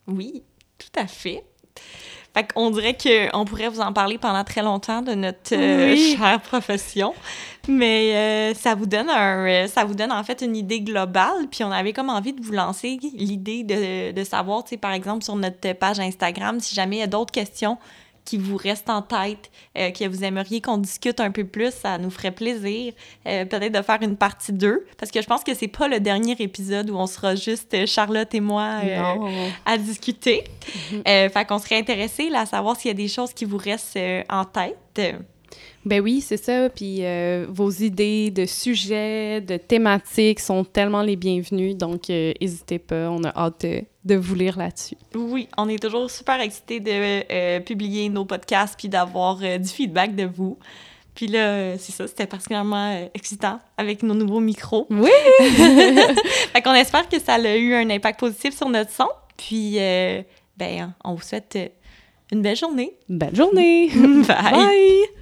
Oui, 0.07 0.43
tout 0.77 1.01
à 1.01 1.07
fait. 1.07 1.45
Fait 2.35 2.53
qu'on 2.53 2.71
dirait 2.71 2.97
qu'on 2.97 3.45
pourrait 3.45 3.69
vous 3.69 3.81
en 3.81 3.93
parler 3.93 4.17
pendant 4.17 4.45
très 4.45 4.63
longtemps 4.63 5.03
de 5.03 5.15
notre 5.15 5.55
euh, 5.55 5.97
chère 6.17 6.41
profession. 6.41 7.13
Mais 7.69 8.15
euh, 8.15 8.55
ça 8.55 8.77
vous 8.77 8.87
donne 8.87 9.11
un, 9.11 9.47
euh, 9.47 9.67
ça 9.67 9.85
vous 9.85 9.95
donne 9.95 10.13
en 10.13 10.23
fait 10.23 10.41
une 10.43 10.57
idée 10.57 10.81
globale. 10.81 11.49
Puis 11.51 11.65
on 11.65 11.73
avait 11.73 11.93
comme 11.93 12.09
envie 12.09 12.33
de 12.33 12.43
vous 12.43 12.53
lancer 12.53 12.99
l'idée 13.15 13.65
de, 13.65 14.13
de 14.13 14.25
savoir, 14.25 14.63
tu 14.63 14.71
sais, 14.71 14.77
par 14.77 14.93
exemple, 14.93 15.25
sur 15.25 15.35
notre 15.35 15.73
page 15.73 15.99
Instagram, 15.99 16.61
si 16.61 16.75
jamais 16.75 16.97
il 16.97 17.01
y 17.01 17.03
a 17.03 17.09
d'autres 17.09 17.33
questions 17.33 17.79
qui 18.31 18.39
vous 18.39 18.57
reste 18.57 18.89
en 18.89 19.03
tête, 19.03 19.51
euh, 19.77 19.91
que 19.91 20.07
vous 20.07 20.23
aimeriez 20.23 20.61
qu'on 20.61 20.79
discute 20.79 21.19
un 21.19 21.33
peu 21.33 21.43
plus, 21.43 21.73
ça 21.73 21.99
nous 21.99 22.11
ferait 22.11 22.31
plaisir 22.31 22.93
euh, 23.27 23.45
peut-être 23.45 23.73
de 23.73 23.83
faire 23.83 23.99
une 24.03 24.17
partie 24.17 24.53
2, 24.53 24.87
parce 24.99 25.11
que 25.11 25.21
je 25.21 25.27
pense 25.27 25.43
que 25.43 25.53
c'est 25.53 25.67
pas 25.67 25.89
le 25.89 25.99
dernier 25.99 26.37
épisode 26.39 26.91
où 26.91 26.97
on 26.97 27.09
sera 27.09 27.35
juste 27.35 27.75
euh, 27.75 27.87
Charlotte 27.87 28.33
et 28.33 28.39
moi 28.39 28.83
à 29.67 29.79
discuter. 29.79 30.45
Mhm. 30.93 31.03
fait 31.05 31.49
qu'on 31.49 31.59
serait 31.59 31.79
intéressé 31.79 32.31
à 32.33 32.47
savoir 32.47 32.77
s'il 32.77 32.89
y 32.89 32.93
a 32.93 32.95
des 32.95 33.09
choses 33.09 33.33
qui 33.33 33.45
vous 33.45 33.57
restent 33.57 33.99
en 34.29 34.45
tête. 34.45 35.17
Ben 35.85 36.01
oui, 36.01 36.21
c'est 36.21 36.37
ça. 36.37 36.69
Puis 36.69 36.99
euh, 37.01 37.47
vos 37.49 37.71
idées 37.71 38.31
de 38.31 38.45
sujets, 38.45 39.41
de 39.41 39.57
thématiques 39.57 40.41
sont 40.41 40.65
tellement 40.65 41.03
les 41.03 41.17
bienvenus. 41.17 41.77
Donc, 41.77 42.09
n'hésitez 42.09 42.79
pas. 42.79 43.11
On 43.11 43.25
a 43.25 43.31
hâte 43.37 43.67
de, 44.05 44.17
vous 44.17 44.35
lire 44.35 44.59
là-dessus. 44.59 44.97
Oui, 45.15 45.49
on 45.57 45.69
est 45.69 45.83
toujours 45.83 46.11
super 46.11 46.41
excités 46.41 46.81
de 46.81 47.61
publier 47.61 48.09
nos 48.09 48.25
podcasts 48.25 48.79
puis 48.79 48.89
d'avoir 48.89 49.37
du 49.37 49.69
feedback 49.69 50.15
de 50.15 50.25
vous. 50.25 50.59
Puis 51.15 51.27
là, 51.27 51.77
c'est 51.79 51.93
ça, 51.93 52.07
c'était 52.07 52.27
particulièrement 52.27 53.09
excitant 53.15 53.61
avec 53.77 54.03
nos 54.03 54.15
nouveaux 54.15 54.41
micros. 54.41 54.87
Oui! 54.91 55.11
fait 55.41 56.63
qu'on 56.63 56.75
espère 56.75 57.09
que 57.09 57.19
ça 57.19 57.35
a 57.35 57.57
eu 57.57 57.75
un 57.75 57.89
impact 57.91 58.21
positif 58.21 58.57
sur 58.57 58.69
notre 58.69 58.91
son. 58.91 59.09
Puis, 59.37 59.79
ben, 60.57 60.95
on 61.05 61.15
vous 61.15 61.23
souhaite 61.23 61.59
une 62.33 62.43
belle 62.43 62.57
journée. 62.57 62.95
Belle 63.09 63.35
journée. 63.35 63.91
Bye. 63.95 64.53
Bye. 64.53 65.20